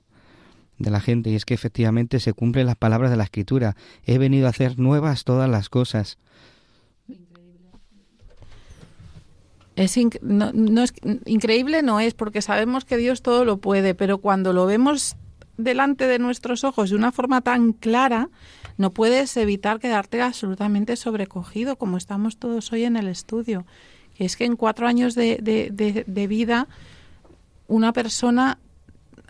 de 0.79 0.91
la 0.91 0.99
gente 0.99 1.31
y 1.31 1.37
es 1.37 1.45
que 1.45 1.55
efectivamente 1.55 2.19
se 2.19 2.33
cumplen 2.33 2.67
las 2.67 2.77
palabras 2.77 3.13
de 3.13 3.19
la 3.19 3.23
Escritura. 3.23 3.77
He 4.03 4.19
venido 4.19 4.49
a 4.49 4.51
hacer 4.51 4.81
nuevas 4.81 5.23
todas 5.23 5.49
las 5.49 5.69
cosas. 5.69 6.19
Es 9.77 9.97
no, 10.23 10.83
es 10.83 10.95
increíble 11.27 11.83
no 11.83 12.01
es 12.01 12.15
porque 12.15 12.41
sabemos 12.41 12.85
que 12.85 12.97
Dios 12.97 13.23
todo 13.23 13.45
lo 13.45 13.59
puede, 13.59 13.95
pero 13.95 14.19
cuando 14.19 14.53
lo 14.53 14.65
vemos 14.67 15.17
delante 15.59 16.07
de 16.07 16.19
nuestros 16.19 16.65
ojos 16.65 16.91
de 16.91 16.97
una 16.97 17.13
forma 17.13 17.43
tan 17.43 17.73
clara, 17.73 18.31
no 18.79 18.91
puedes 18.91 19.37
evitar 19.37 19.79
quedarte 19.79 20.21
absolutamente 20.23 20.97
sobrecogido 20.97 21.77
como 21.77 21.99
estamos 21.99 22.39
todos 22.39 22.73
hoy 22.73 22.85
en 22.85 22.97
el 22.97 23.07
estudio. 23.07 23.67
Es 24.17 24.37
que 24.37 24.47
en 24.47 24.57
cuatro 24.57 24.87
años 24.87 25.15
de, 25.15 25.37
de 26.07 26.27
vida 26.27 26.69
una 27.69 27.93
persona 27.93 28.59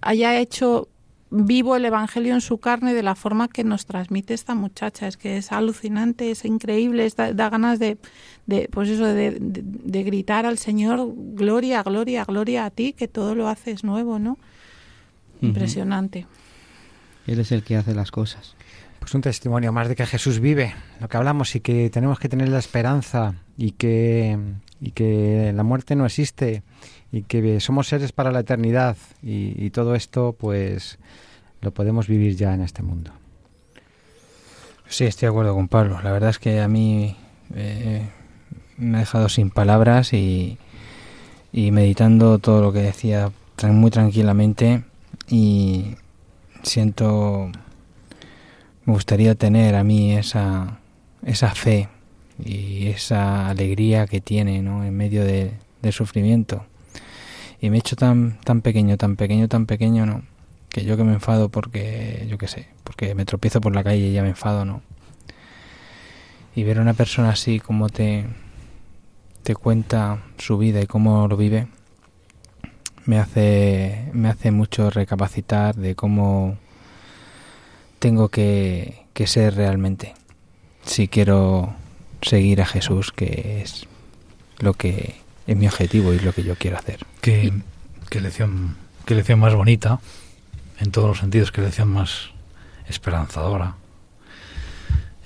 haya 0.01 0.39
hecho 0.39 0.89
vivo 1.31 1.77
el 1.77 1.85
Evangelio 1.85 2.35
en 2.35 2.41
su 2.41 2.59
carne 2.59 2.95
de 2.95 3.03
la 3.03 3.15
forma 3.15 3.49
que 3.49 3.65
nos 3.65 3.87
transmite 3.87 4.35
esta 4.35 4.55
muchacha. 4.55 5.07
Es 5.09 5.17
que 5.17 5.37
es 5.37 5.53
alucinante, 5.53 6.31
es 6.31 6.45
increíble, 6.45 7.09
da, 7.17 7.51
ganas 7.51 7.79
de, 7.79 7.99
de, 8.47 8.69
pues 8.71 8.89
eso, 8.89 9.05
de, 9.05 9.37
de, 9.41 10.03
gritar 10.03 10.47
al 10.47 10.59
Señor, 10.59 11.13
gloria, 11.15 11.83
gloria, 11.83 12.25
gloria 12.25 12.65
a 12.65 12.71
ti, 12.71 12.93
que 12.93 13.09
todo 13.09 13.35
lo 13.35 13.49
haces 13.49 13.85
nuevo, 13.85 14.19
¿no? 14.19 14.39
Impresionante. 15.43 16.27
Él 17.27 17.41
es 17.41 17.53
el 17.53 17.63
que 17.63 17.77
hace 17.77 17.95
las 17.95 18.11
cosas. 18.11 18.55
Pues 18.99 19.15
un 19.15 19.21
testimonio 19.21 19.73
más 19.73 19.89
de 19.89 19.97
que 19.97 20.07
Jesús 20.07 20.41
vive, 20.41 20.75
lo 21.01 21.09
que 21.09 21.17
hablamos, 21.17 21.55
y 21.55 21.61
que 21.61 21.91
tenemos 21.91 22.19
que 22.19 22.29
tener 22.29 22.49
la 22.49 22.59
esperanza 22.59 23.35
y 23.57 23.73
que, 23.73 24.39
y 24.81 24.93
que 24.93 25.53
la 25.55 25.63
muerte 25.63 25.97
no 25.97 26.07
existe 26.07 26.63
y 27.17 27.23
que 27.23 27.61
somos 27.61 27.89
seres 27.89 28.13
para 28.13 28.31
la 28.31 28.41
eternidad 28.41 28.95
y, 29.23 29.71
todo 29.71 29.95
esto 29.95 30.37
pues 30.39 30.99
lo 31.63 31.71
podemos 31.71 32.09
vivir 32.09 32.37
ya 32.37 32.53
en 32.53 32.61
este 32.61 32.83
mundo. 32.83 33.11
Sí, 34.87 35.05
estoy 35.05 35.27
de 35.27 35.31
acuerdo 35.31 35.55
con 35.55 35.69
Pablo. 35.69 36.01
La 36.03 36.13
verdad 36.13 36.31
es 36.31 36.39
que 36.39 36.61
a 36.61 36.69
mí 36.69 37.17
eh, 37.55 38.07
me 38.77 38.99
ha 38.99 39.01
dejado 39.01 39.31
sin 39.31 39.49
palabras 39.49 40.13
y, 40.13 40.59
y 41.55 41.71
meditando 41.71 42.39
todo 42.39 42.61
lo 42.61 42.73
que 42.73 42.81
decía 42.81 43.33
muy 43.63 43.91
tranquilamente 43.91 44.85
y 45.27 45.97
siento 46.63 47.51
me 48.85 48.93
gustaría 48.93 49.35
tener 49.35 49.75
a 49.75 49.83
mí 49.83 50.13
esa 50.13 50.79
esa 51.25 51.55
fe 51.55 51.89
y 52.45 52.89
esa 52.89 53.49
alegría 53.49 54.07
que 54.07 54.21
tiene 54.21 54.61
¿no? 54.61 54.85
en 54.85 54.95
medio 54.95 55.25
de, 55.25 55.53
del 55.81 55.93
sufrimiento 55.95 56.67
y 57.67 57.71
me 57.71 57.77
he 57.77 57.81
hecho 57.81 57.97
tan 57.97 58.39
tan 58.45 58.61
pequeño 58.61 58.97
tan 58.97 59.17
pequeño 59.17 59.49
tan 59.49 59.67
pequeño 59.67 60.07
no 60.07 60.23
que 60.71 60.85
yo 60.85 60.97
que 60.97 61.05
me 61.05 61.15
enfado 61.15 61.49
porque 61.49 62.27
yo 62.29 62.39
qué 62.39 62.49
sé 62.49 62.69
porque 62.85 63.15
me 63.15 63.25
tropiezo 63.25 63.61
por 63.61 63.75
la 63.75 63.85
calle 63.85 64.09
y 64.09 64.13
ya 64.13 64.23
me 64.23 64.31
enfado 64.31 64.65
no 64.65 64.83
y 66.55 66.63
ver 66.65 66.79
a 66.79 66.83
una 66.83 66.95
persona 66.95 67.31
así 67.31 67.61
como 67.61 67.89
te 67.89 68.27
te 69.43 69.55
cuenta 69.55 70.23
su 70.39 70.59
vida 70.59 70.81
y 70.81 70.87
cómo 70.87 71.29
lo 71.29 71.37
vive 71.37 71.69
me 73.05 73.19
hace, 73.19 74.11
me 74.13 74.29
hace 74.29 74.51
mucho 74.51 74.91
recapacitar 74.91 75.77
de 75.77 75.95
cómo 75.95 76.57
tengo 78.01 78.29
que, 78.29 79.07
que 79.13 79.27
ser 79.27 79.55
realmente 79.55 80.15
si 80.85 81.09
quiero 81.09 81.75
seguir 82.21 82.61
a 82.61 82.67
Jesús, 82.67 83.13
que 83.13 83.63
es 83.63 83.87
lo 84.59 84.75
que 84.75 85.26
es 85.47 85.57
mi 85.57 85.67
objetivo 85.67 86.13
y 86.13 86.19
lo 86.19 86.33
que 86.33 86.43
yo 86.43 86.57
quiero 86.57 86.79
hacer. 86.79 87.07
Qué, 87.21 87.53
qué 88.11 88.21
lección, 88.21 88.77
qué 89.05 89.15
lección 89.15 89.39
más 89.39 89.55
bonita, 89.55 90.01
en 90.79 90.91
todos 90.91 91.09
los 91.09 91.19
sentidos, 91.19 91.53
qué 91.53 91.63
lección 91.63 91.89
más 91.89 92.31
esperanzadora. 92.89 93.77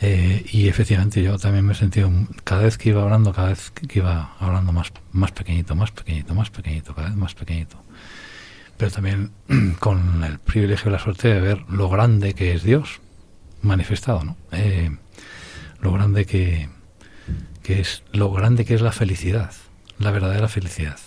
Eh, 0.02 0.46
y 0.50 0.68
efectivamente 0.68 1.22
yo 1.22 1.38
también 1.38 1.66
me 1.66 1.74
he 1.74 1.76
sentido, 1.76 2.10
cada 2.44 2.62
vez 2.62 2.78
que 2.78 2.88
iba 2.88 3.02
hablando, 3.02 3.32
cada 3.32 3.48
vez 3.48 3.70
que 3.70 3.98
iba 3.98 4.34
hablando 4.38 4.72
más, 4.72 4.92
más 5.12 5.30
pequeñito, 5.32 5.74
más 5.74 5.90
pequeñito, 5.90 6.34
más 6.34 6.50
pequeñito, 6.50 6.94
cada 6.94 7.08
vez 7.08 7.16
más 7.16 7.34
pequeñito. 7.34 7.82
Pero 8.78 8.90
también 8.90 9.32
con 9.78 10.24
el 10.24 10.38
privilegio 10.38 10.88
y 10.88 10.92
la 10.92 10.98
suerte 10.98 11.28
de 11.28 11.40
ver 11.40 11.64
lo 11.68 11.90
grande 11.90 12.32
que 12.34 12.54
es 12.54 12.62
Dios 12.62 13.00
manifestado, 13.60 14.24
¿no? 14.24 14.36
Eh, 14.52 14.90
lo 15.82 15.92
grande 15.92 16.24
que, 16.24 16.70
que 17.62 17.80
es, 17.80 18.02
lo 18.12 18.32
grande 18.32 18.64
que 18.64 18.74
es 18.74 18.80
la 18.80 18.92
felicidad, 18.92 19.52
la 20.00 20.10
verdadera 20.10 20.48
felicidad, 20.48 20.98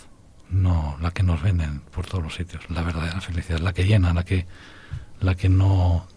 no 0.50 0.98
la 1.02 1.12
que 1.12 1.24
nos 1.24 1.42
venden 1.42 1.80
por 1.80 2.06
todos 2.06 2.24
los 2.24 2.36
sitios, 2.36 2.70
la 2.70 2.84
verdadera 2.84 3.20
felicidad, 3.20 3.60
la 3.60 3.74
que 3.74 3.86
llena, 3.86 4.14
la 4.14 4.24
que, 4.24 4.46
la 5.20 5.36
que 5.36 5.50
no, 5.50 6.08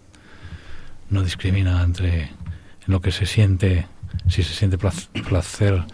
no 1.09 1.23
discrimina 1.23 1.83
entre 1.83 2.25
en 2.25 2.35
lo 2.87 3.01
que 3.01 3.13
se 3.13 3.25
siente, 3.25 3.87
si 4.29 4.43
se 4.43 4.53
siente 4.55 4.79
placer, 4.79 5.85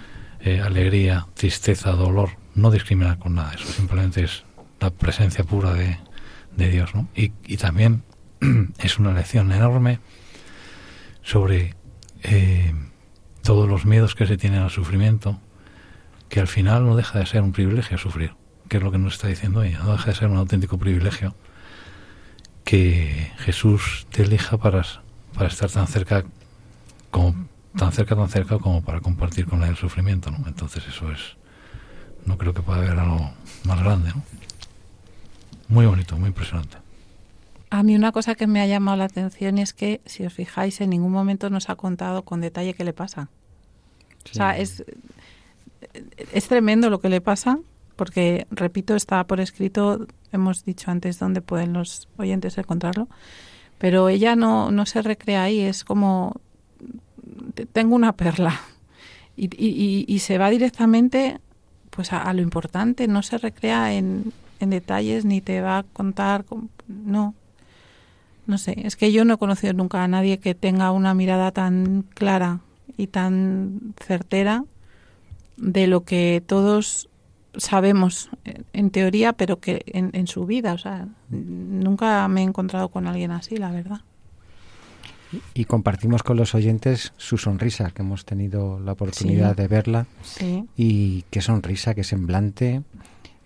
eh, 0.41 0.61
alegría, 0.61 1.29
tristeza, 1.35 1.93
dolor, 1.93 2.31
no 2.57 2.73
discrimina 2.73 3.17
con 3.17 3.37
nada. 3.37 3.55
Eso 3.55 3.73
simplemente 3.73 4.25
es 4.25 4.43
la 4.81 4.91
presencia 4.91 5.45
pura 5.45 5.73
de, 5.75 5.99
Dios. 6.57 6.95
¿no? 6.97 7.09
Y, 7.15 7.31
también 7.59 8.03
es 8.79 8.99
una 8.99 9.13
lección 9.13 9.53
enorme 9.53 10.01
sobre 11.23 11.77
eh, 12.25 12.75
todos 13.43 13.69
los 13.69 13.85
miedos 13.85 14.17
que 14.17 14.27
se 14.27 14.37
tienen 14.37 14.63
al 14.63 14.71
sufrimiento, 14.71 15.41
que 16.33 16.41
al 16.41 16.49
final 16.49 16.87
no 16.87 16.97
deja 16.97 17.19
de 17.19 17.27
ser 17.27 17.43
un 17.43 17.53
privilegio 17.53 17.99
sufrir, 17.99 18.33
que 18.71 18.79
es 18.79 18.83
lo 18.83 18.91
que 18.91 18.97
nos 18.97 19.13
está 19.13 19.29
diciendo 19.29 19.63
ella, 19.63 19.81
no 19.81 19.93
deja 19.93 20.13
de 20.13 20.17
ser 20.17 20.29
un 20.29 20.39
auténtico 20.39 20.79
privilegio 20.79 21.35
que 22.65 23.31
Jesús 23.41 24.07
te 24.11 24.23
elija 24.23 24.57
para, 24.57 24.83
para 25.35 25.49
estar 25.49 25.71
tan 25.71 25.87
cerca 25.87 26.25
como 27.11 27.35
tan 27.77 27.93
cerca, 27.93 28.17
tan 28.17 28.31
cerca 28.31 28.59
como 28.59 28.83
para 28.83 29.01
compartir 29.01 29.45
con 29.45 29.63
él 29.63 29.69
el 29.69 29.77
sufrimiento, 29.77 30.31
¿no? 30.31 30.39
Entonces 30.49 30.83
eso 30.89 31.13
es, 31.13 31.37
no 32.25 32.39
creo 32.39 32.55
que 32.55 32.63
pueda 32.63 32.79
haber 32.79 32.99
algo 32.99 33.31
más 33.65 33.83
grande, 33.83 34.09
¿no? 34.15 34.23
Muy 35.69 35.85
bonito, 35.85 36.17
muy 36.17 36.29
impresionante. 36.29 36.79
A 37.69 37.83
mí 37.83 37.95
una 37.95 38.11
cosa 38.11 38.37
que 38.37 38.47
me 38.47 38.63
ha 38.63 38.67
llamado 38.67 38.97
la 38.97 39.05
atención 39.05 39.59
es 39.59 39.75
que, 39.75 40.01
si 40.07 40.25
os 40.25 40.33
fijáis, 40.33 40.81
en 40.81 40.89
ningún 40.89 41.13
momento 41.13 41.51
nos 41.51 41.69
ha 41.69 41.77
contado 41.77 42.23
con 42.23 42.41
detalle 42.41 42.73
qué 42.73 42.85
le 42.85 42.95
pasa. 42.95 43.29
O 44.31 44.35
sea, 44.35 44.57
es, 44.57 44.83
es 46.33 46.49
tremendo 46.49 46.91
lo 46.91 47.01
que 47.01 47.09
le 47.09 47.21
pasa, 47.21 47.59
porque, 47.97 48.47
repito, 48.51 48.95
está 48.97 49.25
por 49.25 49.41
escrito, 49.41 50.07
hemos 50.33 50.65
dicho 50.65 50.91
antes 50.91 51.19
dónde 51.19 51.41
pueden 51.41 51.73
los 51.73 52.09
oyentes 52.17 52.59
encontrarlo, 52.59 53.09
pero 53.79 54.09
ella 54.09 54.37
no, 54.37 54.71
no 54.71 54.87
se 54.87 55.03
recrea 55.03 55.45
ahí, 55.45 55.61
es 55.61 55.85
como 55.85 56.41
tengo 57.73 57.95
una 57.95 58.13
perla 58.13 58.61
y, 59.37 60.05
y, 60.07 60.19
se 60.19 60.39
va 60.39 60.51
directamente 60.51 61.41
pues 61.91 62.13
a, 62.13 62.33
lo 62.33 62.43
importante, 62.43 63.09
no 63.09 63.23
se 63.23 63.39
recrea 63.39 63.95
en, 63.95 64.33
detalles 64.61 65.25
ni 65.25 65.41
te 65.41 65.61
va 65.61 65.79
a 65.79 65.83
contar, 65.83 66.45
no, 66.87 67.35
no 68.47 68.59
sé, 68.59 68.87
es 68.87 68.95
que 68.95 69.11
yo 69.11 69.25
no 69.25 69.35
he 69.35 69.39
conocido 69.39 69.73
nunca 69.73 70.05
a 70.05 70.09
nadie 70.09 70.39
que 70.39 70.55
tenga 70.55 70.93
una 70.93 71.15
mirada 71.15 71.51
tan 71.51 72.05
clara 72.15 72.61
y 72.97 73.09
tan 73.09 73.95
certera 74.01 74.65
de 75.63 75.87
lo 75.87 76.05
que 76.05 76.43
todos 76.45 77.09
sabemos 77.57 78.31
en 78.73 78.91
teoría, 78.91 79.33
pero 79.33 79.61
que 79.61 79.83
en, 79.87 80.11
en 80.13 80.27
su 80.27 80.45
vida, 80.45 80.75
o 80.75 80.79
sea, 80.79 81.09
nunca 81.31 82.27
me 82.29 82.41
he 82.41 82.45
encontrado 82.45 82.89
con 82.89 83.07
alguien 83.07 83.31
así, 83.31 83.57
la 83.57 83.71
verdad. 83.71 84.01
Y 85.55 85.65
compartimos 85.65 86.23
con 86.23 86.37
los 86.37 86.55
oyentes 86.55 87.13
su 87.17 87.39
sonrisa, 87.39 87.91
que 87.91 88.03
hemos 88.03 88.25
tenido 88.25 88.81
la 88.81 88.93
oportunidad 88.93 89.57
de 89.57 89.69
verla. 89.69 90.07
Y 90.77 91.25
qué 91.31 91.41
sonrisa, 91.41 91.95
qué 91.95 92.05
semblante. 92.05 92.83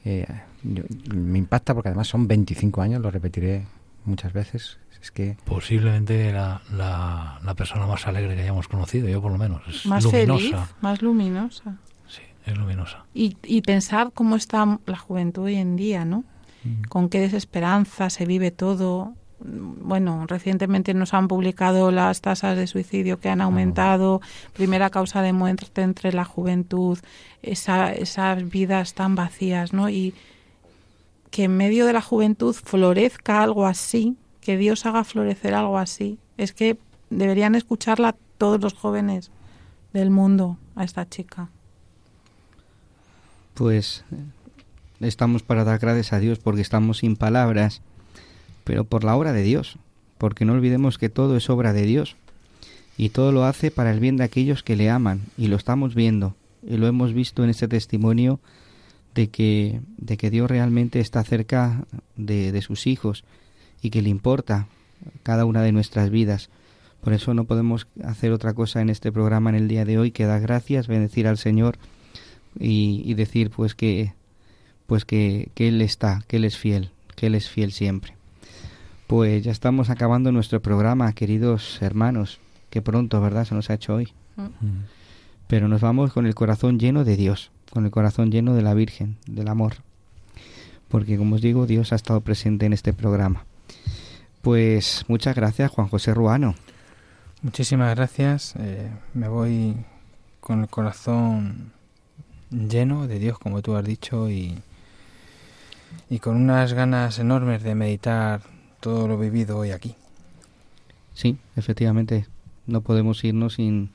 Eh, 0.05 0.27
me 0.63 1.39
impacta 1.39 1.75
porque 1.75 1.91
además 1.91 2.09
son 2.09 2.27
25 2.27 2.83
años, 2.83 3.03
lo 3.03 3.11
repetiré 3.11 3.67
muchas 4.05 4.33
veces. 4.33 4.79
Es 5.01 5.11
que 5.11 5.37
Posiblemente 5.45 6.33
la, 6.33 6.63
la, 6.73 7.55
persona 7.55 7.87
más 7.87 8.07
alegre 8.07 8.35
que 8.35 8.43
hayamos 8.43 8.67
conocido, 8.67 9.09
yo 9.09 9.23
por 9.23 9.31
lo 9.31 9.39
menos. 9.39 9.63
Es 9.69 9.87
más 9.87 10.03
luminosa. 10.05 10.41
feliz, 10.41 10.57
más 10.81 11.03
luminosa. 11.03 11.77
Es 12.47 12.57
luminosa. 12.57 13.05
Y, 13.13 13.37
y 13.43 13.61
pensar 13.61 14.13
cómo 14.15 14.37
está 14.37 14.79
la 14.87 14.97
juventud 14.97 15.43
hoy 15.43 15.57
en 15.57 15.77
día, 15.77 16.05
¿no? 16.05 16.25
Mm. 16.65 16.83
Con 16.89 17.09
qué 17.11 17.21
desesperanza 17.21 18.09
se 18.09 18.25
vive 18.25 18.51
todo 18.51 19.15
bueno, 19.39 20.27
recientemente 20.27 20.95
nos 20.95 21.15
han 21.15 21.29
publicado 21.29 21.91
las 21.91 22.21
tasas 22.21 22.57
de 22.57 22.67
suicidio 22.67 23.21
que 23.21 23.29
han 23.29 23.41
aumentado, 23.41 24.21
primera 24.55 24.91
causa 24.91 25.23
de 25.23 25.33
muerte 25.33 25.83
entre 25.83 26.13
la 26.13 26.25
juventud, 26.25 26.99
esa, 27.43 27.93
esas 27.93 28.49
vidas 28.49 28.95
tan 28.95 29.15
vacías, 29.15 29.73
¿no? 29.73 29.89
Y 29.91 30.15
que 31.31 31.45
en 31.45 31.57
medio 31.57 31.87
de 31.87 31.93
la 31.93 32.01
juventud 32.01 32.55
florezca 32.55 33.43
algo 33.43 33.67
así, 33.67 34.17
que 34.41 34.57
Dios 34.57 34.87
haga 34.87 35.05
florecer 35.05 35.55
algo 35.55 35.79
así, 35.79 36.19
es 36.39 36.53
que 36.53 36.79
deberían 37.11 37.55
escucharla 37.55 38.17
todos 38.39 38.61
los 38.61 38.75
jóvenes 38.75 39.31
del 39.93 40.11
mundo 40.11 40.57
a 40.77 40.85
esta 40.85 41.09
chica. 41.09 41.51
Pues 43.57 44.05
estamos 45.01 45.43
para 45.43 45.65
dar 45.65 45.79
gracias 45.79 46.13
a 46.13 46.21
Dios 46.21 46.39
porque 46.39 46.61
estamos 46.61 46.99
sin 46.99 47.17
palabras 47.17 47.81
pero 48.67 48.85
por 48.85 49.05
la 49.05 49.17
obra 49.17 49.33
de 49.33 49.45
Dios, 49.45 49.79
porque 50.19 50.45
no 50.45 50.53
olvidemos 50.53 50.99
que 50.99 51.09
todo 51.09 51.37
es 51.37 51.49
obra 51.49 51.73
de 51.73 51.83
Dios, 51.83 52.17
y 52.99 53.11
todo 53.11 53.31
lo 53.31 53.45
hace 53.45 53.71
para 53.71 53.93
el 53.93 54.01
bien 54.01 54.17
de 54.17 54.25
aquellos 54.25 54.65
que 54.65 54.75
le 54.75 54.91
aman, 54.91 55.23
y 55.39 55.47
lo 55.47 55.55
estamos 55.55 55.95
viendo, 55.95 56.35
y 56.67 56.77
lo 56.77 56.89
hemos 56.89 57.13
visto 57.13 57.45
en 57.45 57.51
este 57.51 57.69
testimonio 57.69 58.41
de 59.15 59.29
que, 59.29 59.81
de 59.99 60.17
que 60.17 60.31
Dios 60.31 60.51
realmente 60.51 60.99
está 60.99 61.23
cerca 61.23 61.85
de, 62.17 62.51
de 62.51 62.61
sus 62.61 62.89
hijos, 62.89 63.23
y 63.81 63.91
que 63.91 64.03
le 64.03 64.09
importa 64.09 64.67
cada 65.23 65.45
una 65.45 65.63
de 65.63 65.71
nuestras 65.71 66.11
vidas. 66.11 66.51
Por 67.03 67.13
eso 67.13 67.35
no 67.35 67.45
podemos 67.45 67.87
hacer 68.03 68.33
otra 68.33 68.53
cosa 68.53 68.81
en 68.81 68.91
este 68.91 69.13
programa 69.13 69.51
en 69.51 69.57
el 69.57 69.69
día 69.69 69.85
de 69.85 69.97
hoy 69.97 70.11
que 70.11 70.27
dar 70.27 70.41
gracias, 70.41 70.89
bendecir 70.89 71.29
al 71.29 71.39
Señor 71.39 71.79
y, 72.59 73.03
y 73.05 73.15
decir 73.15 73.51
pues 73.51 73.75
que 73.75 74.15
pues 74.87 75.05
que, 75.05 75.51
que 75.55 75.69
Él 75.69 75.83
está, 75.83 76.23
que 76.29 76.37
Él 76.37 76.45
es 76.45 76.57
fiel, 76.57 76.91
que 77.15 77.27
Él 77.27 77.35
es 77.35 77.49
fiel 77.49 77.73
siempre. 77.73 78.15
Pues 79.07 79.45
ya 79.45 79.53
estamos 79.53 79.91
acabando 79.91 80.33
nuestro 80.33 80.61
programa, 80.61 81.13
queridos 81.13 81.81
hermanos. 81.81 82.41
Que 82.71 82.83
pronto, 82.83 83.21
¿verdad? 83.21 83.45
Se 83.45 83.55
nos 83.55 83.71
ha 83.71 83.75
hecho 83.75 83.95
hoy. 83.95 84.13
Mm. 84.37 84.83
Pero 85.47 85.69
nos 85.69 85.81
vamos 85.81 86.13
con 86.13 86.27
el 86.27 86.35
corazón 86.35 86.79
lleno 86.79 87.05
de 87.05 87.17
Dios, 87.17 87.53
con 87.71 87.85
el 87.85 87.93
corazón 87.93 88.33
lleno 88.33 88.55
de 88.55 88.63
la 88.63 88.75
Virgen, 88.75 89.17
del 89.27 89.49
amor. 89.49 89.77
Porque, 90.89 91.17
como 91.17 91.37
os 91.37 91.41
digo, 91.41 91.67
Dios 91.67 91.93
ha 91.93 91.97
estado 91.97 92.21
presente 92.21 92.67
en 92.67 92.73
este 92.73 92.93
programa. 92.93 93.45
Pues 94.43 95.05
muchas 95.09 95.37
gracias, 95.37 95.71
Juan 95.71 95.89
José 95.89 96.15
Ruano. 96.15 96.55
Muchísimas 97.43 97.95
gracias. 97.95 98.55
Eh, 98.59 98.91
me 99.15 99.29
voy 99.29 99.77
con 100.41 100.63
el 100.63 100.69
corazón 100.69 101.73
lleno 102.51 103.07
de 103.07 103.19
Dios, 103.19 103.39
como 103.39 103.63
tú 103.63 103.77
has 103.77 103.85
dicho, 103.85 104.31
y, 104.31 104.59
y 106.11 106.19
con 106.19 106.37
unas 106.37 106.73
ganas 106.73 107.19
enormes 107.19 107.63
de 107.63 107.75
meditar 107.75 108.43
todo 108.81 109.09
lo 109.09 109.19
vivido 109.19 109.59
hoy 109.59 109.71
aquí. 109.71 109.95
Sí, 111.15 111.39
efectivamente, 111.57 112.27
no 112.67 112.81
podemos 112.83 113.25
irnos 113.25 113.55
sin... 113.55 113.91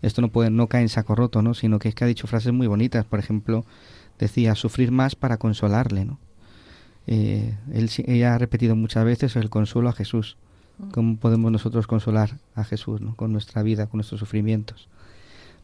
Esto 0.00 0.20
no, 0.22 0.28
puede, 0.28 0.50
no 0.50 0.68
cae 0.68 0.82
en 0.82 0.88
saco 0.88 1.14
roto, 1.16 1.42
¿no? 1.42 1.54
Sino 1.54 1.78
que 1.80 1.88
es 1.88 1.94
que 1.94 2.04
ha 2.04 2.06
dicho 2.06 2.28
frases 2.28 2.52
muy 2.52 2.68
bonitas. 2.68 3.04
Por 3.04 3.18
ejemplo, 3.18 3.64
decía, 4.20 4.54
sufrir 4.54 4.92
más 4.92 5.16
para 5.16 5.38
consolarle, 5.38 6.04
¿no? 6.04 6.18
Eh, 7.08 7.56
él, 7.72 7.88
sí- 7.88 8.04
ella 8.06 8.34
ha 8.34 8.38
repetido 8.38 8.76
muchas 8.76 9.04
veces 9.04 9.34
el 9.34 9.50
consuelo 9.50 9.88
a 9.88 9.92
Jesús. 9.92 10.36
¿Cómo 10.92 11.16
podemos 11.16 11.50
nosotros 11.50 11.88
consolar 11.88 12.38
a 12.54 12.62
Jesús 12.62 13.00
¿no? 13.00 13.16
con 13.16 13.32
nuestra 13.32 13.64
vida, 13.64 13.86
con 13.88 13.98
nuestros 13.98 14.20
sufrimientos? 14.20 14.88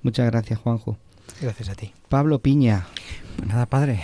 Muchas 0.03 0.27
gracias, 0.29 0.59
Juanjo. 0.59 0.97
Gracias 1.41 1.69
a 1.69 1.75
ti. 1.75 1.93
Pablo 2.09 2.39
Piña, 2.39 2.87
Pues 3.37 3.49
nada, 3.49 3.67
padre. 3.67 4.01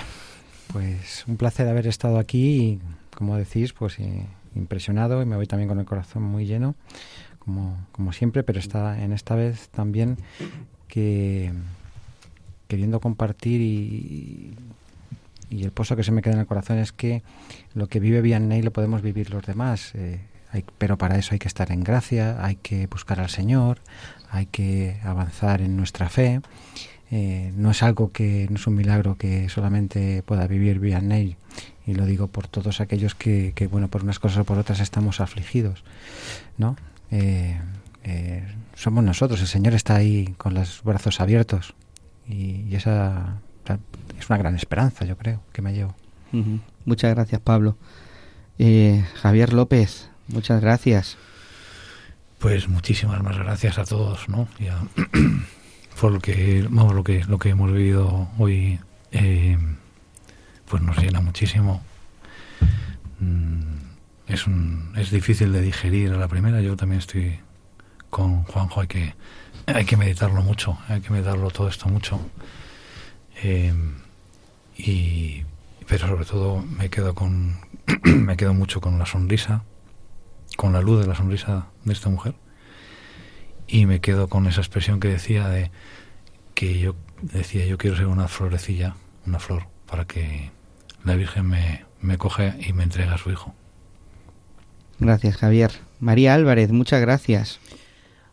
Pues 0.73 1.25
un 1.27 1.37
placer 1.37 1.67
haber 1.69 1.87
estado 1.87 2.19
aquí 2.19 2.57
y, 2.59 2.81
como 3.17 3.37
decís, 3.37 3.73
pues 3.73 3.99
eh, 3.99 4.27
impresionado 4.55 5.21
y 5.23 5.27
me 5.27 5.37
voy 5.37 5.47
también 5.47 5.69
con 5.69 5.81
el 5.81 5.87
corazón 5.87 6.23
muy 6.23 6.47
lleno, 6.47 6.75
como, 7.41 7.77
como 7.93 8.13
siempre, 8.13 8.43
pero 8.45 8.59
está 8.61 9.03
en 9.03 9.13
esta 9.13 9.35
vez 9.35 9.69
también 9.71 10.17
que 10.87 11.53
queriendo 12.69 13.01
compartir 13.01 13.61
y, 13.61 14.55
y 15.51 15.65
el 15.65 15.73
pozo 15.73 15.97
que 15.97 16.05
se 16.05 16.13
me 16.13 16.23
queda 16.23 16.35
en 16.35 16.41
el 16.41 16.47
corazón 16.47 16.79
es 16.79 16.93
que 16.93 17.23
lo 17.75 17.89
que 17.89 17.99
vive 17.99 18.21
Vianney 18.21 18.63
lo 18.63 18.71
podemos 18.73 19.03
vivir 19.03 19.31
los 19.31 19.45
demás. 19.45 19.93
eh, 19.95 20.21
hay- 20.53 20.65
pero 20.79 20.99
para 20.99 21.17
eso 21.19 21.31
hay 21.33 21.39
que 21.41 21.49
estar 21.49 21.73
en 21.73 21.83
gracia, 21.83 22.45
hay 22.45 22.57
que 22.57 22.87
buscar 22.87 23.19
al 23.21 23.29
Señor, 23.31 23.79
hay 24.31 24.47
que 24.47 24.99
avanzar 25.05 25.63
en 25.63 25.77
nuestra 25.77 26.09
fe. 26.09 26.41
Eh, 27.13 27.53
no 27.57 27.71
es 27.73 27.83
algo 27.83 28.13
que 28.13 28.47
no 28.51 28.57
es 28.57 28.67
un 28.69 28.77
milagro 28.77 29.17
que 29.17 29.49
solamente 29.49 30.23
pueda 30.23 30.47
vivir 30.47 30.79
Vianney 30.79 31.37
y 31.87 31.95
lo 31.95 32.07
digo 32.07 32.29
por 32.29 32.47
todos 32.47 32.81
aquellos 32.81 33.17
que, 33.17 33.53
que, 33.57 33.67
bueno 33.67 33.89
por 33.89 34.05
unas 34.05 34.21
cosas 34.21 34.39
o 34.39 34.45
por 34.45 34.59
otras 34.59 34.79
estamos 34.81 35.21
afligidos 35.21 35.83
no 36.57 36.77
Eh, 37.11 37.59
eh, 38.05 38.45
somos 38.77 39.03
nosotros 39.03 39.41
el 39.41 39.49
Señor 39.49 39.75
está 39.75 39.97
ahí 39.97 40.35
con 40.39 40.55
los 40.55 40.83
brazos 40.85 41.21
abiertos 41.21 41.75
y, 42.29 42.63
y 42.71 42.77
esa 42.77 43.39
es 44.19 44.31
una 44.31 44.39
gran 44.39 44.55
esperanza 44.55 45.05
yo 45.05 45.17
creo 45.17 45.41
que 45.53 45.63
me 45.63 45.73
llevo 45.73 45.95
muchas 46.85 47.13
gracias, 47.13 47.41
Pablo. 47.41 47.77
Eh, 48.61 49.05
Javier 49.21 49.53
López, 49.53 50.11
muchas 50.29 50.61
gracias. 50.61 51.17
Pues 52.39 52.69
muchísimas 52.69 53.21
más 53.21 53.37
gracias 53.37 53.79
a 53.79 53.85
todos, 53.85 54.29
¿no? 54.29 54.47
Y 54.61 54.69
a- 54.69 54.81
por 56.01 56.13
lo 56.13 56.21
que, 56.21 56.67
vamos, 56.71 56.95
lo 56.95 57.05
que, 57.05 57.25
lo 57.25 57.39
que 57.39 57.51
hemos 57.51 57.71
vivido 57.71 58.29
hoy, 58.39 58.81
eh, 59.13 59.59
pues 60.67 60.83
nos 60.83 60.97
llena 60.97 61.21
muchísimo. 61.21 61.83
Mm, 63.19 63.61
Es, 64.27 64.47
es 64.97 65.11
difícil 65.11 65.53
de 65.53 65.61
digerir 65.61 66.13
a 66.13 66.17
la 66.17 66.29
primera. 66.29 66.63
Yo 66.63 66.75
también 66.77 67.01
estoy 67.01 67.39
con 68.09 68.45
Juanjo. 68.45 68.81
Hay 68.81 68.87
que, 68.87 69.15
hay 69.67 69.85
que 69.85 69.97
meditarlo 69.99 70.41
mucho. 70.43 70.79
Hay 70.89 71.03
que 71.03 71.11
meditarlo 71.11 71.51
todo 71.51 71.69
esto 71.69 71.89
mucho. 71.89 72.19
Eh, 73.43 73.75
y, 74.79 75.43
pero 75.87 76.09
sobre 76.09 76.25
todo 76.25 76.63
me 76.63 76.89
quedo 76.89 77.15
con, 77.15 77.57
me 78.05 78.39
quedo 78.39 78.55
mucho 78.55 78.81
con 78.81 78.99
la 78.99 79.07
sonrisa 79.07 79.65
con 80.57 80.73
la 80.73 80.81
luz 80.83 81.01
de 81.01 81.07
la 81.07 81.15
sonrisa 81.15 81.67
de 81.85 81.93
esta 81.93 82.09
mujer 82.11 82.35
y 83.71 83.87
me 83.87 84.01
quedo 84.01 84.29
con 84.29 84.47
esa 84.47 84.61
expresión 84.61 85.01
que 85.01 85.09
decía 85.09 85.49
de 85.49 85.71
que 86.55 86.79
yo 86.79 86.97
decía 87.23 87.65
yo 87.67 87.79
quiero 87.79 87.97
ser 87.97 88.07
una 88.07 88.29
florecilla 88.29 88.97
una 89.27 89.39
flor 89.39 89.67
para 89.87 90.07
que 90.07 90.51
la 91.05 91.15
Virgen 91.15 91.47
me, 91.47 91.85
me 92.01 92.19
coge 92.19 92.55
y 92.67 92.73
me 92.73 92.83
entrega 92.83 93.15
a 93.15 93.19
su 93.19 93.31
hijo 93.31 93.55
Gracias, 95.01 95.39
Javier. 95.39 95.73
María 95.99 96.35
Álvarez, 96.35 96.71
muchas 96.73 97.01
gracias. 97.01 97.59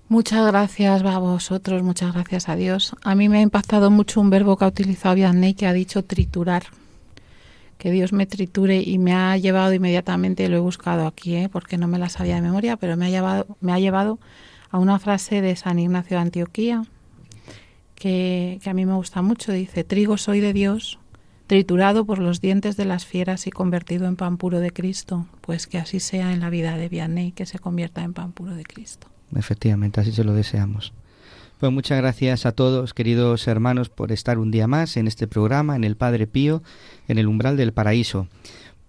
Muchas 0.09 0.45
gracias 0.47 1.01
a 1.01 1.17
vosotros, 1.17 1.81
muchas 1.81 2.13
gracias 2.13 2.49
a 2.49 2.57
Dios. 2.57 2.93
A 3.03 3.15
mí 3.15 3.29
me 3.29 3.39
ha 3.39 3.41
impactado 3.41 3.89
mucho 3.89 4.19
un 4.19 4.29
verbo 4.29 4.57
que 4.57 4.65
ha 4.65 4.67
utilizado 4.67 5.15
Vianney 5.15 5.53
que 5.53 5.65
ha 5.65 5.71
dicho 5.71 6.03
triturar. 6.03 6.63
Que 7.77 7.89
Dios 7.91 8.11
me 8.11 8.25
triture 8.25 8.81
y 8.81 8.97
me 8.97 9.13
ha 9.13 9.37
llevado 9.37 9.73
inmediatamente, 9.73 10.49
lo 10.49 10.57
he 10.57 10.59
buscado 10.59 11.07
aquí, 11.07 11.37
¿eh? 11.37 11.49
porque 11.49 11.77
no 11.77 11.87
me 11.87 11.99
la 11.99 12.09
sabía 12.09 12.35
de 12.35 12.41
memoria, 12.41 12.75
pero 12.75 12.97
me 12.97 13.05
ha 13.05 13.09
llevado, 13.09 13.57
me 13.61 13.71
ha 13.71 13.79
llevado 13.79 14.19
a 14.69 14.79
una 14.79 14.99
frase 14.99 15.41
de 15.41 15.55
San 15.55 15.79
Ignacio 15.79 16.17
de 16.17 16.21
Antioquía 16.23 16.83
que, 17.95 18.59
que 18.61 18.69
a 18.69 18.73
mí 18.73 18.85
me 18.85 18.93
gusta 18.93 19.21
mucho. 19.21 19.51
Dice, 19.51 19.83
trigo 19.83 20.17
soy 20.17 20.39
de 20.39 20.53
Dios, 20.53 20.99
triturado 21.47 22.05
por 22.05 22.19
los 22.19 22.41
dientes 22.41 22.77
de 22.77 22.85
las 22.85 23.05
fieras 23.05 23.47
y 23.47 23.51
convertido 23.51 24.05
en 24.07 24.15
pan 24.15 24.37
puro 24.37 24.59
de 24.59 24.71
Cristo. 24.71 25.25
Pues 25.41 25.67
que 25.67 25.77
así 25.77 25.99
sea 25.99 26.33
en 26.33 26.41
la 26.41 26.49
vida 26.49 26.77
de 26.77 26.89
Vianney, 26.89 27.31
que 27.31 27.45
se 27.45 27.59
convierta 27.59 28.03
en 28.03 28.13
pan 28.13 28.33
puro 28.33 28.53
de 28.53 28.63
Cristo. 28.63 29.07
Efectivamente, 29.35 30.01
así 30.01 30.11
se 30.11 30.23
lo 30.23 30.33
deseamos. 30.33 30.93
Pues 31.59 31.71
muchas 31.71 31.97
gracias 31.97 32.45
a 32.45 32.51
todos, 32.51 32.93
queridos 32.93 33.47
hermanos, 33.47 33.89
por 33.89 34.11
estar 34.11 34.37
un 34.37 34.51
día 34.51 34.67
más 34.67 34.95
en 34.95 35.07
este 35.07 35.25
programa, 35.25 35.75
en 35.75 35.83
el 35.83 35.97
Padre 35.97 36.27
Pío, 36.27 36.61
en 37.07 37.17
el 37.17 37.27
umbral 37.27 37.57
del 37.57 37.73
paraíso. 37.73 38.27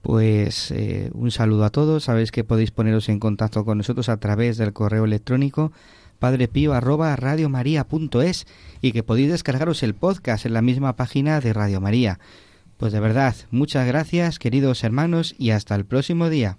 Pues 0.03 0.71
eh, 0.71 1.11
un 1.13 1.31
saludo 1.31 1.65
a 1.65 1.71
todos. 1.71 2.05
Sabéis 2.05 2.33
que 2.33 2.45
podéis 2.45 2.71
poneros 2.71 3.09
en 3.09 3.19
contacto 3.19 3.65
con 3.65 3.79
nosotros 3.79 4.09
a 4.09 4.19
través 4.19 4.57
del 4.57 4.73
correo 4.73 5.05
electrónico 5.05 5.73
padrepío 6.19 6.75
arroba 6.75 7.15
radiomaria.es 7.17 8.47
y 8.81 8.93
que 8.93 9.03
podéis 9.03 9.31
descargaros 9.31 9.83
el 9.83 9.95
podcast 9.95 10.47
en 10.47 10.55
la 10.55 10.63
misma 10.63 10.97
página 10.97 11.41
de 11.41 11.53
Radio 11.53 11.81
María. 11.81 12.19
Pues 12.77 12.93
de 12.93 13.01
verdad, 13.01 13.35
muchas 13.51 13.87
gracias, 13.87 14.39
queridos 14.39 14.85
hermanos, 14.85 15.35
y 15.39 15.51
hasta 15.51 15.75
el 15.75 15.85
próximo 15.85 16.31
día. 16.31 16.59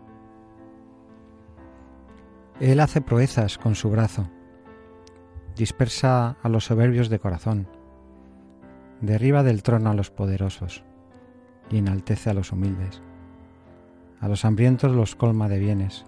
Él 2.61 2.79
hace 2.79 3.01
proezas 3.01 3.57
con 3.57 3.73
su 3.73 3.89
brazo. 3.89 4.29
dispersa 5.55 6.37
a 6.43 6.47
los 6.47 6.65
soberbios 6.65 7.09
de 7.09 7.17
corazón, 7.17 7.67
derriba 9.01 9.41
del 9.41 9.63
trono 9.63 9.89
a 9.89 9.95
los 9.95 10.11
poderosos 10.11 10.83
y 11.71 11.79
enaltece 11.79 12.29
a 12.29 12.35
los 12.35 12.51
humildes. 12.51 13.01
A 14.19 14.27
los 14.27 14.45
hambrientos 14.45 14.91
los 14.91 15.15
colma 15.15 15.49
de 15.49 15.57
bienes 15.57 16.05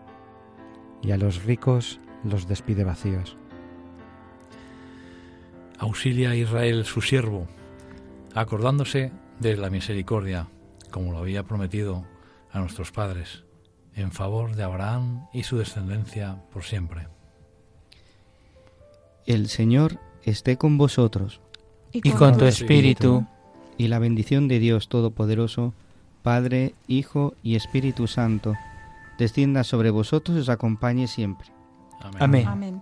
y 1.01 1.09
a 1.09 1.17
los 1.17 1.43
ricos 1.43 1.99
los 2.23 2.47
despide 2.47 2.83
vacíos. 2.83 3.35
Auxilia 5.79 6.29
a 6.29 6.35
Israel 6.35 6.85
su 6.85 7.01
siervo, 7.01 7.47
acordándose 8.35 9.11
de 9.39 9.57
la 9.57 9.71
misericordia, 9.71 10.49
como 10.91 11.13
lo 11.13 11.17
había 11.17 11.43
prometido 11.43 12.05
a 12.51 12.59
nuestros 12.59 12.91
padres, 12.91 13.43
en 13.95 14.11
favor 14.11 14.55
de 14.55 14.63
Abraham 14.63 15.27
y 15.33 15.43
su 15.43 15.57
descendencia 15.57 16.43
por 16.51 16.63
siempre. 16.63 17.07
El 19.25 19.49
Señor 19.49 19.99
esté 20.23 20.57
con 20.57 20.77
vosotros. 20.77 21.41
Y 21.91 22.11
con, 22.11 22.37
tu 22.37 22.45
espíritu. 22.45 23.25
Y 23.77 23.87
la 23.87 23.99
bendición 23.99 24.47
de 24.47 24.59
Dios 24.59 24.89
Todopoderoso, 24.89 25.73
Padre, 26.21 26.73
Hijo 26.87 27.35
y 27.43 27.55
Espíritu 27.55 28.07
Santo, 28.07 28.55
descienda 29.17 29.63
sobre 29.63 29.89
vosotros 29.89 30.37
y 30.37 30.41
os 30.41 30.49
acompañe 30.49 31.07
siempre. 31.07 31.47
Amén. 32.19 32.47
Amén. 32.47 32.81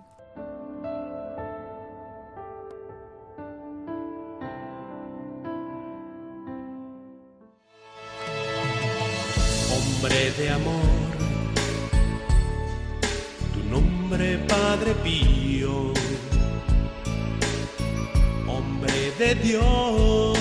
Hombre 10.02 10.30
de 10.32 10.50
amor, 10.50 10.91
Dios, 19.42 20.38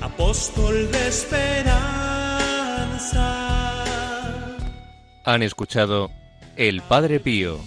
apóstol 0.00 0.90
de 0.90 1.08
esperanza. 1.08 1.74
Han 5.24 5.42
escuchado 5.42 6.10
El 6.56 6.82
Padre 6.82 7.20
Pío 7.20 7.58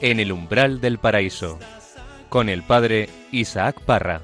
en 0.00 0.20
el 0.20 0.32
umbral 0.32 0.80
del 0.80 0.98
paraíso 0.98 1.58
con 2.28 2.48
el 2.48 2.62
Padre 2.62 3.08
Isaac 3.32 3.80
Parra. 3.84 4.22